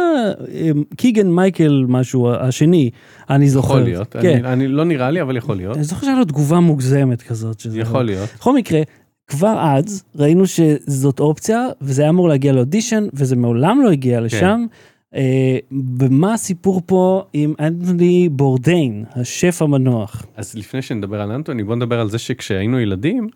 אה, 0.55 0.71
קיגן 0.97 1.31
מייקל 1.31 1.85
משהו 1.89 2.31
השני, 2.33 2.91
אני 3.31 3.49
זוכר. 3.49 3.69
יכול 3.69 3.81
להיות, 3.81 4.13
כן. 4.13 4.45
אני, 4.45 4.53
אני 4.53 4.69
לא 4.69 4.85
נראה 4.85 5.11
לי 5.11 5.23
אבל 5.23 5.37
יכול 5.37 5.57
להיות, 5.57 5.77
אני 5.77 5.85
זוכר 5.85 6.07
שהיה 6.07 6.19
לו 6.19 6.25
תגובה 6.25 6.61
מוגזמת 6.61 7.23
כזאת. 7.23 7.61
שזה 7.61 7.81
יכול 7.81 8.03
להיות, 8.03 8.29
בכל 8.39 8.55
מקרה, 8.55 8.83
כבר 9.27 9.59
אז 9.61 10.03
ראינו 10.17 10.47
שזאת 10.47 11.21
אופציה, 11.21 11.67
וזה 11.81 12.03
היה 12.03 12.11
אמור 12.11 12.29
להגיע 12.29 12.53
לאודישן, 12.53 13.07
וזה 13.13 13.37
מעולם 13.37 13.83
לא 13.83 13.91
הגיע 13.91 14.21
לשם. 14.21 14.67
אה, 15.15 15.59
ומה 15.99 16.35
הסיפור 16.35 16.83
פה 16.87 17.23
עם 17.33 17.55
אנטוני 17.61 18.29
בורדיין, 18.29 19.05
השף 19.17 19.63
המנוח? 19.63 20.27
אז 20.37 20.55
לפני 20.55 20.83
שנדבר 20.83 21.21
על 21.21 21.33
אנטוני 21.33 21.65
בוא 21.65 21.77
נדבר 21.77 22.01
על 22.01 22.11
זה 22.11 22.19
שכשהיינו 22.19 22.81
ילדים 22.81 23.29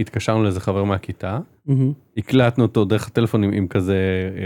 התקשרנו 0.00 0.42
לאיזה 0.42 0.60
חבר 0.60 0.84
מהכיתה, 0.84 1.38
מהמם. 1.66 1.92
הקלטנו 2.16 2.64
אותו 2.64 2.84
דרך 2.84 3.06
הטלפון 3.06 3.44
עם, 3.44 3.52
עם 3.52 3.68
כזה, 3.68 3.96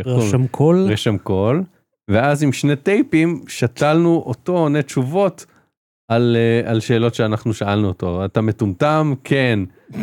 לו? 0.07 0.17
רשם 0.19 0.47
קול? 0.47 0.77
רשם 0.91 1.19
קול, 1.19 1.63
ואז 2.11 2.43
עם 2.43 2.53
שני 2.53 2.77
טייפים 2.77 3.41
שתלנו 3.49 4.23
אותו 4.27 4.59
עונה 4.59 4.83
תשובות 4.83 5.47
על, 6.09 6.37
אה, 6.37 6.71
על 6.71 6.81
שאלות 6.81 7.15
שאנחנו 7.15 7.55
שאלנו 7.55 7.89
אותו. 7.89 8.25
אתה 8.25 8.41
מטומטם? 8.41 9.15
כן. 9.25 9.59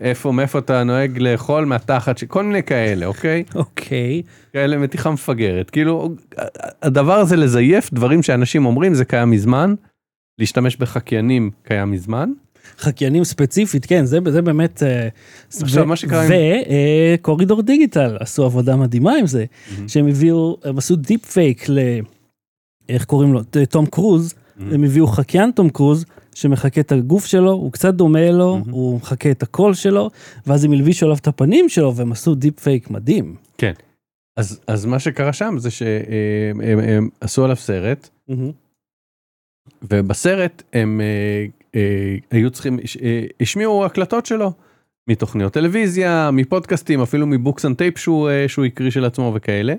איפה, 0.00 0.32
מאיפה 0.32 0.58
אתה 0.58 0.84
נוהג 0.84 1.18
לאכול? 1.18 1.64
מהתחת, 1.64 2.18
ש- 2.18 2.24
כל 2.24 2.44
מיני 2.44 2.62
כאלה, 2.62 3.06
אוקיי? 3.06 3.44
אוקיי. 3.54 4.22
כאלה 4.52 4.76
מתיחה 4.76 5.10
מפגרת. 5.10 5.70
כאילו, 5.70 6.08
הדבר 6.82 7.12
הזה 7.14 7.36
לזייף 7.36 7.92
דברים 7.92 8.22
שאנשים 8.22 8.66
אומרים 8.66 8.94
זה 8.94 9.04
קיים 9.04 9.30
מזמן, 9.30 9.74
להשתמש 10.38 10.76
בחקיינים 10.76 11.50
קיים 11.62 11.90
מזמן. 11.90 12.32
חקיינים 12.78 13.24
ספציפית, 13.24 13.86
כן, 13.86 14.04
זה, 14.04 14.18
זה 14.30 14.42
באמת... 14.42 14.82
אה, 14.82 15.08
עכשיו, 15.62 15.82
ו- 15.84 15.86
מה 15.86 15.96
שקרה 15.96 16.22
עם- 16.24 16.30
ו 17.14 17.19
Corridor 17.19 17.62
Digital 17.62 18.16
עשו 18.20 18.44
עבודה 18.44 18.76
מדהימה 18.76 19.12
עם 19.16 19.26
זה, 19.26 19.44
שהם 19.88 20.06
הביאו, 20.06 20.56
הם 20.64 20.78
עשו 20.78 20.96
deepfake 20.96 21.68
ל... 21.68 21.78
איך 22.88 23.04
קוראים 23.04 23.32
לו? 23.32 23.40
תום 23.70 23.86
קרוז, 23.86 24.34
הם 24.60 24.84
הביאו 24.84 25.06
חקיין 25.06 25.50
תום 25.50 25.70
קרוז, 25.70 26.04
שמחקה 26.34 26.80
את 26.80 26.92
הגוף 26.92 27.26
שלו, 27.26 27.52
הוא 27.52 27.72
קצת 27.72 27.94
דומה 27.94 28.30
לו, 28.30 28.56
מהמם. 28.58 28.70
הוא 28.70 28.96
מחקה 28.96 29.30
את 29.30 29.42
הקול 29.42 29.74
שלו, 29.74 30.10
ואז 30.46 30.64
הם 30.64 30.72
הלבישו 30.72 31.06
עליו 31.06 31.16
את 31.16 31.26
הפנים 31.26 31.68
שלו, 31.68 31.96
והם 31.96 32.12
עשו 32.12 32.34
deepfake 32.34 32.90
מדהים. 32.90 33.36
כן. 33.58 33.72
אז, 34.36 34.60
אז 34.66 34.84
מה 34.84 34.98
שקרה 34.98 35.32
שם 35.32 35.54
זה 35.58 35.70
שהם 35.70 36.60
הם, 36.64 36.78
הם 36.78 37.08
עשו 37.20 37.44
עליו 37.44 37.56
סרט, 37.56 38.08
ובסרט 39.90 40.62
הם 40.72 41.00
אה, 41.00 41.06
אה, 41.06 41.46
היו 42.30 42.50
צריכים, 42.50 42.78
אה, 43.02 43.24
השמיעו 43.40 43.84
הקלטות 43.84 44.26
שלו, 44.26 44.52
מתוכניות 45.08 45.52
טלוויזיה, 45.52 46.30
מפודקאסטים, 46.30 47.00
אפילו 47.00 47.26
מ 47.26 47.32
books 47.32 47.64
on 47.64 47.76
tape 47.76 47.98
שהוא, 47.98 48.28
אה, 48.28 48.48
שהוא 48.48 48.64
הקריא 48.64 48.90
של 48.90 49.04
עצמו 49.04 49.32
וכאלה. 49.34 49.74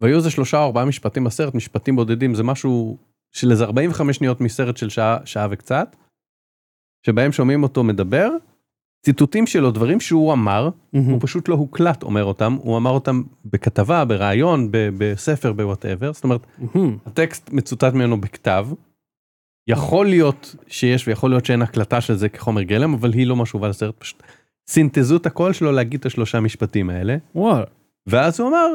והיו 0.00 0.16
איזה 0.16 0.30
שלושה 0.30 0.58
או 0.58 0.64
ארבעה 0.64 0.84
משפטים 0.84 1.24
בסרט, 1.24 1.54
משפטים 1.54 1.96
בודדים, 1.96 2.34
זה 2.34 2.42
משהו 2.42 2.98
של 3.32 3.50
איזה 3.50 3.64
45 3.64 4.16
שניות 4.16 4.40
מסרט 4.40 4.76
של 4.76 4.88
שעה, 4.88 5.18
שעה 5.24 5.48
וקצת, 5.50 5.96
שבהם 7.06 7.32
שומעים 7.32 7.62
אותו 7.62 7.84
מדבר, 7.84 8.28
ציטוטים 9.04 9.46
שלו, 9.46 9.70
דברים 9.70 10.00
שהוא 10.00 10.32
אמר, 10.32 10.68
מהמם. 10.92 11.10
הוא 11.10 11.18
פשוט 11.22 11.48
לא 11.48 11.54
הוקלט 11.54 12.02
אומר 12.02 12.24
אותם, 12.24 12.56
הוא 12.60 12.76
אמר 12.76 12.90
אותם 12.90 13.22
בכתבה, 13.44 14.04
בריאיון, 14.04 14.68
בספר, 14.72 15.52
ב 15.52 15.58
whatever, 15.58 16.12
זאת 16.12 16.24
אומרת, 16.24 16.46
מהמם. 16.58 16.96
הטקסט 17.06 17.50
מצוטט 17.52 17.94
ממנו 17.94 18.20
בכתב. 18.20 18.66
יכול 19.68 20.06
להיות 20.06 20.56
שיש 20.66 21.08
ויכול 21.08 21.30
להיות 21.30 21.44
שאין 21.44 21.62
הקלטה 21.62 22.00
של 22.00 22.14
זה 22.14 22.28
כחומר 22.28 22.62
גלם, 22.62 22.94
אבל 22.94 23.12
היא 23.12 23.26
לא 23.26 23.36
מה 23.36 23.46
שהובא 23.46 23.68
לסרט, 23.68 23.94
פשוט 23.98 24.22
סינתזו 24.68 25.16
את 25.16 25.26
הקול 25.26 25.52
שלו 25.52 25.72
להגיד 25.72 26.00
את 26.00 26.06
השלושה 26.06 26.40
משפטים 26.40 26.90
האלה, 26.90 27.16
וואלה. 27.34 27.64
ואז 28.06 28.40
הוא 28.40 28.48
אמר, 28.48 28.66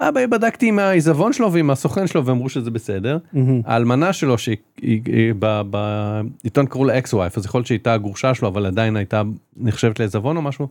אבא, 0.00 0.26
בדקתי 0.26 0.68
עם 0.68 0.78
העיזבון 0.78 1.32
שלו 1.32 1.52
ועם 1.52 1.70
הסוכן 1.70 2.06
שלו 2.06 2.26
ואמרו 2.26 2.48
שזה 2.48 2.70
בסדר. 2.70 3.18
האלמנה 3.64 4.12
שלו 4.12 4.34
שבעיתון 4.38 6.66
קראו 6.68 6.84
לה 6.84 6.98
אקס 6.98 7.14
ווייף, 7.14 7.38
אז 7.38 7.44
יכול 7.44 7.58
להיות 7.58 7.66
שהייתה 7.66 7.94
הגרושה 7.94 8.34
שלו, 8.34 8.48
אבל 8.48 8.66
עדיין 8.66 8.96
הייתה 8.96 9.22
נחשבת 9.56 9.98
לעיזבון 9.98 10.36
או 10.36 10.42
משהו. 10.42 10.68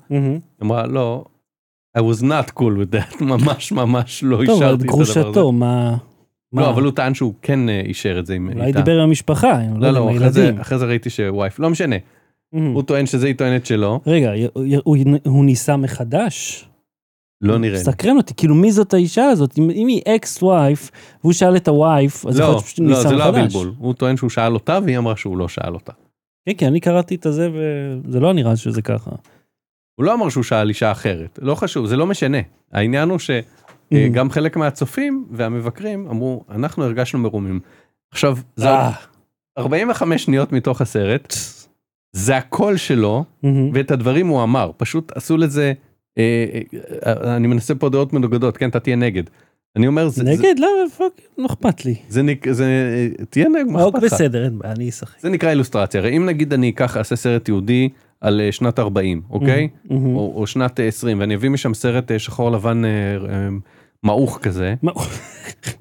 אמרה 0.61 0.88
לא, 0.88 1.26
I 1.97 2.01
was 2.01 2.22
not 2.22 2.51
cool 2.59 2.78
with 2.78 2.95
that, 2.95 3.24
ממש 3.34 3.72
ממש 3.72 4.24
לא 4.24 4.38
טוב, 4.45 4.49
אישרתי 4.49 4.84
את 4.84 4.89
הדבר 4.89 5.01
הזה. 5.01 5.14
גרושתו, 5.14 5.51
מה... 5.51 5.97
מה? 6.54 6.62
לא, 6.62 6.70
אבל 6.70 6.84
הוא 6.84 6.91
טען 6.91 7.14
שהוא 7.14 7.34
כן 7.41 7.70
אה, 7.70 7.82
אישר 7.86 8.20
את 8.20 8.26
זה 8.26 8.34
עם 8.34 8.49
אולי 8.54 8.66
איתה. 8.66 8.82
דיבר 8.82 8.97
עם 8.97 9.08
המשפחה, 9.08 9.60
עם 9.60 9.78
לא, 9.82 9.88
לא 9.89 9.93
לא, 9.93 10.12
אחרי 10.18 10.30
זה-. 10.32 10.51
אחרי 10.62 10.78
זה 10.80 10.86
ראיתי 10.86 11.10
שווייף, 11.10 11.60
לא 11.60 11.70
משנה, 11.70 11.95
מהמם. 12.54 12.74
הוא 12.74 12.84
טוען 12.84 13.06
שזה 13.06 13.28
היא 13.28 13.36
טוענת 13.36 13.66
שלא, 13.66 13.99
רגע, 14.08 14.32
הוא- 14.84 14.97
הוא 15.26 15.45
ניסה 15.45 15.78
מחדש? 15.78 16.66
לא 17.41 17.58
נראה 17.58 17.78
לי. 17.78 17.84
סקרן 17.84 18.18
אותי, 18.18 18.34
כאילו 18.38 18.56
מי 18.56 18.72
זאת 18.72 18.93
האישה 18.93 19.26
הזאת? 19.26 19.58
אם 19.60 19.70
אם 19.70 19.88
היא 19.88 20.01
אקס 20.08 20.43
וייף, 20.43 20.91
והוא 21.22 21.34
שאל 21.34 21.56
את 21.56 21.68
הווייף, 21.68 22.26
אז 22.26 22.36
יכול 22.39 22.45
לא, 22.47 22.51
להיות 22.54 22.66
שהוא 22.66 22.86
לא, 22.88 22.95
ניסה 22.97 23.10
זה 23.10 23.16
לא 23.16 23.32
מחדש. 23.32 23.38
הבלבול, 23.56 23.74
הוא 23.80 23.93
טוען 23.93 24.18
שהוא 24.18 24.30
שאל 24.30 24.54
אותה 24.54 24.80
והיא 24.86 24.97
אמרה 24.97 25.16
שהוא 25.16 25.38
לא 25.38 25.47
שאל 25.47 25.74
אותה. 25.74 25.91
כן, 26.45 26.54
כן, 26.58 26.66
אני 26.68 26.80
קראתי 26.80 27.16
את 27.16 27.26
הזה 27.26 27.49
וזה 27.54 28.20
לא 28.20 28.34
נראה 28.34 28.56
שזה 28.56 28.82
ככה. 28.82 29.12
הוא 29.95 30.06
לא 30.06 30.14
אמר 30.14 30.30
שהוא 30.30 30.43
שאל 30.43 30.70
אישה 30.70 30.91
אחרת, 30.91 31.39
לא 31.41 31.56
חשוב, 31.56 31.86
זה 31.86 31.97
לא 31.97 32.06
משנה. 32.08 32.38
העניין 32.72 33.10
הוא 33.10 33.20
Mm. 33.84 33.96
שגם 33.98 34.30
חלק 34.32 34.58
מהצופים 34.58 35.26
והמבקרים 35.32 36.08
אמרו, 36.10 36.44
אנחנו 36.52 36.84
הרגשנו 36.84 37.20
מרומים. 37.20 37.60
עכשיו, 38.12 38.38
זה 38.56 38.70
אה, 38.70 38.92
45 39.58 40.24
שניות 40.24 40.52
מתוך 40.52 40.82
הסרט, 40.82 41.34
זה 42.16 42.38
הקול 42.38 42.78
שלו, 42.78 43.24
מהמם. 43.44 43.70
ואת 43.74 43.92
הדברים 43.92 44.28
הוא 44.28 44.44
אמר, 44.44 44.72
פשוט 44.78 45.12
עשו 45.18 45.38
לזה, 45.38 45.74
אה, 46.18 46.46
אה, 47.06 47.36
אני 47.36 47.48
מנסה 47.48 47.76
פה 47.76 47.90
דעות 47.90 48.14
מנוגדות, 48.14 48.58
כן, 48.58 48.70
אתה 48.70 48.80
תהיה 48.80 48.96
נגד. 48.96 49.24
אני 49.76 49.88
אומר, 49.88 50.08
זה, 50.08 50.24
נגד? 50.24 50.60
לא, 50.60 50.68
fuck, 50.97 51.12
לא 51.38 51.46
אכפת 51.46 51.86
לי. 51.86 51.96
זה, 52.10 52.22
נק- 52.24 52.52
זה, 52.52 52.66
אה, 52.66 53.26
תהיה 53.26 53.50
נגד, 53.50 53.72
מה 53.72 53.84
אוקיי, 53.84 53.98
אכפת 54.00 54.08
לך? 54.08 54.14
בסדר, 54.14 54.50
אני 54.64 54.90
אשחק. 54.90 55.20
זה 55.20 55.30
נקרא 55.30 55.50
אילוסטרציה, 55.50 56.00
הרי 56.02 56.18
אם 56.18 56.26
נגיד 56.26 56.54
אני 56.54 56.70
אקח, 56.70 56.98
אעשה 56.98 57.16
סרט 57.16 57.48
תיעודי 57.49 57.89
על 58.24 58.41
אה, 58.41 58.51
שנת 58.51 58.80
40, 58.80 59.21
אוקיי? 59.30 59.67
מהמם. 59.89 60.15
או, 60.15 60.34
או 60.36 60.47
שנת 60.47 60.80
אה, 60.80 60.88
20, 60.88 61.19
ואני 61.19 61.36
אביא 61.36 61.49
משם 61.49 61.74
סרט 61.74 62.11
אה, 62.11 62.19
שחור 62.19 62.51
לבן 62.51 62.86
אה, 62.86 62.89
אה, 62.89 63.49
מעוך 64.03 64.39
כזה, 64.41 64.74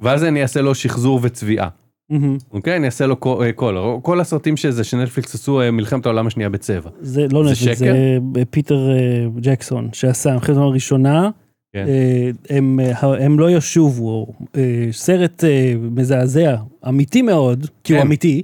ואז 0.03 0.24
אני 0.24 0.43
אעשה 0.43 0.61
לו 0.61 0.74
שחזור 0.74 1.20
וצביעה, 1.22 1.68
מהמם. 2.11 2.36
אוקיי? 2.53 2.76
אני 2.76 2.86
אעשה 2.86 3.07
לו 3.07 3.16
אה, 3.43 3.53
color, 3.53 3.97
כל 4.03 4.20
הסרטים 4.20 4.57
שזה, 4.57 4.84
שנטפליקס 4.84 5.34
עשו 5.34 5.61
אה, 5.61 5.70
מלחמת 5.70 6.07
העולם 6.07 6.26
השנייה 6.26 6.49
בצבע. 6.49 6.90
זה 7.01 7.26
לא 7.32 7.45
נטפליקס? 7.45 7.78
זה 7.78 8.18
אה, 8.36 8.45
פיטר 8.51 8.90
אה, 8.90 9.26
ג'קסון 9.40 9.88
שעשה, 9.93 10.30
המלחמת 10.30 10.57
העולם 10.57 10.68
הראשונה, 10.68 11.30
כן. 11.72 11.84
אה, 11.88 12.30
הם, 12.57 12.80
אה, 12.80 13.24
הם 13.24 13.38
לא 13.38 13.51
ישובו, 13.51 14.26
אה, 14.57 14.88
סרט 14.93 15.45
אה, 15.45 15.74
מזעזע, 15.80 16.57
אמיתי 16.88 17.22
מאוד, 17.22 17.66
כי 17.84 17.93
הוא 17.93 18.01
כן. 18.01 18.07
אמיתי, 18.07 18.43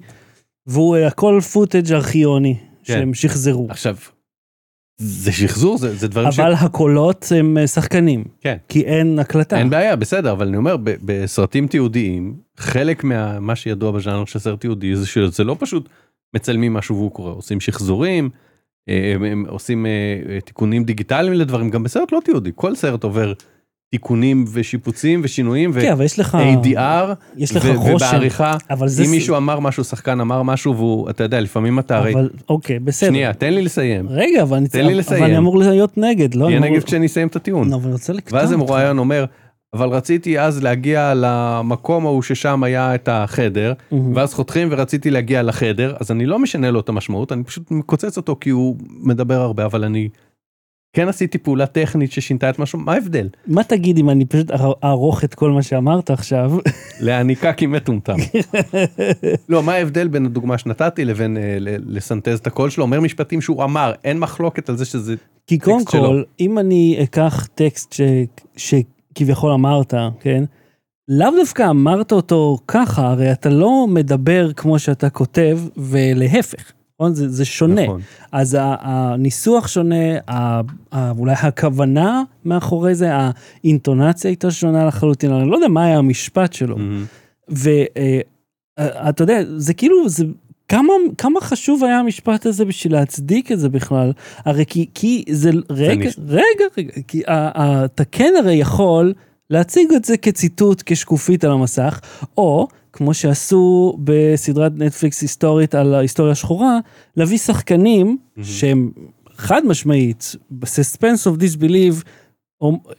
והוא 0.67 0.97
אה, 0.97 1.07
הכל 1.07 1.41
footage 1.53 1.93
ארכיוני 1.93 2.57
כן. 2.89 2.95
שהם 2.95 3.15
שחזרו. 3.15 3.67
עכשיו, 3.71 3.97
זה 5.01 5.33
שחזור, 5.33 5.79
זה, 5.79 5.95
זה 5.95 6.09
דברים 6.09 6.29
אבל 6.29 6.53
הקולות 6.53 7.27
הם 7.37 7.59
אה, 7.59 7.67
שחקנים, 7.67 8.25
כן. 8.41 8.57
כי 8.69 8.85
אין 8.85 9.19
הקלטה. 9.19 9.59
אין 9.59 9.71
בעיה, 9.71 9.97
בסדר, 9.97 10.33
אבל 10.33 10.49
אני 10.49 10.57
אומר, 10.57 10.77
ב- 10.77 10.95
בסרטים 11.05 11.67
תיעודיים, 11.67 12.37
חלק 12.57 13.05
מה 13.05 13.41
מה 13.41 13.57
שידוע 13.57 13.91
בז'אנר 13.91 14.25
של 14.25 14.39
סרט 14.39 14.61
תיעודי 14.61 14.97
זה 14.97 15.07
שזה 15.07 15.45
לא 15.45 15.57
פשוט 15.59 15.89
מצלמים 16.35 16.73
משהו 16.75 16.97
והוא 16.97 17.11
קורה, 17.11 17.33
עושים 17.33 17.61
שחזורים, 17.61 18.31
אה, 18.89 19.13
הם, 19.15 19.25
הם 19.25 19.45
עושים 19.49 19.87
אה, 19.87 20.41
תיקונים 20.45 20.85
דיגיטליים 20.85 21.33
לדברים, 21.33 21.71
גם 21.71 21.83
בסרט 21.83 22.13
לא 22.13 22.21
תיעודי, 22.25 22.51
כל 22.55 22.75
סרט 22.75 23.05
עובר 23.05 23.33
תיקונים 23.91 24.45
ושיפוצים 24.53 25.21
ושינויים 25.25 25.73
כן, 25.73 25.93
אבל 25.93 26.05
יש 26.05 26.19
לך... 26.19 26.39
ו-ADR, 26.41 27.15
יש 27.37 27.57
לך 27.57 27.65
ו- 27.65 27.81
רושם. 27.81 28.07
ובעריכה, 28.07 28.57
אבל 28.71 28.89
זה... 28.89 29.05
אם 29.05 29.11
מישהו 29.11 29.37
אמר 29.37 29.61
משהו, 29.61 29.85
שחקן 29.85 30.21
אמר 30.21 30.43
משהו, 30.43 30.77
והוא, 30.77 31.11
אתה 31.11 31.25
יודע, 31.25 31.41
לפעמים 31.41 31.79
אתה 31.79 31.97
הרי, 31.99 32.13
אבל 32.15 32.31
אוקיי, 32.49 32.79
בסדר. 32.79 33.11
שנייה, 33.11 33.33
תן 33.33 33.55
לי 33.55 33.63
לסיים, 33.63 34.09
רגע, 34.09 34.43
אבל 34.43 34.57
אני 34.57 34.69
תן 34.69 34.79
לי 34.79 34.87
אבל 34.93 34.99
לסיים. 34.99 35.25
אני 35.25 35.39
אמור 35.39 35.59
להיות 35.59 35.99
נגד, 35.99 36.35
לא? 36.35 36.47
תהיה 36.47 36.59
אמור- 36.59 36.71
נגד 36.71 36.85
כשאני 36.85 37.07
אסיים 37.07 37.29
את 37.29 37.37
הטיעון. 37.37 37.71
לא, 37.71 37.75
אבל 37.77 37.85
אני 37.85 37.93
רוצה 37.93 38.13
לקטוע 38.13 38.39
ואז. 38.39 38.53
המרואיין 38.53 38.99
אומר, 38.99 39.25
אבל 39.75 39.89
רציתי 39.89 40.41
אז 40.41 40.63
להגיע 40.63 41.13
למקום 41.17 42.07
ההוא 42.07 42.23
ששם 42.23 42.63
היה 42.65 42.95
את 42.95 43.09
החדר, 43.13 43.73
מהמם. 43.93 44.17
ואז 44.17 44.35
חותכים 44.35 44.69
ורציתי 44.71 45.11
להגיע 45.11 45.43
לחדר, 45.43 45.95
אז 46.01 46.11
אני 46.11 46.27
לא 46.27 46.39
משנה 46.39 46.71
לו 46.71 46.81
את 46.81 46.89
המשמעות, 46.89 47.33
אני 47.33 47.45
פשוט 47.45 47.71
מקוצץ 47.71 48.17
אותו 48.17 48.37
כי 48.41 48.51
הוא 48.51 48.77
מדבר 49.03 49.41
הרבה, 49.41 49.65
אבל 49.65 49.85
אני 49.85 50.09
כן 50.99 51.09
עשיתי 51.09 51.39
פעולה 51.39 51.67
טכנית 51.67 52.13
ששינתה 52.13 52.51
את 52.51 52.59
משהו, 52.59 52.79
מה 52.79 52.93
ההבדל? 52.93 53.29
מה 53.47 53.65
תגיד 53.65 53.99
אם 53.99 54.11
אני 54.11 54.25
פשוט 54.25 54.51
אערוך 54.85 55.25
את 55.25 55.35
כל 55.35 55.51
מה 55.51 55.63
שאמרת 55.63 56.11
עכשיו? 56.11 56.53
להעניקה 57.01 57.53
כי 57.53 57.67
מטומטם. 57.67 58.17
לא, 59.49 59.63
מה 59.63 59.75
ההבדל 59.75 60.09
בין 60.09 60.27
הדוגמה 60.27 60.59
שנתתי 60.59 61.05
לבין 61.05 61.37
אה, 61.37 61.57
לסנטז 61.61 62.39
את 62.39 62.47
הקול 62.47 62.71
שלו? 62.71 62.85
אומר 62.85 63.01
משפטים 63.01 63.41
שהוא 63.41 63.65
אמר, 63.65 63.93
אין 64.05 64.19
מחלוקת 64.19 64.69
על 64.69 64.77
זה 64.77 64.85
שזה... 64.85 65.15
כי 65.47 65.59
קודם. 65.59 65.85
כל, 65.85 66.23
אם 66.41 66.59
אני 66.59 66.99
אקח 67.03 67.47
טקסט 67.55 67.93
ש... 67.93 68.01
שכביכול 68.57 69.53
אמרת, 69.53 69.95
כן? 70.21 70.45
לאו 71.09 71.31
דווקא 71.39 71.71
אמרת 71.71 72.13
אותו 72.13 72.59
ככה, 72.69 73.11
הרי 73.11 73.33
אתה 73.33 73.49
לא 73.49 73.87
מדבר 73.89 74.53
כמו 74.53 74.79
שאתה 74.79 75.11
כותב, 75.11 75.59
ולהפך, 75.77 76.73
נכון? 77.01 77.15
זה, 77.15 77.29
זה 77.29 77.45
שונה. 77.45 77.83
נכון. 77.85 78.01
אז 78.33 78.57
הניסוח 78.61 79.69
שונה, 79.69 79.95
ה- 80.29 80.61
ה- 80.93 81.11
אולי 81.11 81.33
הכוונה 81.43 82.23
מאחורי 82.45 82.95
זה, 82.95 83.11
האינטונציה 83.15 84.31
הייתה 84.31 84.51
שונה 84.51 84.85
לחלוטין, 84.87 85.33
אני 85.33 85.51
לא 85.51 85.57
יודע 85.57 85.69
מה 85.69 85.85
היה 85.85 85.99
המשפט 85.99 86.53
שלו. 86.53 86.77
מהמם. 86.79 87.05
ואתה 87.49 89.23
יודע, 89.23 89.41
זה 89.57 89.75
כאילו, 89.75 90.09
זה... 90.09 90.25
כמה, 90.69 90.93
כמה 91.19 91.41
חשוב 91.41 91.85
היה 91.85 91.99
המשפט 91.99 92.47
הזה 92.47 92.65
בשביל 92.65 92.93
להצדיק 92.93 93.53
את 93.53 93.59
זה 93.61 93.69
בכלל? 93.69 94.13
הרי 94.45 94.65
כי, 94.67 94.87
כי 94.95 95.25
זה, 95.31 95.51
רגע, 95.71 96.05
נש- 96.09 96.19
רגע, 96.29 96.43
רגע, 96.79 96.93
כי 97.09 97.23
אתה 97.27 98.05
כן 98.05 98.35
הרי 98.39 98.55
יכול 98.55 99.13
להציג 99.51 99.93
את 99.97 100.05
זה 100.05 100.17
כציטוט, 100.17 100.83
כשקופית 100.87 101.45
על 101.45 101.51
המסך, 101.51 102.01
או, 102.39 102.69
כמו 102.99 103.15
שעשו 103.15 103.97
בסדרת 104.05 104.73
נטפליקס 104.77 105.23
היסטורית 105.23 105.75
על 105.75 105.95
ההיסטוריה 105.95 106.33
השחורה, 106.33 106.79
להביא 107.17 107.39
שחקנים 107.39 108.19
שהם 108.43 108.91
חד 109.37 109.63
משמעית, 109.67 110.37
בסספנס 110.51 111.27
אוף 111.27 111.37
דיסביליב, 111.37 112.03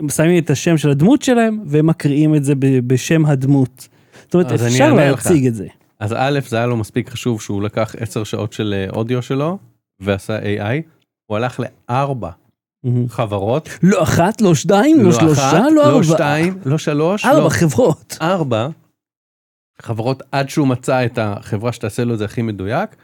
שמים 0.09 0.37
את 0.43 0.49
השם 0.49 0.77
של 0.77 0.89
הדמות 0.89 1.21
שלהם, 1.21 1.59
והם 1.65 1.87
מקריאים 1.87 2.35
את 2.35 2.43
זה 2.43 2.53
בשם 2.87 3.25
הדמות. 3.25 3.87
זאת 4.21 4.33
אומרת, 4.33 4.51
אפשר. 4.51 4.93
להציג 4.93 5.47
את 5.47 5.55
זה. 5.55 5.67
אז 5.99 6.13
א', 6.17 6.39
זה 6.47 6.57
היה 6.57 6.65
לו 6.65 6.77
מספיק 6.77 7.09
חשוב 7.09 7.41
שהוא 7.41 7.61
לקח 7.61 7.95
10 7.99 8.23
שעות 8.23 8.53
של 8.53 8.75
אה, 8.77 8.89
אודיו 8.95 9.21
שלו, 9.21 9.57
ועשה 9.99 10.39
AI, 10.39 10.81
הוא 11.25 11.37
הלך 11.37 11.59
לארבע 11.89 12.29
חברות, 13.07 13.69
לא 13.83 14.03
אחת, 14.03 14.41
לא 14.41 14.55
שתיים, 14.55 15.05
לא 15.05 15.11
שלושה, 15.11 15.49
אחת, 15.49 15.71
לא 15.75 15.85
ארבע. 15.85 15.97
לא 15.97 16.03
שתיים, 16.03 16.57
לא 16.65 16.77
שלוש, 16.77 17.25
ארבע 17.25 17.43
לא 17.43 17.49
חברות. 17.49 18.17
ארבע 18.21 18.67
חברות 19.81 20.23
עד 20.31 20.49
שהוא 20.49 20.67
מצא 20.67 21.05
את 21.05 21.19
החברה 21.21 21.71
שתעשה 21.71 22.03
לו 22.03 22.13
את 22.13 22.17
זה 22.17 22.25
הכי 22.25 22.41
מדויק, 22.41 22.95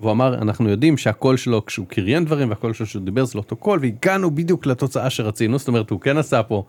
והוא 0.00 0.10
אמר 0.10 0.34
אנחנו 0.34 0.68
יודעים 0.68 0.96
שהקול 0.96 1.36
שלו 1.36 1.66
כשהוא 1.66 1.86
קריין 1.86 2.24
דברים 2.24 2.48
והקול 2.48 2.72
שלו 2.72 2.86
שהוא 2.86 3.04
דיבר 3.04 3.24
זה 3.24 3.32
לא 3.34 3.40
אותו 3.40 3.56
קול 3.56 3.78
והגענו 3.82 4.30
בדיוק 4.30 4.66
לתוצאה 4.66 5.10
שרצינו 5.10 5.58
זאת 5.58 5.68
אומרת 5.68 5.90
הוא 5.90 6.00
כן 6.00 6.16
עשה 6.18 6.42
פה. 6.42 6.64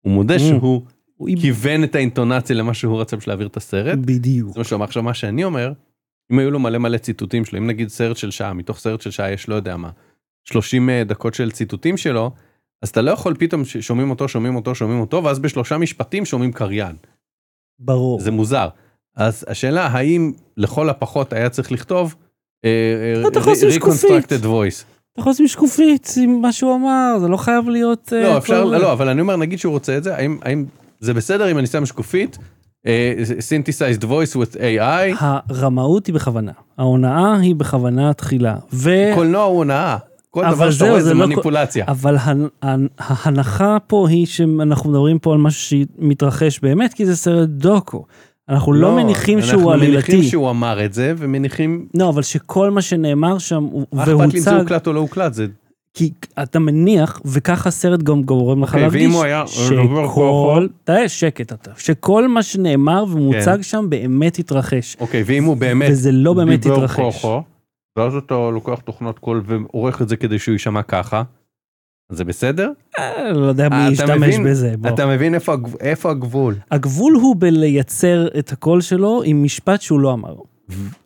הוא 0.00 0.12
מודה 0.12 0.36
Mm. 0.36 0.38
שהוא 0.38 0.82
הוא 1.16 1.28
כיוון 1.40 1.84
את 1.84 1.94
האינטונציה 1.94 2.56
למה 2.56 2.74
שהוא 2.74 3.00
רצה 3.00 3.16
בשביל 3.16 3.30
להעביר 3.30 3.46
את 3.46 3.56
הסרט. 3.56 3.98
בדיוק. 3.98 4.52
זה 4.52 4.60
מה 4.60 4.64
שהוא 4.64 4.76
אמר 4.76 4.84
עכשיו 4.84 5.02
מה 5.02 5.14
שאני 5.14 5.44
אומר 5.44 5.72
אם 6.32 6.38
היו 6.38 6.50
לו 6.50 6.58
מלא 6.58 6.78
מלא 6.78 6.98
ציטוטים 6.98 7.44
שלו 7.44 7.58
אם 7.58 7.66
נגיד 7.66 7.88
סרט 7.88 8.16
של 8.16 8.30
שעה 8.30 8.52
מתוך 8.52 8.78
סרט 8.78 9.00
של 9.00 9.10
שעה 9.10 9.32
יש 9.32 9.48
לא 9.48 9.54
יודע 9.54 9.76
מה 9.76 9.90
30 10.44 10.90
דקות 11.06 11.34
של 11.34 11.50
ציטוטים 11.50 11.96
שלו 11.96 12.30
אז 12.82 12.88
אתה 12.88 13.02
לא 13.02 13.10
יכול 13.10 13.34
פתאום 13.38 13.64
שומעים 13.64 14.10
אותו 14.10 14.28
שומעים 14.28 14.56
אותו 14.56 14.74
שומעים 14.74 15.00
אותו 15.00 15.24
ואז 15.24 15.38
בשלושה 15.38 15.78
משפטים 15.78 16.24
שומעים 16.24 16.52
קריין 16.52 16.96
ברור. 17.78 18.20
זה 18.20 18.30
מוזר. 18.30 18.68
אז 19.16 19.44
השאלה 19.48 19.86
האם 19.86 20.32
לכל 20.56 20.88
הפחות 20.90 21.32
היה 21.32 21.48
צריך 21.48 21.72
לכתוב 21.72 22.14
אה, 22.64 22.70
אתה 23.28 23.38
יכול 23.38 23.52
לשים 23.52 23.70
שקופית. 23.70 24.10
reconstructed 24.32 24.44
voice. 24.44 24.84
אתה 25.12 25.20
יכול 25.20 25.30
לשים 25.32 25.48
שקופית 25.48 26.14
עם 26.22 26.40
מה 26.42 26.52
שהוא 26.52 26.74
אמר, 26.74 27.16
זה 27.20 27.28
לא 27.28 27.36
חייב 27.36 27.68
להיות... 27.68 28.12
אה, 28.16 28.22
לא 28.22 28.38
אפשר 28.38 28.64
כל- 28.64 28.76
לא 28.78 28.92
אבל 28.92 29.08
אני 29.08 29.20
אומר 29.20 29.36
נגיד 29.36 29.58
שהוא 29.58 29.72
רוצה 29.72 29.96
את 29.96 30.04
זה 30.04 30.16
האם 30.16 30.38
האם 30.42 30.64
זה 31.00 31.14
בסדר 31.14 31.50
אם 31.50 31.58
אני 31.58 31.66
שם 31.66 31.86
שקופית 31.86 32.38
אה, 32.86 33.14
synthesized 33.38 34.02
voice 34.04 34.36
with 34.36 34.56
AI 34.56 35.14
הרמאות 35.20 36.06
היא 36.06 36.14
בכוונה, 36.14 36.52
ההונאה 36.78 37.36
היא 37.40 37.54
בכוונה 37.54 38.12
תחילה. 38.12 38.56
ו... 38.72 38.90
קולנוע 39.14 39.42
הוא 39.42 39.56
הונאה. 39.58 39.96
כל 40.30 40.44
דבר 40.50 40.70
שאתה 40.70 40.84
רואה 40.90 41.00
זה 41.02 41.08
זה 41.08 41.14
לא- 41.14 41.26
מניפולציה. 41.26 41.84
אבל 41.88 42.16
הנ- 42.16 42.48
הנ- 42.62 42.88
ההנחה 42.98 43.76
פה 43.86 44.08
היא 44.08 44.26
שאנחנו 44.26 44.90
מדברים 44.90 45.18
פה 45.18 45.32
על 45.32 45.38
משהו 45.38 45.60
שמתרחש 45.98 46.60
באמת, 46.60 46.94
כי 46.94 47.06
זה 47.06 47.16
סרט 47.16 47.48
דוקו. 47.48 48.04
אנחנו 48.48 48.72
לא 48.72 48.96
מניחים 48.96 49.40
שהוא 49.42 49.52
אנחנו 49.52 49.70
מניחים 49.70 49.90
עלילתי. 50.14 50.22
שהוא 50.28 50.50
אמר 50.50 50.84
את 50.84 50.92
זה 50.94 51.14
ומניחים 51.18 51.86
לא, 51.94 52.08
אבל 52.08 52.22
שכל 52.22 52.70
מה 52.70 52.82
שנאמר 52.82 53.38
שם 53.38 53.62
הוא- 53.62 53.86
מה 53.92 54.02
אכפת 54.02 54.10
לי 54.10 54.24
אם 54.24 54.30
זה 54.30 54.50
והוצג, 54.50 54.60
הוקלט 54.62 54.86
או 54.86 54.92
לא 54.92 55.00
הוקלט 55.00 55.34
זה 55.34 55.46
כי 55.94 56.10
אתה 56.42 56.58
מניח, 56.58 57.20
וככה 57.24 57.68
הסרט 57.68 58.02
גם 58.02 58.22
גורם 58.22 58.62
לך 58.62 58.68
אוקיי, 58.68 58.80
להרגיש, 58.82 59.14
היה- 59.24 59.46
שכל, 59.46 60.66
די 60.86 61.08
שקט 61.08 61.52
אתה, 61.52 61.70
שכל 61.78 62.28
מה 62.28 62.42
שנאמר 62.42 63.04
ומוצג 63.10 63.56
כן. 63.56 63.62
שם 63.62 63.86
באמת 63.88 64.38
התרחש. 64.38 64.96
אוקיי 65.00 65.22
ואם 65.26 65.44
הוא 65.44 65.56
באמת 65.56 65.88
וזה 65.90 66.12
לא 66.12 66.32
באמת 66.34 66.66
התרחש. 66.66 67.24
ואז 67.98 68.14
אתה 68.14 68.34
לוקח 68.52 68.80
תוכנת 68.84 69.18
קול 69.18 69.42
ועורך 69.44 70.02
את 70.02 70.08
זה 70.08 70.16
כדי 70.16 70.38
שהוא 70.38 70.52
יישמע 70.52 70.82
ככה. 70.82 71.22
זה 72.16 72.24
בסדר? 72.24 72.70
אה, 72.98 73.32
לא 73.32 73.46
יודע 73.46 73.68
מי 73.68 73.74
אתה 73.84 73.92
ישתמש 73.92 74.36
בזה, 74.44 74.74
בוא. 74.78 74.90
אתה 74.90 75.06
מבין 75.06 75.34
איפה 75.34 75.54
איפה 75.80 76.10
הגבול? 76.10 76.54
הגבול 76.70 77.14
הוא 77.14 77.36
בלייצר 77.38 78.28
את 78.38 78.52
הקול 78.52 78.80
שלו 78.80 79.22
עם 79.24 79.42
משפט 79.42 79.80
שהוא 79.80 80.00
לא 80.00 80.12
אמר. 80.12 80.34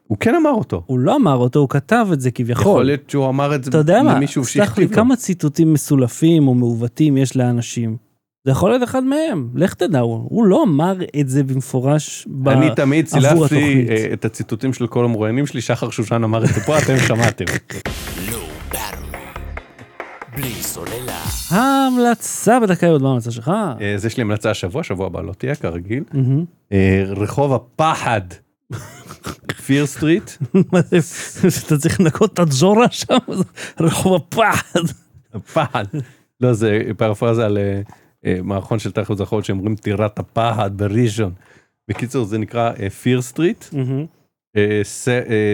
הוא 0.06 0.18
כן 0.20 0.34
אמר 0.34 0.50
אותו. 0.50 0.82
הוא 0.86 0.98
לא 0.98 1.16
אמר 1.16 1.36
אותו, 1.36 1.59
הוא 1.59 1.68
כתב 1.68 2.06
את 2.12 2.20
זה 2.20 2.28
יכול 2.28 2.44
כביכול. 2.44 2.84
להיות 2.84 3.11
שהוא 3.11 3.28
אמר 3.28 3.54
את 3.54 3.64
זה 3.64 3.68
אתה 3.70 3.78
יודע 3.78 4.02
מה, 4.02 4.14
למישהו 4.14 4.44
סלח 4.44 4.56
לי, 4.56 4.66
שהכתיב 4.66 4.90
לו. 4.90 4.96
כמה 4.96 5.16
ציטוטים 5.16 5.72
מסולפים 5.72 6.48
או 6.48 6.54
מעוותים 6.54 7.16
יש 7.16 7.36
לאנשים? 7.36 7.96
זה 8.44 8.50
יכול 8.52 8.70
להיות 8.70 8.82
אחד 8.82 9.04
מהם, 9.04 9.48
לך 9.54 9.74
תדע, 9.74 9.98
הוא 10.00 10.26
הוא 10.30 10.44
לא 10.44 10.62
אמר 10.62 10.94
את 11.20 11.28
זה 11.28 11.42
במפורש 11.42 12.26
ב- 12.30 12.48
אני 12.48 12.68
תמיד 12.76 13.06
צילפתי. 13.06 13.86
אה, 13.90 14.06
את 14.12 14.24
הציטוטים 14.24 14.72
של 14.72 14.86
כל 14.86 15.04
המרואיינים 15.04 15.46
שלי, 15.46 15.61
שחר 15.61 15.90
שושן 15.90 16.24
אמר 16.24 16.44
את 16.44 16.54
זה 16.54 16.61
פה, 16.61 16.78
אתם 16.78 16.96
שמעתם. 16.98 17.44
בלי 20.41 20.62
סוללה. 20.62 21.22
ההמלצה 21.51 22.61
בדקה 22.61 22.86
י' 22.86 22.99
מה 23.01 23.09
ההמלצה 23.09 23.30
שלך? 23.30 23.49
אה, 23.80 23.95
אז 23.95 24.05
יש 24.07 24.16
לי 24.16 24.22
המלצה 24.22 24.51
השבוע, 24.51 24.82
שבוע 24.82 25.07
הבא 25.07 25.20
לא 25.22 25.32
תהיה 25.32 25.55
כרגיל. 25.55 26.05
אה, 26.72 27.03
רחוב 27.07 27.53
הפחד, 27.53 28.20
Fear 29.66 29.86
Street, 29.86 30.30
זה, 30.91 31.49
אתה 31.66 31.76
צריך 31.78 32.01
לנקות 32.01 32.32
את 32.34 32.39
הג'ורה 32.39 32.86
שם? 32.91 33.16
רחוב 33.80 34.14
הפחד. 34.14 34.80
הפחד. 35.34 35.84
לא, 36.41 36.53
זה 36.53 36.80
פרפרזה 36.97 37.47
על 37.47 37.59
אה, 38.26 38.41
מערכון 38.43 38.78
של 38.78 38.91
תחת 38.93 39.16
זכרות 39.16 39.45
שאומרים 39.45 39.76
טירת 39.76 40.18
הפחד 40.18 40.70
בראשון. 40.78 41.32
בקיצור, 41.89 42.24
זה 42.24 42.39
נקרא 42.39 42.72
Fear 43.03 43.22
Street. 43.22 43.64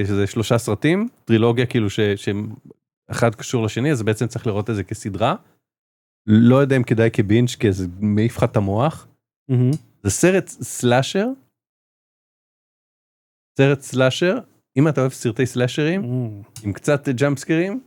שזה 0.06 0.26
שלושה 0.26 0.58
סרטים, 0.58 1.08
טרילוגיה 1.24 1.66
כאילו 1.66 1.90
ש- 1.90 2.00
שאחד 3.14 3.34
קשור 3.34 3.64
לשני, 3.64 3.92
אז 3.92 4.02
בעצם 4.02 4.26
צריך 4.26 4.46
לראות 4.46 4.70
את 4.70 4.74
זה 4.74 4.84
כסדרה. 4.84 5.34
לא 6.26 6.56
יודע 6.56 6.76
אם 6.76 6.82
כדאי 6.82 7.10
כבינג' 7.12 7.48
כי 7.48 7.72
זה 7.72 7.86
מעיף 8.00 8.36
לך 8.36 8.44
את 8.44 8.56
המוח. 8.56 9.08
זה 10.02 10.10
סרט 10.10 10.48
סלאשר. 10.48 11.26
סרט 13.58 13.80
סלאשר, 13.80 14.38
אם 14.76 14.88
אתה 14.88 15.00
אוהב 15.00 15.12
סרטי 15.12 15.46
סלאשרים, 15.46 16.02
עם 16.64 16.72
קצת 16.72 17.08
ג'אמפסקרים, 17.08 17.80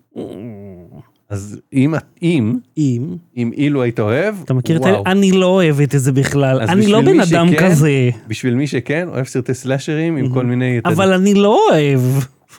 אז 1.30 1.60
אם, 1.74 1.94
אם, 2.22 2.60
אם, 2.78 3.16
אם 3.38 3.52
אילו 3.54 3.84
היית 3.84 4.00
אוהב, 4.00 4.36
אתה 4.44 4.54
מכיר 4.54 4.78
את 4.78 4.82
וואו. 4.82 5.04
ה... 5.08 5.12
אני 5.12 5.32
לא 5.32 5.46
אוהבת 5.46 5.96
את 5.96 6.00
זה 6.00 6.12
בכלל, 6.12 6.62
אני 6.62 6.88
לא 6.88 7.02
בן 7.02 7.20
אדם 7.20 7.48
שכן, 7.48 7.70
כזה, 7.70 8.10
בשביל 8.28 8.56
מי 8.56 8.68
שכן, 8.68 9.08
אוהב 9.08 9.26
סרטי 9.26 9.54
סלאשרים 9.54 10.18
עם 10.18 10.34
כל 10.34 10.46
מיני... 10.46 10.80
אבל 10.86 11.14
אני 11.14 11.34
לא 11.34 11.60
אוהב. 11.72 12.02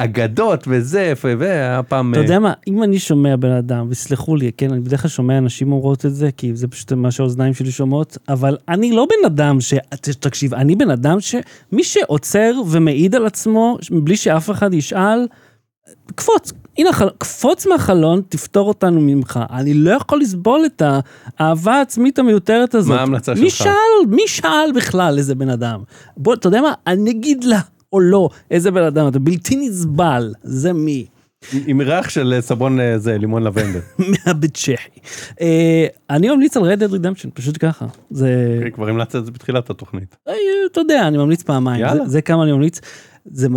אגדות 0.00 0.64
וזה, 0.66 1.12
והיה 1.38 1.82
פעם... 1.82 2.12
אתה 2.12 2.20
יודע 2.20 2.38
מה, 2.38 2.52
אם 2.68 2.82
אני 2.82 2.98
שומע 2.98 3.36
בן 3.36 3.50
אדם, 3.50 3.86
וסלחו 3.90 4.36
לי, 4.36 4.50
כן, 4.56 4.72
אני 4.72 4.80
בדרך 4.80 5.02
כלל 5.02 5.08
שומע 5.08 5.38
אנשים 5.38 5.72
אומרות 5.72 6.06
את 6.06 6.14
זה, 6.14 6.30
כי 6.36 6.56
זה 6.56 6.68
פשוט 6.68 6.92
מה 6.92 7.10
שהאוזניים 7.10 7.54
שלי 7.54 7.70
שומעות, 7.70 8.18
אבל 8.28 8.56
אני 8.68 8.92
לא 8.92 9.06
בן 9.06 9.26
אדם 9.26 9.60
ש... 9.60 9.74
תקשיב, 10.20 10.54
אני 10.54 10.76
בן 10.76 10.90
אדם 10.90 11.20
שמי 11.20 11.84
שעוצר 11.84 12.52
ומעיד 12.70 13.14
על 13.14 13.26
עצמו, 13.26 13.78
בלי 13.90 14.16
שאף 14.16 14.50
אחד 14.50 14.74
ישאל, 14.74 15.26
קפוץ, 16.14 16.52
הנה, 16.78 16.90
החל- 16.90 17.10
קפוץ 17.18 17.66
מהחלון, 17.66 18.22
תפתור 18.28 18.68
אותנו 18.68 19.00
ממך. 19.00 19.40
אני 19.50 19.74
לא 19.74 19.90
יכול 19.90 20.20
לסבול 20.20 20.60
את 20.66 20.82
האהבה 21.38 21.74
העצמית 21.74 22.18
המיותרת 22.18 22.74
הזאת. 22.74 22.94
מה 22.94 23.00
ההמלצה 23.00 23.34
מי 23.34 23.50
שלך? 23.50 23.58
שאל, 23.64 24.06
מי 24.10 24.22
שאל 24.26 24.70
בכלל 24.76 25.14
איזה 25.18 25.34
בן 25.34 25.50
אדם? 25.50 25.80
בוא, 26.16 26.34
אתה 26.34 26.46
יודע 26.46 26.60
מה, 26.60 26.72
אני 26.86 27.10
אגיד 27.10 27.44
לה 27.44 27.60
או 27.92 28.00
לא, 28.00 28.28
איזה 28.50 28.70
בן 28.70 28.82
אדם, 28.82 29.08
אתה 29.08 29.18
בלתי 29.18 29.56
נסבל, 29.56 30.32
זה 30.42 30.72
מי. 30.72 31.06
עם 31.66 31.80
ריח 31.80 32.08
של 32.08 32.32
אה, 32.36 32.40
סבון 32.40 32.80
אה, 32.80 32.98
זה, 32.98 33.18
לימון 33.18 33.42
לבנדר. 33.42 33.80
מהבית 34.26 34.54
צ'כי. 34.54 35.00
אה, 35.40 35.86
אני 36.10 36.30
ממליץ 36.30 36.56
על 36.56 36.62
Red 36.62 36.78
Dead 36.78 36.92
Redemption, 36.92 37.30
פשוט 37.34 37.56
ככה. 37.60 37.86
זה, 38.10 38.54
אוקיי, 38.56 38.72
כבר 38.72 38.88
המלצת 38.88 39.16
את 39.16 39.24
זה 39.24 39.30
בתחילת 39.30 39.70
התוכנית. 39.70 40.16
אתה 40.72 40.80
יודע, 40.80 41.08
אני 41.08 41.18
ממליץ 41.18 41.42
פעמיים. 41.42 41.86
זה, 42.06 42.22
כמה 42.22 42.42
אני 42.42 42.52
ממליץ. 42.52 42.80
זה 43.24 43.48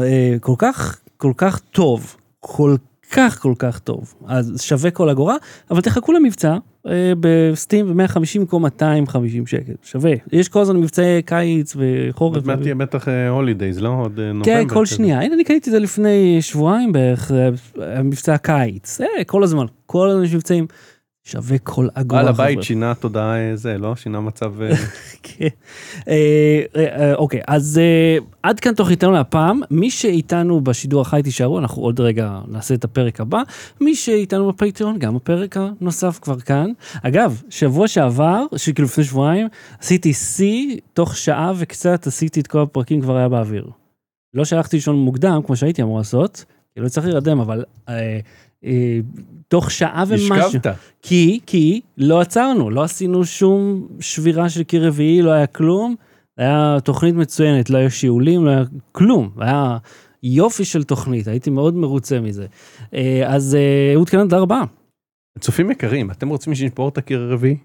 כל 0.41 0.55
כך, 0.57 0.99
כל 1.17 1.33
כך 1.37 1.59
טוב, 1.59 2.15
כל 2.39 2.75
כך 3.11 3.41
כל 3.41 3.53
כך 3.59 3.79
טוב, 3.79 4.13
אז 4.27 4.61
שווה 4.61 4.91
כל 4.91 5.09
אגורה, 5.09 5.35
אבל 5.71 5.81
תחכו 5.81 6.11
למבצע 6.11 6.57
בסטים 7.19 7.97
ב-150 7.97 8.39
במקום 8.39 8.61
250 8.61 9.47
שקל, 9.47 9.73
שווה. 9.83 10.11
יש 10.31 10.49
כל 10.49 10.61
הזמן 10.61 10.77
מבצעי 10.77 11.21
קיץ 11.21 11.75
וחורף. 11.75 12.35
עוד 12.35 12.47
מעט 12.47 12.61
תהיה 12.61 12.75
בטח 12.75 13.07
הולידייז, 13.29 13.79
לא? 13.79 13.89
עוד 13.89 14.19
אה, 14.19 14.33
נובמבר. 14.33 14.45
כן, 14.45 14.67
כל. 14.67 14.85
שנייה. 14.85 15.21
הנה, 15.21 15.35
אני 15.35 15.43
קניתי 15.43 15.69
את 15.69 15.73
זה 15.73 15.79
לפני 15.79 16.41
שבועיים 16.41 16.91
בערך, 16.91 17.31
אה, 17.31 18.03
מבצע 18.03 18.37
קיץ. 18.37 19.01
אה, 19.01 19.23
כל 19.23 19.43
הזמן, 19.43 19.65
כל 19.85 20.09
הזמן 20.09 20.23
יש 20.23 20.33
מבצעים. 20.33 20.67
שווה 21.23 21.57
כל 21.57 21.87
אגורה. 21.93 22.21
בעל 22.21 22.27
הבית 22.27 22.53
חבר'ה. 22.55 22.63
שינה 22.63 22.93
תודעה 22.95 23.37
אה, 23.37 23.55
זה, 23.55 23.77
לא? 23.77 23.95
שינה 23.95 24.19
מצב... 24.19 24.61
אה, 24.61 24.75
כן. 25.23 25.47
אה, 26.07 27.13
אוקיי, 27.15 27.41
אז 27.47 27.81
עד 28.43 28.59
כאן 28.59 28.73
תוכניתנו 28.73 29.11
להפעם. 29.11 29.61
מי 29.71 29.91
שאיתנו 29.91 30.61
בשידור 30.61 31.01
החי 31.01 31.21
תישארו, 31.23 31.59
אנחנו 31.59 31.81
עוד 31.81 31.99
רגע 31.99 32.39
נעשה 32.47 32.73
את 32.73 32.83
הפרק 32.83 33.21
הבא. 33.21 33.41
מי 33.81 33.95
שאיתנו 33.95 34.47
בפטריון, 34.51 34.99
גם 34.99 35.15
הפרק 35.15 35.57
הנוסף 35.57 36.19
כבר 36.21 36.39
כאן. 36.39 36.71
אגב, 37.03 37.41
שבוע 37.49 37.87
שעבר, 37.87 38.45
שכאילו 38.55 38.87
לפני 38.87 39.03
שבועיים, 39.03 39.47
עשיתי 39.79 40.13
שיא, 40.13 40.77
תוך 40.93 41.17
שעה 41.17 41.53
וקצת 41.57 42.07
עשיתי 42.07 42.39
את 42.39 42.47
כל 42.47 42.61
הפרקים 42.61 43.01
כבר 43.01 43.17
היה 43.17 43.29
באוויר. 43.29 43.67
לא 44.33 44.45
שהלכתי 44.45 44.77
לישון 44.77 44.95
מוקדם, 44.95 45.41
כמו 45.45 45.55
שהייתי 45.55 45.81
אמור 45.81 45.97
לעשות, 45.97 46.45
כי 46.73 46.79
לא 46.79 46.89
צריך 46.89 47.05
להירדם, 47.05 47.39
אבל 47.39 47.63
תוך 49.47 49.71
שעה 49.71 50.03
ומשהו. 50.07 50.35
השכבת. 50.35 50.75
כי, 51.01 51.39
כי 51.45 51.81
לא 51.97 52.21
עצרנו, 52.21 52.69
לא 52.69 52.83
עשינו 52.83 53.25
שום 53.25 53.87
שבירה 53.99 54.49
של 54.49 54.63
קיר 54.63 54.87
רביעי, 54.87 55.21
לא 55.21 55.31
היה 55.31 55.47
כלום. 55.47 55.95
היה 56.37 56.77
תוכנית 56.83 57.15
מצוינת, 57.15 57.69
לא 57.69 57.77
היה 57.77 57.89
שיעולים, 57.89 58.45
לא 58.45 58.49
היה 58.49 58.63
כלום. 58.91 59.29
היה 59.39 59.77
יופי 60.23 60.65
של 60.65 60.83
תוכנית, 60.83 61.27
הייתי 61.27 61.49
מאוד 61.49 61.75
מרוצה 61.75 62.19
מזה. 62.19 62.45
אה, 62.93 63.23
אז 63.27 63.55
אה, 63.55 63.93
אהוד 63.93 64.09
קנן, 64.09 64.21
תודה 64.23 64.37
רבה. 64.37 64.61
צופים 65.39 65.71
יקרים, 65.71 66.11
אתם 66.11 66.29
רוצים 66.29 66.55
שנשבור 66.55 66.89
את 66.89 66.97
הקיר 66.97 67.21
הרביעי? 67.21 67.57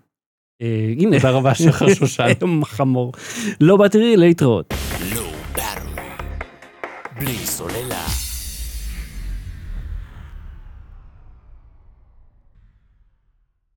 אה, 0.63 0.93
הנה. 0.99 1.17
תודה 1.17 1.31
רבה 1.31 1.55
שחר 1.65 1.95
שושן. 1.95 2.33
חמור. 2.65 3.13
לא 3.61 3.77
באטרי, 3.77 4.17
להתראות. 4.17 4.75
לא. 5.15 5.23
בלי 7.21 7.37
סוללה. 7.37 8.26